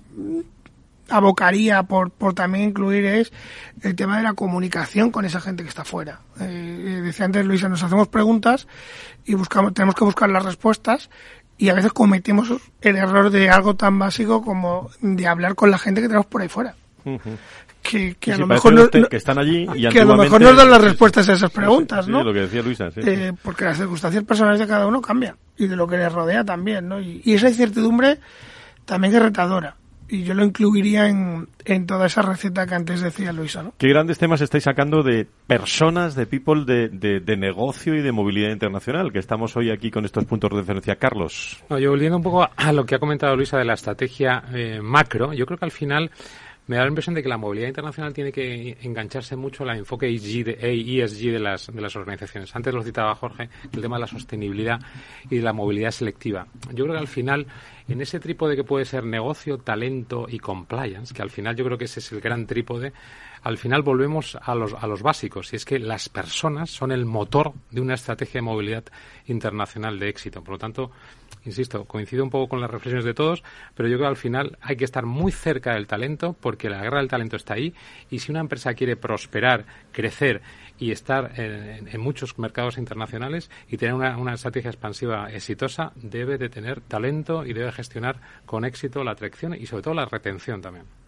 abocaría 1.11 1.83
por, 1.83 2.11
por 2.11 2.33
también 2.33 2.69
incluir 2.69 3.05
es 3.05 3.31
el 3.81 3.95
tema 3.95 4.17
de 4.17 4.23
la 4.23 4.33
comunicación 4.33 5.11
con 5.11 5.25
esa 5.25 5.41
gente 5.41 5.63
que 5.63 5.69
está 5.69 5.83
fuera. 5.83 6.21
Eh, 6.39 7.01
decía 7.03 7.25
antes 7.25 7.45
Luisa, 7.45 7.69
nos 7.69 7.83
hacemos 7.83 8.07
preguntas 8.07 8.67
y 9.25 9.35
buscamos, 9.35 9.73
tenemos 9.73 9.95
que 9.95 10.05
buscar 10.05 10.29
las 10.29 10.45
respuestas 10.45 11.09
y 11.57 11.69
a 11.69 11.73
veces 11.73 11.93
cometemos 11.93 12.53
el 12.81 12.95
error 12.95 13.29
de 13.29 13.49
algo 13.49 13.75
tan 13.75 13.99
básico 13.99 14.41
como 14.41 14.89
de 15.01 15.27
hablar 15.27 15.55
con 15.55 15.69
la 15.69 15.77
gente 15.77 16.01
que 16.01 16.07
tenemos 16.07 16.25
por 16.25 16.41
ahí 16.41 16.49
fuera. 16.49 16.75
Que, 17.81 18.15
que 18.19 18.33
a 18.33 18.37
lo 18.37 18.45
mejor 18.45 18.73
no, 18.73 18.89
que 18.89 19.17
están 19.17 19.39
allí 19.39 19.67
y 19.75 19.89
que 19.89 20.01
a 20.01 20.05
lo 20.05 20.15
mejor 20.15 20.39
nos 20.39 20.55
dan 20.55 20.69
las 20.69 20.81
respuestas 20.81 21.27
a 21.29 21.33
esas 21.33 21.49
preguntas, 21.49 22.07
¿no? 22.07 22.23
lo 22.23 22.31
que 22.31 22.41
decía 22.41 22.61
Luisa, 22.61 22.89
eh, 22.95 23.33
porque 23.41 23.65
las 23.65 23.77
circunstancias 23.77 24.23
personales 24.23 24.59
de 24.59 24.67
cada 24.67 24.85
uno 24.85 25.01
cambian 25.01 25.35
y 25.57 25.67
de 25.67 25.75
lo 25.75 25.87
que 25.87 25.97
les 25.97 26.13
rodea 26.13 26.43
también, 26.43 26.87
¿no? 26.87 27.01
Y, 27.01 27.21
y 27.25 27.33
esa 27.33 27.49
incertidumbre 27.49 28.19
también 28.85 29.15
es 29.15 29.21
retadora 29.21 29.75
y 30.11 30.23
yo 30.23 30.33
lo 30.33 30.43
incluiría 30.43 31.07
en, 31.07 31.47
en, 31.63 31.87
toda 31.87 32.07
esa 32.07 32.21
receta 32.21 32.67
que 32.67 32.75
antes 32.75 32.99
decía 32.99 33.31
Luisa. 33.31 33.63
¿no? 33.63 33.73
¿Qué 33.77 33.87
grandes 33.87 34.19
temas 34.19 34.41
estáis 34.41 34.65
sacando 34.65 35.03
de 35.03 35.25
personas, 35.47 36.15
de 36.15 36.25
people, 36.25 36.65
de, 36.65 36.89
de, 37.21 37.37
negocio 37.37 37.95
y 37.95 38.01
de 38.01 38.11
movilidad 38.11 38.49
internacional? 38.49 39.13
Que 39.13 39.19
estamos 39.19 39.55
hoy 39.55 39.71
aquí 39.71 39.89
con 39.89 40.03
estos 40.03 40.25
puntos 40.25 40.51
de 40.51 40.57
referencia. 40.57 40.97
Carlos. 40.97 41.63
No, 41.69 41.79
yo 41.79 41.91
volviendo 41.91 42.17
un 42.17 42.23
poco 42.23 42.47
a 42.53 42.73
lo 42.73 42.85
que 42.85 42.95
ha 42.95 42.99
comentado 42.99 43.37
Luisa 43.37 43.57
de 43.57 43.63
la 43.63 43.73
estrategia 43.73 44.43
eh, 44.53 44.81
macro, 44.83 45.31
yo 45.31 45.45
creo 45.45 45.57
que 45.57 45.65
al 45.65 45.71
final 45.71 46.11
me 46.67 46.75
da 46.77 46.83
la 46.83 46.89
impresión 46.89 47.15
de 47.15 47.23
que 47.23 47.29
la 47.29 47.37
movilidad 47.37 47.67
internacional 47.67 48.13
tiene 48.13 48.31
que 48.31 48.77
engancharse 48.81 49.35
mucho 49.35 49.63
al 49.63 49.77
enfoque 49.77 50.07
ESG 50.07 50.45
de, 50.45 51.03
ESG 51.03 51.31
de, 51.31 51.39
las, 51.39 51.67
de 51.67 51.81
las 51.81 51.95
organizaciones. 51.95 52.55
Antes 52.55 52.73
lo 52.73 52.83
citaba 52.83 53.15
Jorge, 53.15 53.49
el 53.73 53.81
tema 53.81 53.97
de 53.97 54.01
la 54.01 54.07
sostenibilidad 54.07 54.79
y 55.29 55.37
de 55.37 55.41
la 55.41 55.53
movilidad 55.53 55.91
selectiva. 55.91 56.47
Yo 56.73 56.85
creo 56.85 56.95
que 56.95 57.01
al 57.01 57.07
final, 57.07 57.47
en 57.87 58.01
ese 58.01 58.19
trípode 58.19 58.55
que 58.55 58.63
puede 58.63 58.85
ser 58.85 59.03
negocio, 59.03 59.57
talento 59.57 60.27
y 60.29 60.39
compliance, 60.39 61.13
que 61.13 61.21
al 61.21 61.29
final 61.29 61.55
yo 61.55 61.65
creo 61.65 61.77
que 61.77 61.85
ese 61.85 61.99
es 61.99 62.11
el 62.11 62.21
gran 62.21 62.45
trípode, 62.45 62.93
al 63.43 63.57
final 63.57 63.81
volvemos 63.81 64.37
a 64.41 64.53
los, 64.55 64.73
a 64.73 64.85
los 64.87 65.01
básicos, 65.01 65.53
y 65.53 65.55
es 65.55 65.65
que 65.65 65.79
las 65.79 66.09
personas 66.09 66.69
son 66.69 66.91
el 66.91 67.05
motor 67.05 67.53
de 67.71 67.81
una 67.81 67.95
estrategia 67.95 68.39
de 68.39 68.43
movilidad 68.43 68.83
internacional 69.27 69.99
de 69.99 70.09
éxito. 70.09 70.43
Por 70.43 70.53
lo 70.53 70.57
tanto, 70.59 70.91
insisto, 71.45 71.85
coincido 71.85 72.23
un 72.23 72.29
poco 72.29 72.49
con 72.49 72.61
las 72.61 72.69
reflexiones 72.69 73.05
de 73.05 73.13
todos, 73.13 73.43
pero 73.75 73.89
yo 73.89 73.97
creo 73.97 74.07
que 74.07 74.11
al 74.11 74.17
final 74.17 74.57
hay 74.61 74.75
que 74.75 74.85
estar 74.85 75.05
muy 75.05 75.31
cerca 75.31 75.73
del 75.73 75.87
talento 75.87 76.35
porque 76.39 76.69
la 76.69 76.81
guerra 76.81 76.99
del 76.99 77.07
talento 77.07 77.35
está 77.35 77.55
ahí 77.55 77.73
y 78.09 78.19
si 78.19 78.31
una 78.31 78.41
empresa 78.41 78.73
quiere 78.73 78.95
prosperar, 78.95 79.65
crecer 79.91 80.41
y 80.77 80.91
estar 80.91 81.39
en, 81.39 82.01
muchos 82.01 82.37
mercados 82.39 82.77
internacionales 82.77 83.49
y 83.69 83.77
tener 83.77 83.93
una, 83.93 84.17
una, 84.17 84.33
estrategia 84.33 84.71
expansiva 84.71 85.31
exitosa, 85.31 85.93
debe 85.95 86.37
de 86.37 86.49
tener 86.49 86.81
talento 86.81 87.45
y 87.45 87.53
debe 87.53 87.71
gestionar 87.71 88.19
con 88.45 88.65
éxito 88.65 89.03
la 89.03 89.11
atracción 89.11 89.53
y 89.53 89.67
sobre 89.67 89.83
todo 89.83 89.93
la 89.93 90.05
retención 90.05 90.61
también. 90.61 91.00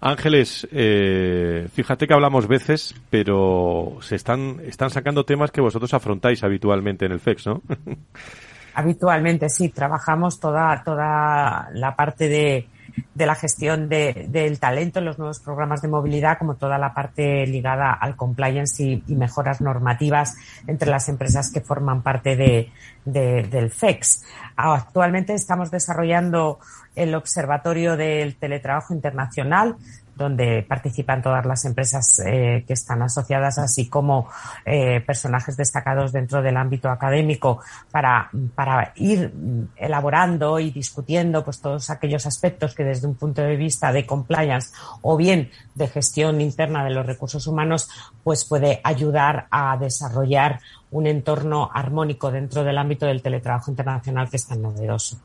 Ángeles, 0.00 0.66
eh, 0.72 1.68
fíjate 1.72 2.06
que 2.06 2.14
hablamos 2.14 2.48
veces, 2.48 2.94
pero 3.10 3.98
se 4.00 4.16
están, 4.16 4.60
están 4.64 4.90
sacando 4.90 5.24
temas 5.24 5.50
que 5.50 5.60
vosotros 5.60 5.94
afrontáis 5.94 6.42
habitualmente 6.42 7.06
en 7.06 7.12
el 7.12 7.20
FEX, 7.20 7.46
¿no? 7.46 7.62
Habitualmente, 8.74 9.48
sí, 9.48 9.68
trabajamos 9.68 10.40
toda, 10.40 10.82
toda 10.84 11.68
la 11.74 11.94
parte 11.94 12.28
de, 12.28 12.66
de 13.14 13.26
la 13.26 13.34
gestión 13.34 13.88
de, 13.88 14.26
del 14.28 14.58
talento 14.58 14.98
en 14.98 15.04
los 15.04 15.18
nuevos 15.18 15.40
programas 15.40 15.82
de 15.82 15.88
movilidad, 15.88 16.38
como 16.38 16.56
toda 16.56 16.78
la 16.78 16.94
parte 16.94 17.46
ligada 17.46 17.92
al 17.92 18.16
compliance 18.16 18.82
y, 18.82 19.02
mejoras 19.14 19.60
normativas 19.60 20.36
entre 20.66 20.90
las 20.90 21.08
empresas 21.08 21.50
que 21.52 21.60
forman 21.60 22.02
parte 22.02 22.36
de, 22.36 22.70
del 23.04 23.70
FEX. 23.70 24.24
Actualmente 24.56 25.34
estamos 25.34 25.70
desarrollando 25.70 26.58
el 26.96 27.14
Observatorio 27.14 27.96
del 27.96 28.36
Teletrabajo 28.36 28.94
Internacional, 28.94 29.76
donde 30.16 30.62
participan 30.62 31.22
todas 31.22 31.44
las 31.46 31.64
empresas 31.64 32.20
eh, 32.24 32.64
que 32.66 32.72
están 32.72 33.02
asociadas, 33.02 33.58
así 33.58 33.88
como 33.88 34.28
eh, 34.64 35.00
personajes 35.00 35.56
destacados 35.56 36.12
dentro 36.12 36.42
del 36.42 36.56
ámbito 36.56 36.88
académico, 36.88 37.60
para, 37.90 38.30
para 38.54 38.92
ir 38.96 39.32
elaborando 39.76 40.58
y 40.58 40.70
discutiendo 40.70 41.44
pues 41.44 41.60
todos 41.60 41.90
aquellos 41.90 42.26
aspectos 42.26 42.74
que 42.74 42.84
desde 42.84 43.06
un 43.06 43.14
punto 43.14 43.42
de 43.42 43.56
vista 43.56 43.92
de 43.92 44.06
compliance 44.06 44.72
o 45.02 45.16
bien 45.16 45.50
de 45.74 45.88
gestión 45.88 46.40
interna 46.40 46.84
de 46.84 46.90
los 46.90 47.06
recursos 47.06 47.46
humanos, 47.46 47.88
pues 48.22 48.44
puede 48.44 48.80
ayudar 48.84 49.46
a 49.50 49.76
desarrollar 49.76 50.60
un 50.90 51.06
entorno 51.06 51.70
armónico 51.72 52.30
dentro 52.30 52.62
del 52.62 52.78
ámbito 52.78 53.06
del 53.06 53.22
teletrabajo 53.22 53.70
internacional 53.70 54.30
que 54.30 54.36
es 54.36 54.46
tan 54.46 54.62
novedoso. 54.62 55.18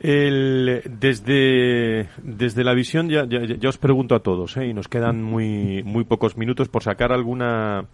El, 0.00 0.82
desde, 0.98 2.08
desde 2.22 2.64
la 2.64 2.72
visión, 2.72 3.10
ya, 3.10 3.26
ya, 3.26 3.68
os 3.68 3.76
pregunto 3.76 4.14
a 4.14 4.20
todos, 4.20 4.56
¿eh? 4.56 4.68
y 4.68 4.72
nos 4.72 4.88
quedan 4.88 5.22
muy, 5.22 5.82
muy 5.82 6.04
pocos 6.04 6.38
minutos 6.38 6.70
por 6.70 6.82
sacar 6.82 7.12
alguna, 7.12 7.84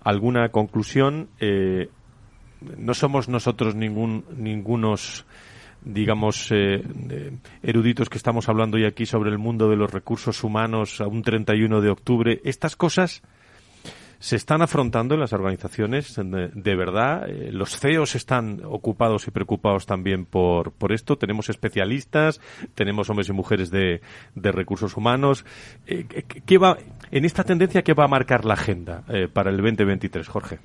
alguna 0.00 0.50
conclusión. 0.50 1.28
Eh, 1.40 1.88
no 2.78 2.94
somos 2.94 3.28
nosotros 3.28 3.74
ningún, 3.74 4.24
ningunos, 4.36 5.26
digamos, 5.82 6.52
eh, 6.52 6.84
eruditos 7.64 8.08
que 8.08 8.18
estamos 8.18 8.48
hablando 8.48 8.76
hoy 8.76 8.84
aquí 8.84 9.04
sobre 9.04 9.30
el 9.30 9.38
mundo 9.38 9.68
de 9.68 9.76
los 9.76 9.90
recursos 9.90 10.44
humanos 10.44 11.00
a 11.00 11.08
un 11.08 11.22
31 11.22 11.80
de 11.80 11.90
octubre. 11.90 12.40
Estas 12.44 12.76
cosas 12.76 13.22
se 14.20 14.36
están 14.36 14.60
afrontando 14.60 15.14
en 15.14 15.20
las 15.20 15.32
organizaciones 15.32 16.14
de, 16.14 16.76
verdad. 16.76 17.28
Eh, 17.28 17.50
los 17.52 17.80
CEOs 17.80 18.14
están 18.14 18.60
ocupados 18.64 19.26
y 19.26 19.30
preocupados 19.30 19.86
también 19.86 20.26
por, 20.26 20.72
por 20.72 20.92
esto. 20.92 21.16
Tenemos 21.16 21.48
especialistas, 21.48 22.40
tenemos 22.74 23.08
hombres 23.08 23.30
y 23.30 23.32
mujeres 23.32 23.70
de, 23.70 24.02
de 24.34 24.52
recursos 24.52 24.96
humanos. 24.96 25.46
Eh, 25.86 26.04
¿qué 26.04 26.58
va, 26.58 26.76
en 27.10 27.24
esta 27.24 27.44
tendencia, 27.44 27.82
¿qué 27.82 27.94
va 27.94 28.04
a 28.04 28.08
marcar 28.08 28.44
la 28.44 28.54
agenda 28.54 29.04
eh, 29.08 29.26
para 29.26 29.50
el 29.50 29.56
2023, 29.56 30.28
Jorge? 30.28 30.58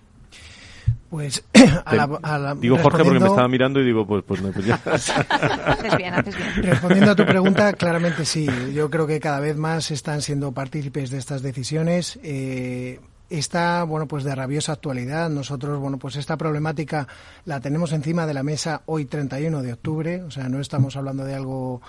Pues 1.09 1.45
digo 2.59 2.77
Jorge 2.77 3.03
porque 3.03 3.19
me 3.19 3.27
estaba 3.27 3.47
mirando 3.47 3.79
y 3.79 3.85
digo 3.85 4.05
pues 4.05 4.23
pues, 4.27 4.41
no, 4.41 4.51
pues 4.51 4.65
ya. 4.65 4.75
haces 4.85 5.97
bien, 5.97 6.13
haces 6.13 6.35
bien. 6.35 6.63
Respondiendo 6.63 7.11
a 7.11 7.15
tu 7.15 7.25
pregunta, 7.25 7.71
claramente 7.73 8.25
sí. 8.25 8.47
Yo 8.73 8.89
creo 8.89 9.07
que 9.07 9.21
cada 9.21 9.39
vez 9.39 9.55
más 9.55 9.91
están 9.91 10.21
siendo 10.21 10.51
partícipes 10.51 11.11
de 11.11 11.19
estas 11.19 11.41
decisiones. 11.41 12.19
Eh, 12.21 12.99
está 13.29 13.83
bueno 13.83 14.07
pues 14.07 14.23
de 14.23 14.35
rabiosa 14.35 14.73
actualidad. 14.73 15.29
Nosotros 15.29 15.79
bueno 15.79 15.97
pues 15.97 16.15
esta 16.15 16.37
problemática 16.37 17.07
la 17.45 17.59
tenemos 17.59 17.91
encima 17.91 18.25
de 18.25 18.33
la 18.33 18.43
mesa 18.43 18.81
hoy 18.85 19.05
31 19.05 19.61
de 19.61 19.73
octubre, 19.73 20.23
o 20.23 20.31
sea 20.31 20.49
no 20.49 20.59
estamos 20.59 20.95
hablando 20.95 21.25
de 21.25 21.35
algo 21.35 21.81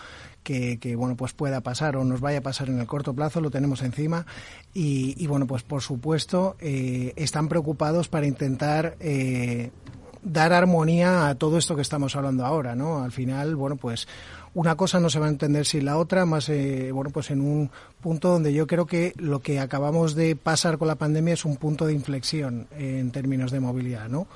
que, 0.42 0.94
bueno 0.96 1.16
pues 1.16 1.32
pueda 1.32 1.60
pasar 1.60 1.96
o 1.96 2.04
nos 2.04 2.20
vaya 2.20 2.38
a 2.38 2.42
pasar 2.42 2.68
en 2.68 2.78
el 2.78 2.86
corto 2.86 3.14
plazo, 3.14 3.40
lo 3.40 3.50
tenemos 3.50 3.82
encima 3.82 4.26
y, 4.72 5.26
bueno 5.26 5.46
pues 5.46 5.62
por 5.62 5.82
supuesto 5.82 6.56
eh, 6.60 7.12
están 7.16 7.48
preocupados 7.48 8.08
para 8.08 8.26
intentar 8.26 8.96
eh, 9.00 9.70
dar 10.26 10.52
armonía 10.52 11.28
a 11.28 11.36
todo 11.36 11.56
esto 11.56 11.76
que 11.76 11.82
estamos 11.82 12.16
hablando 12.16 12.44
ahora, 12.44 12.74
¿no? 12.74 13.02
Al 13.02 13.12
final, 13.12 13.54
bueno, 13.54 13.76
pues 13.76 14.08
una 14.54 14.74
cosa 14.74 14.98
no 14.98 15.08
se 15.08 15.20
va 15.20 15.26
a 15.26 15.28
entender 15.28 15.64
sin 15.64 15.84
la 15.84 15.98
otra, 15.98 16.26
más 16.26 16.48
eh, 16.48 16.90
bueno, 16.90 17.10
pues 17.10 17.30
en 17.30 17.40
un 17.40 17.70
punto 18.00 18.30
donde 18.30 18.52
yo 18.52 18.66
creo 18.66 18.86
que 18.86 19.12
lo 19.16 19.40
que 19.40 19.60
acabamos 19.60 20.14
de 20.16 20.34
pasar 20.34 20.78
con 20.78 20.88
la 20.88 20.96
pandemia 20.96 21.34
es 21.34 21.44
un 21.44 21.56
punto 21.56 21.86
de 21.86 21.92
inflexión 21.92 22.66
en 22.76 23.12
términos 23.12 23.52
de 23.52 23.60
movilidad, 23.60 24.08
¿no? 24.08 24.26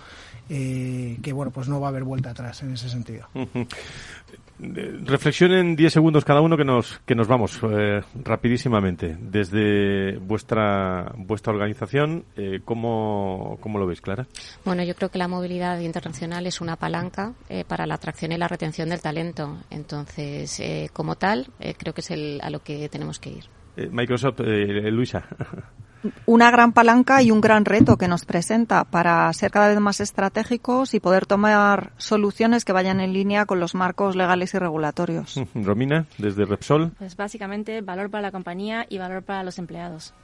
Eh, 0.49 1.19
que 1.23 1.33
bueno, 1.33 1.53
pues 1.53 1.69
no 1.69 1.81
va 1.81 1.89
a 1.89 1.91
haber 1.91 2.05
vuelta 2.05 2.31
atrás 2.31 2.63
en 2.63 2.73
ese 2.73 2.89
sentido. 2.89 3.27
Reflexionen 4.61 5.75
10 5.75 5.93
segundos 5.93 6.25
cada 6.25 6.43
uno 6.43 6.57
que 6.57 6.65
nos, 6.65 6.99
que 7.07 7.15
nos 7.15 7.27
vamos 7.27 7.59
eh, 7.63 8.03
rapidísimamente. 8.23 9.17
Desde 9.19 10.19
vuestra, 10.19 11.13
vuestra 11.17 11.53
organización, 11.53 12.25
eh, 12.37 12.61
¿cómo, 12.65 13.57
¿cómo, 13.61 13.79
lo 13.79 13.87
veis, 13.87 14.03
Clara? 14.03 14.27
Bueno, 14.65 14.85
yo 14.85 14.95
creo 14.95 15.09
que 15.09 15.19
la 15.19 15.29
movilidad 15.29 15.81
internacional 15.81 16.47
es 16.47 16.61
una 16.61 16.77
palanca 16.77 17.33
eh, 17.49 17.65
para 17.67 17.87
la 17.87 17.95
atracción 17.95 18.33
y 18.33 18.37
la 18.37 18.49
retención 18.49 18.91
del 18.91 19.01
talento. 19.01 19.57
Entonces, 19.71 20.61
eh, 20.61 20.91
como 20.93 21.17
tal, 21.17 21.49
creo 21.79 21.95
que 21.95 22.03
es 22.03 22.11
el, 22.11 22.41
a 22.43 22.51
lo 22.51 22.63
que 22.63 22.89
tenemos 22.91 23.19
que 23.19 23.31
ir. 23.31 23.45
Microsoft, 23.91 24.41
Luisa. 24.41 25.27
una 26.27 26.51
gran 26.51 26.73
palanca 26.73 27.23
y 27.23 27.31
un 27.31 27.41
gran 27.41 27.65
reto 27.65 27.97
que 27.97 28.09
nos 28.09 28.25
presenta 28.25 28.85
para 28.85 29.33
ser 29.33 29.51
cada 29.51 29.69
vez 29.69 29.79
más 29.81 30.01
estratégicos 30.01 30.95
y 30.95 31.01
poder 31.01 31.27
tomar 31.27 31.93
soluciones 31.97 32.65
que 32.65 32.73
vayan 32.73 33.01
en 33.01 33.13
línea 33.13 33.47
con 33.47 33.61
los 33.61 33.75
marcos 33.75 34.17
legales 34.17 34.55
y 34.55 34.59
regulatorios. 34.59 35.41
Romina, 35.55 36.07
desde 36.19 36.45
Repsol. 36.45 36.93
Pues 36.99 37.17
básicamente 37.17 37.81
valor 37.83 38.11
para 38.11 38.23
la 38.23 38.31
compañía 38.31 38.87
y 38.89 38.99
valor 38.99 39.23
para 39.23 39.43
los 39.43 39.59
empleados. 39.59 40.15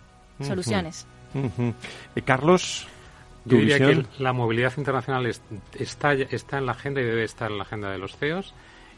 Soluciones. 0.41 1.07
Eh, 1.35 2.23
Carlos. 2.23 2.87
Yo 3.45 3.59
diría 3.59 3.79
que 3.79 4.05
la 4.19 4.33
movilidad 4.33 4.73
internacional 4.77 5.25
está, 5.79 6.15
está 6.15 6.59
en 6.59 6.67
la 6.67 6.73
agenda 6.73 7.01
y 7.01 7.05
debe 7.05 7.23
estar 7.23 7.49
en 7.49 7.59
la 7.59 7.63
agenda 7.63 7.91
de 7.91 7.99
los 7.99 8.17
CEOs 8.17 8.53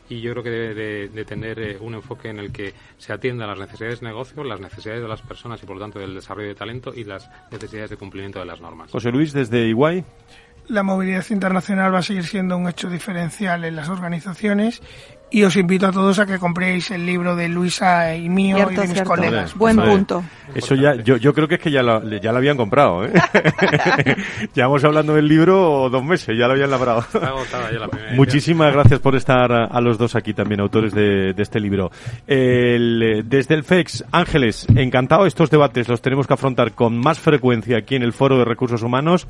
y 0.09 0.21
yo 0.21 0.33
creo 0.33 0.43
que 0.43 0.51
debe 0.51 1.09
de, 1.09 1.25
tener 1.25 1.59
eh, 1.59 1.77
un 1.81 1.95
enfoque 1.95 2.29
en 2.29 2.39
el 2.39 2.53
que 2.53 2.73
se 2.97 3.13
atienda 3.13 3.45
a 3.45 3.49
las 3.49 3.59
necesidades 3.59 4.01
de 4.01 4.07
negocio, 4.07 4.43
las 4.45 4.61
necesidades 4.61 5.03
de 5.03 5.09
las 5.09 5.23
personas 5.23 5.63
y 5.63 5.67
por 5.67 5.77
lo 5.77 5.83
tanto 5.83 5.99
del 5.99 6.15
desarrollo 6.15 6.49
de 6.49 6.55
talento 6.55 6.93
y 6.95 7.05
las 7.05 7.31
necesidades 7.51 7.91
de 7.91 7.97
cumplimiento 7.97 8.39
de 8.39 8.47
las 8.47 8.61
normas. 8.61 8.91
José 8.91 9.11
Luis, 9.11 9.33
desde 9.33 9.67
Iguay. 9.67 10.05
La 10.69 10.83
movilidad 10.83 11.25
internacional 11.31 11.95
va 11.95 12.01
a 12.01 12.03
seguir 12.03 12.25
siendo 12.25 12.57
un 12.57 12.69
hecho 12.69 12.91
diferencial 12.91 13.65
en 13.65 13.75
las 13.75 13.89
organizaciones 13.89 14.83
y 15.31 15.43
os 15.43 15.57
invito 15.57 15.87
a 15.87 15.93
todos 15.93 16.19
a 16.19 16.27
que 16.27 16.39
compréis 16.39 16.91
el 16.91 17.05
libro 17.05 17.37
de 17.37 17.49
Luisa 17.49 18.15
y 18.17 18.29
mío 18.29 18.69
y 18.71 18.75
de 18.75 18.89
mis 18.89 19.03
colegas. 19.03 19.55
Buen 19.55 19.77
punto. 19.77 20.25
Eso 20.55 20.75
ya, 20.75 20.95
yo, 20.95 21.17
yo 21.17 21.35
creo 21.35 21.47
que 21.47 21.57
es 21.57 21.61
que 21.61 21.71
ya 21.71 21.83
lo, 21.83 22.03
ya 22.19 22.33
lo 22.33 22.39
habían 22.39 22.57
comprado. 22.57 23.05
¿eh? 23.05 23.13
Llevamos 24.55 24.83
hablando 24.85 25.15
del 25.15 25.29
libro 25.29 25.89
dos 25.91 26.03
meses, 26.03 26.37
ya 26.39 26.47
lo 26.47 26.53
habían 26.53 26.71
labrado. 26.71 27.05
Muchísimas 28.15 28.73
gracias 28.73 29.01
por 29.01 29.17
estar 29.17 29.53
a, 29.53 29.81
los 29.81 29.99
dos 29.99 30.17
aquí 30.17 30.33
también, 30.33 30.61
autores 30.61 30.93
de, 30.93 31.35
de 31.35 31.43
este 31.43 31.61
libro. 31.61 31.91
El, 32.27 33.25
desde 33.27 33.55
el 33.55 33.65
FEX, 33.65 34.05
Ángeles, 34.11 34.67
encantado. 34.75 35.27
Estos 35.27 35.51
debates 35.51 35.89
los 35.89 36.01
tenemos 36.01 36.27
que 36.27 36.35
afrontar 36.35 36.73
con 36.73 36.99
más 36.99 37.19
frecuencia 37.19 37.79
aquí 37.79 37.97
en 37.97 38.03
el 38.03 38.13
Foro 38.13 38.39
de 38.39 38.45
Recursos 38.45 38.83
Humanos. 38.83 39.27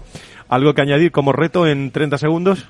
¿Algo 0.49 0.74
que 0.74 0.82
añadir 0.82 1.11
como 1.11 1.32
reto 1.32 1.66
en 1.66 1.90
30 1.90 2.18
segundos? 2.18 2.68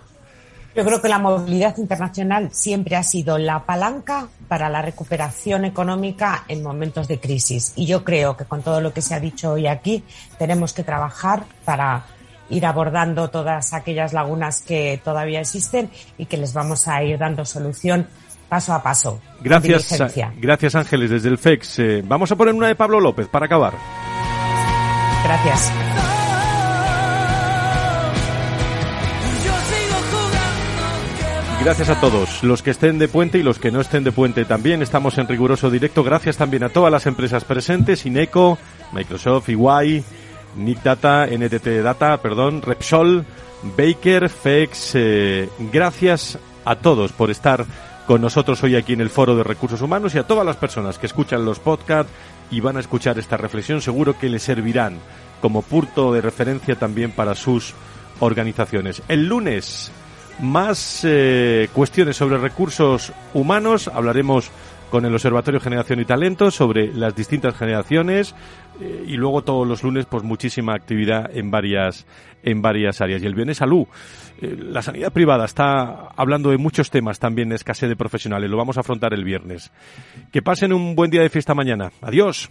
Yo 0.75 0.85
creo 0.85 1.03
que 1.03 1.09
la 1.09 1.19
movilidad 1.19 1.77
internacional 1.79 2.51
siempre 2.53 2.95
ha 2.97 3.03
sido 3.03 3.37
la 3.39 3.64
palanca 3.64 4.29
para 4.47 4.69
la 4.69 4.83
recuperación 4.83 5.64
económica 5.64 6.45
en 6.47 6.62
momentos 6.62 7.09
de 7.09 7.19
crisis. 7.19 7.73
Y 7.75 7.87
yo 7.87 8.05
creo 8.05 8.37
que 8.37 8.45
con 8.45 8.62
todo 8.62 8.81
lo 8.81 8.93
que 8.93 9.03
se 9.03 9.14
ha 9.14 9.21
dicho 9.21 9.53
hoy 9.53 9.66
aquí, 9.66 10.05
tenemos 10.39 10.73
que 10.73 10.85
trabajar 10.85 11.45
para 11.64 12.05
ir 12.51 12.64
abordando 12.64 13.29
todas 13.29 13.75
aquellas 13.75 14.12
lagunas 14.12 14.62
que 14.62 15.01
todavía 15.03 15.41
existen 15.41 15.91
y 16.16 16.27
que 16.27 16.37
les 16.37 16.53
vamos 16.53 16.89
a 16.89 17.03
ir 17.03 17.19
dando 17.19 17.45
solución 17.45 18.07
paso 18.49 18.73
a 18.73 18.83
paso. 18.83 19.21
Gracias, 19.41 19.99
gracias 20.37 20.75
Ángeles 20.75 21.11
desde 21.11 21.29
el 21.29 21.39
FEX. 21.39 21.79
Eh, 21.81 22.03
vamos 22.05 22.33
a 22.33 22.37
poner 22.37 22.55
una 22.55 22.69
de 22.69 22.75
Pablo 22.75 23.01
López 23.01 23.29
para 23.29 23.47
acabar. 23.47 23.75
Gracias. 25.25 25.71
Gracias 31.61 31.90
a 31.90 32.00
todos, 32.00 32.44
los 32.44 32.62
que 32.62 32.70
estén 32.70 32.98
de 32.98 33.09
puente 33.09 33.38
y 33.38 33.42
los 33.42 33.59
que 33.59 33.72
no 33.72 33.80
estén 33.80 34.04
de 34.04 34.12
puente 34.12 34.44
también. 34.44 34.80
Estamos 34.80 35.18
en 35.18 35.26
riguroso 35.26 35.70
directo. 35.70 36.04
Gracias 36.04 36.36
también 36.36 36.62
a 36.62 36.68
todas 36.68 36.90
las 36.90 37.06
empresas 37.06 37.44
presentes, 37.44 38.06
Ineco, 38.06 38.59
Microsoft, 38.92 39.48
EY, 39.48 40.04
Nick 40.56 40.82
Data, 40.82 41.26
NTT 41.26 41.82
Data, 41.82 42.22
perdón, 42.22 42.62
Repsol, 42.62 43.26
Baker, 43.76 44.30
FEX. 44.30 44.92
Eh, 44.94 45.48
gracias 45.72 46.38
a 46.64 46.76
todos 46.76 47.12
por 47.12 47.30
estar 47.30 47.66
con 48.06 48.20
nosotros 48.20 48.62
hoy 48.62 48.76
aquí 48.76 48.92
en 48.92 49.00
el 49.00 49.11
Foro 49.11 49.36
de 49.36 49.42
Recursos 49.42 49.82
Humanos 49.82 50.14
y 50.14 50.18
a 50.18 50.26
todas 50.26 50.46
las 50.46 50.56
personas 50.56 50.98
que 50.98 51.06
escuchan 51.06 51.44
los 51.44 51.59
podcasts 51.59 52.12
y 52.50 52.61
van 52.61 52.76
a 52.76 52.80
escuchar 52.80 53.18
esta 53.18 53.36
reflexión. 53.36 53.82
Seguro 53.82 54.16
que 54.16 54.30
les 54.30 54.44
servirán 54.44 54.98
como 55.42 55.62
punto 55.62 56.12
de 56.12 56.20
referencia 56.20 56.76
también 56.76 57.11
para 57.11 57.34
sus 57.34 57.74
organizaciones. 58.20 59.02
El 59.09 59.26
lunes 59.26 59.92
más 60.41 61.05
eh, 61.05 61.68
cuestiones 61.72 62.16
sobre 62.16 62.39
recursos 62.39 63.12
humanos. 63.34 63.89
Hablaremos 63.89 64.51
con 64.91 65.05
el 65.05 65.12
Observatorio 65.12 65.61
Generación 65.61 66.01
y 66.01 66.05
Talento 66.05 66.51
sobre 66.51 66.93
las 66.93 67.14
distintas 67.14 67.55
generaciones 67.57 68.34
eh, 68.80 69.05
y 69.07 69.16
luego 69.16 69.43
todos 69.43 69.66
los 69.66 69.82
lunes 69.82 70.07
pues 70.07 70.22
muchísima 70.22 70.74
actividad 70.74 71.36
en 71.36 71.51
varias 71.51 72.07
en 72.43 72.62
varias 72.62 73.01
áreas. 73.01 73.22
Y 73.22 73.26
el 73.26 73.34
viernes 73.34 73.59
salud. 73.59 73.86
Eh, 74.41 74.57
la 74.59 74.82
sanidad 74.82 75.12
privada 75.12 75.45
está 75.45 76.09
hablando 76.16 76.51
de 76.51 76.59
muchos 76.59 76.91
temas 76.91 77.18
también 77.18 77.53
escasez 77.53 77.89
de 77.89 77.97
profesionales. 77.97 78.49
Lo 78.49 78.57
vamos 78.57 78.76
a 78.76 78.80
afrontar 78.80 79.12
el 79.12 79.24
viernes. 79.24 79.72
Que 80.32 80.43
pasen 80.43 80.72
un 80.72 80.95
buen 80.95 81.11
día 81.11 81.22
de 81.22 81.30
fiesta 81.30 81.55
mañana. 81.55 81.91
Adiós 82.01 82.51